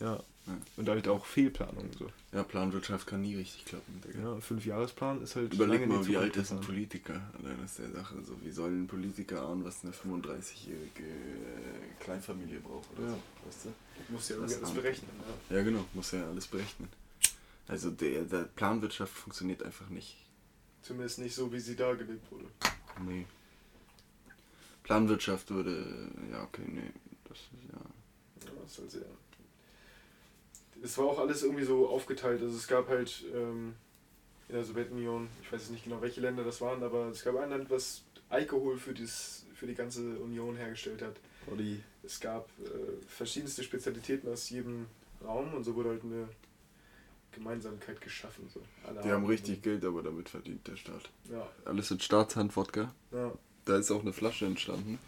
Ja. 0.00 0.20
Ja. 0.46 0.58
Und 0.76 0.88
halt 0.90 1.08
auch 1.08 1.24
Fehlplanung. 1.24 1.88
So. 1.98 2.06
Ja, 2.32 2.42
Planwirtschaft 2.42 3.06
kann 3.06 3.22
nie 3.22 3.34
richtig 3.34 3.64
klappen. 3.64 4.02
Digga. 4.06 4.34
Ja, 4.34 4.40
Fünfjahresplan 4.40 5.22
ist 5.22 5.36
halt 5.36 5.54
Überleg 5.54 5.86
mal, 5.88 6.06
wie 6.06 6.18
alt 6.18 6.36
ist 6.36 6.50
ein. 6.52 6.60
Politiker? 6.60 7.18
Allein 7.38 7.64
ist 7.64 7.78
der 7.78 7.90
Sache. 7.90 8.22
So, 8.22 8.36
wie 8.42 8.50
soll 8.50 8.70
ein 8.70 8.86
Politiker 8.86 9.40
ahnen, 9.48 9.64
was 9.64 9.82
eine 9.84 9.92
35-jährige 9.94 11.02
äh, 11.02 11.94
Kleinfamilie 12.00 12.60
braucht? 12.60 12.86
Oder 12.98 13.08
Ja. 13.08 13.14
so, 13.14 13.46
weißt 13.46 13.64
du? 13.64 14.12
Musst 14.12 14.28
ja 14.30 14.36
alles 14.36 14.70
berechnen. 14.72 15.10
Ja. 15.48 15.56
Ja, 15.56 15.62
genau, 15.64 15.84
muss 15.94 16.10
ja 16.12 16.26
alles 16.28 16.46
berechnen. 16.46 16.88
Also 17.66 17.90
der, 17.90 18.24
der 18.24 18.42
Planwirtschaft 18.44 19.14
funktioniert 19.14 19.62
einfach 19.62 19.88
nicht. 19.88 20.18
Zumindest 20.82 21.20
nicht 21.20 21.34
so, 21.34 21.50
wie 21.50 21.60
sie 21.60 21.74
dargelegt 21.76 22.30
wurde. 22.30 22.44
Nee. 23.06 23.24
Planwirtschaft 24.82 25.50
würde, 25.50 26.10
ja, 26.30 26.42
okay, 26.42 26.62
nee, 26.66 26.90
das 27.26 27.38
ist 27.38 27.48
ja. 27.72 27.78
Ja, 28.46 28.52
das 28.62 28.72
ist 28.72 28.78
halt 28.78 28.90
sehr. 28.90 29.02
Es 30.84 30.98
war 30.98 31.06
auch 31.06 31.18
alles 31.18 31.42
irgendwie 31.42 31.64
so 31.64 31.88
aufgeteilt. 31.88 32.42
Also 32.42 32.54
es 32.56 32.68
gab 32.68 32.88
halt 32.88 33.24
ähm, 33.34 33.74
in 34.48 34.54
der 34.54 34.64
Sowjetunion, 34.64 35.28
ich 35.42 35.50
weiß 35.50 35.62
jetzt 35.62 35.70
nicht 35.70 35.84
genau, 35.84 36.02
welche 36.02 36.20
Länder 36.20 36.44
das 36.44 36.60
waren, 36.60 36.82
aber 36.82 37.06
es 37.06 37.24
gab 37.24 37.36
ein 37.36 37.48
Land, 37.48 37.70
was 37.70 38.04
Alkohol 38.28 38.76
für, 38.76 38.92
das, 38.92 39.46
für 39.54 39.66
die 39.66 39.74
ganze 39.74 40.18
Union 40.18 40.56
hergestellt 40.56 41.00
hat. 41.00 41.16
Body. 41.46 41.80
Es 42.02 42.20
gab 42.20 42.48
äh, 42.60 42.68
verschiedenste 43.08 43.62
Spezialitäten 43.62 44.30
aus 44.30 44.50
jedem 44.50 44.86
Raum 45.24 45.54
und 45.54 45.64
so 45.64 45.74
wurde 45.74 45.88
halt 45.88 46.04
eine 46.04 46.28
Gemeinsamkeit 47.32 48.00
geschaffen. 48.02 48.48
So. 48.52 48.60
Alle 48.86 49.00
Die 49.00 49.10
haben 49.10 49.24
richtig 49.24 49.62
Geld, 49.62 49.84
aber 49.86 50.02
damit 50.02 50.28
verdient 50.28 50.66
der 50.68 50.76
Staat. 50.76 51.10
Ja, 51.30 51.48
Alles 51.64 51.90
in 51.90 52.00
Staatshand 52.00 52.54
Wodka. 52.56 52.94
ja. 53.10 53.32
Da 53.64 53.78
ist 53.78 53.90
auch 53.90 54.02
eine 54.02 54.12
Flasche 54.12 54.44
entstanden, 54.44 54.98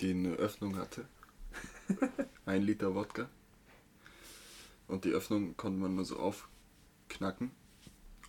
die 0.00 0.10
eine 0.10 0.32
Öffnung 0.34 0.76
hatte. 0.76 1.04
Ein 2.44 2.62
Liter 2.62 2.96
Wodka. 2.96 3.28
Und 4.90 5.04
die 5.04 5.12
Öffnung 5.12 5.56
konnte 5.56 5.78
man 5.78 5.94
nur 5.94 6.04
so 6.04 6.18
aufknacken 6.18 7.52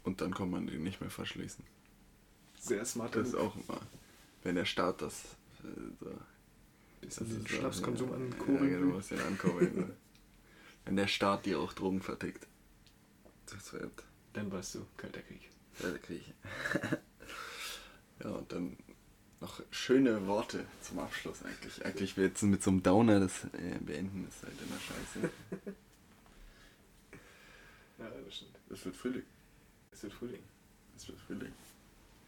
und 0.04 0.22
dann 0.22 0.32
konnte 0.32 0.52
man 0.52 0.68
die 0.68 0.78
nicht 0.78 1.02
mehr 1.02 1.10
verschließen. 1.10 1.66
Sehr 2.60 2.86
smart. 2.86 3.16
Das 3.16 3.30
ist 3.30 3.36
auch 3.36 3.56
immer, 3.56 3.82
wenn 4.44 4.54
der 4.54 4.66
Staat 4.66 5.02
das 5.02 5.24
äh, 5.64 5.68
so 6.00 6.12
bisschen 7.02 7.28
Das 7.28 7.38
den 7.38 7.48
Schnapskonsum 7.48 8.10
ja, 8.10 8.16
ankurbeln. 8.16 8.72
Ja, 8.72 8.78
genau, 8.78 9.00
ja 9.00 9.28
ankurbeln. 9.28 9.76
ne? 9.76 9.96
Wenn 10.86 10.96
der 10.98 11.08
Staat 11.08 11.48
dir 11.48 11.60
auch 11.60 11.74
Drogen 11.74 12.02
vertickt. 12.02 12.48
Das 13.48 13.74
wird 13.74 13.92
Dann 14.34 14.52
weißt 14.52 14.76
du, 14.76 14.86
kalter 14.98 15.22
Krieg. 15.22 15.50
ja, 15.82 15.90
der 15.90 16.00
Krieg. 16.00 16.24
ja, 18.24 18.30
und 18.30 18.52
dann 18.52 18.78
noch 19.40 19.62
schöne 19.72 20.28
Worte 20.28 20.64
zum 20.82 21.00
Abschluss 21.00 21.44
eigentlich. 21.44 21.84
Eigentlich 21.84 22.18
wir 22.18 22.26
jetzt 22.26 22.44
mit 22.44 22.62
so 22.62 22.70
einem 22.70 22.84
Downer 22.84 23.20
das 23.20 23.46
äh, 23.46 23.80
beenden, 23.80 24.28
ist 24.28 24.44
halt 24.44 24.54
immer 24.62 24.80
scheiße. 24.80 25.76
Ja, 28.02 28.10
das 28.26 28.36
stimmt. 28.36 28.58
Es 28.70 28.84
wird 28.86 28.96
Frühling. 28.96 29.24
Es 29.92 30.04
wird 30.04 30.14
Frühling. 30.14 30.44
Es 30.98 31.08
wird 31.08 31.20
Frühling. 31.20 31.54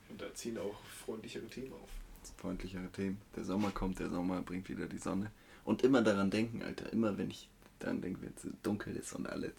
Und 0.09 0.21
da 0.21 0.33
ziehen 0.33 0.57
auch 0.59 0.79
freundlichere 1.05 1.47
Themen 1.47 1.73
auf. 1.73 1.89
Freundlichere 2.37 2.89
Themen. 2.91 3.19
Der 3.35 3.43
Sommer 3.43 3.71
kommt, 3.71 3.99
der 3.99 4.09
Sommer 4.09 4.41
bringt 4.41 4.69
wieder 4.69 4.85
die 4.85 4.97
Sonne. 4.99 5.31
Und 5.65 5.81
immer 5.83 6.01
daran 6.01 6.29
denken, 6.29 6.61
Alter. 6.61 6.91
Immer 6.93 7.17
wenn 7.17 7.31
ich 7.31 7.49
daran 7.79 8.01
denke, 8.01 8.21
wenn 8.21 8.33
es 8.35 8.47
dunkel 8.61 8.95
ist 8.95 9.13
und 9.13 9.27
alles. 9.27 9.53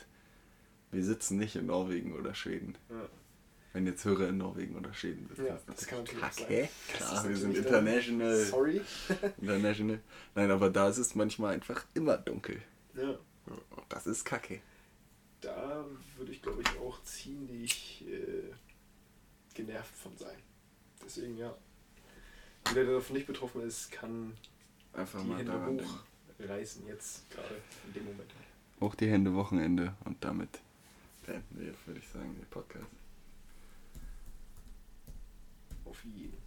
Wir 0.93 1.05
sitzen 1.05 1.39
nicht 1.39 1.57
in 1.57 1.67
Norwegen 1.67 2.15
oder 2.15 2.35
Schweden. 2.35 2.77
Ja. 2.89 3.09
Wenn 3.73 3.87
jetzt 3.87 4.05
Hörer 4.05 4.29
in 4.29 4.39
Norwegen 4.39 4.77
oder 4.77 4.95
Schweden 4.95 5.27
sitzen. 5.27 5.47
Ja, 5.47 5.57
ist 5.57 5.69
das 5.69 5.87
kann 5.89 5.99
natürlich 5.99 6.21
Kacke. 6.23 6.47
sein. 6.47 6.69
Das 6.93 7.09
Klar, 7.09 7.29
wir 7.29 7.37
sind 7.37 7.57
international. 7.57 8.37
Sorry. 8.45 8.81
International. 9.41 10.01
Nein, 10.37 10.51
aber 10.53 10.71
da 10.71 10.89
ist 10.89 10.99
es 10.99 11.17
manchmal 11.17 11.55
einfach 11.55 11.85
immer 11.95 12.17
dunkel. 12.17 12.63
Ja. 12.95 13.19
Das 13.89 14.07
ist 14.07 14.25
Kacke. 14.25 14.61
Da 15.45 15.85
würde 16.17 16.33
ich, 16.33 16.41
glaube 16.41 16.63
ich, 16.63 16.79
auch 16.79 17.03
ziemlich 17.03 18.03
äh, 18.09 18.51
genervt 19.53 19.95
von 19.95 20.17
sein. 20.17 20.39
Deswegen, 21.05 21.37
ja. 21.37 21.55
Jeder, 22.69 22.85
der 22.85 22.95
davon 22.95 23.15
nicht 23.15 23.27
betroffen 23.27 23.61
ist, 23.61 23.93
kann 23.93 24.35
Einfach 24.95 25.21
die 25.21 25.29
mal 25.29 25.39
Hände 25.39 25.53
daran 25.53 25.81
hochreißen, 26.41 26.87
jetzt 26.87 27.31
gerade 27.31 27.61
in 27.87 27.93
dem 27.93 28.05
Moment. 28.07 28.31
Hoch 28.81 28.95
die 28.95 29.11
Hände, 29.11 29.35
Wochenende. 29.35 29.95
Und 30.07 30.25
damit 30.25 30.61
beenden 31.27 31.61
wir, 31.61 31.75
würde 31.85 32.01
ich 32.01 32.09
sagen, 32.09 32.35
den 32.35 32.47
Podcast. 32.47 32.87
Auf 35.85 36.03
jeden. 36.05 36.39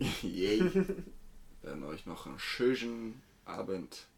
Yay. 0.22 0.72
Dann 1.62 1.84
euch 1.84 2.04
noch 2.04 2.26
einen 2.26 2.40
schönen 2.40 3.22
Abend. 3.44 4.08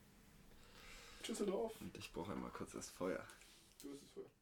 Tschüsseldorf. 1.23 1.75
Und 1.81 1.95
ich 1.99 2.11
brauche 2.15 2.33
einmal 2.33 2.51
kurz 2.51 2.73
das 2.73 2.89
Feuer. 2.89 3.23
Du 3.87 3.93
bist 3.93 4.03
es 4.03 4.11
vorher. 4.11 4.33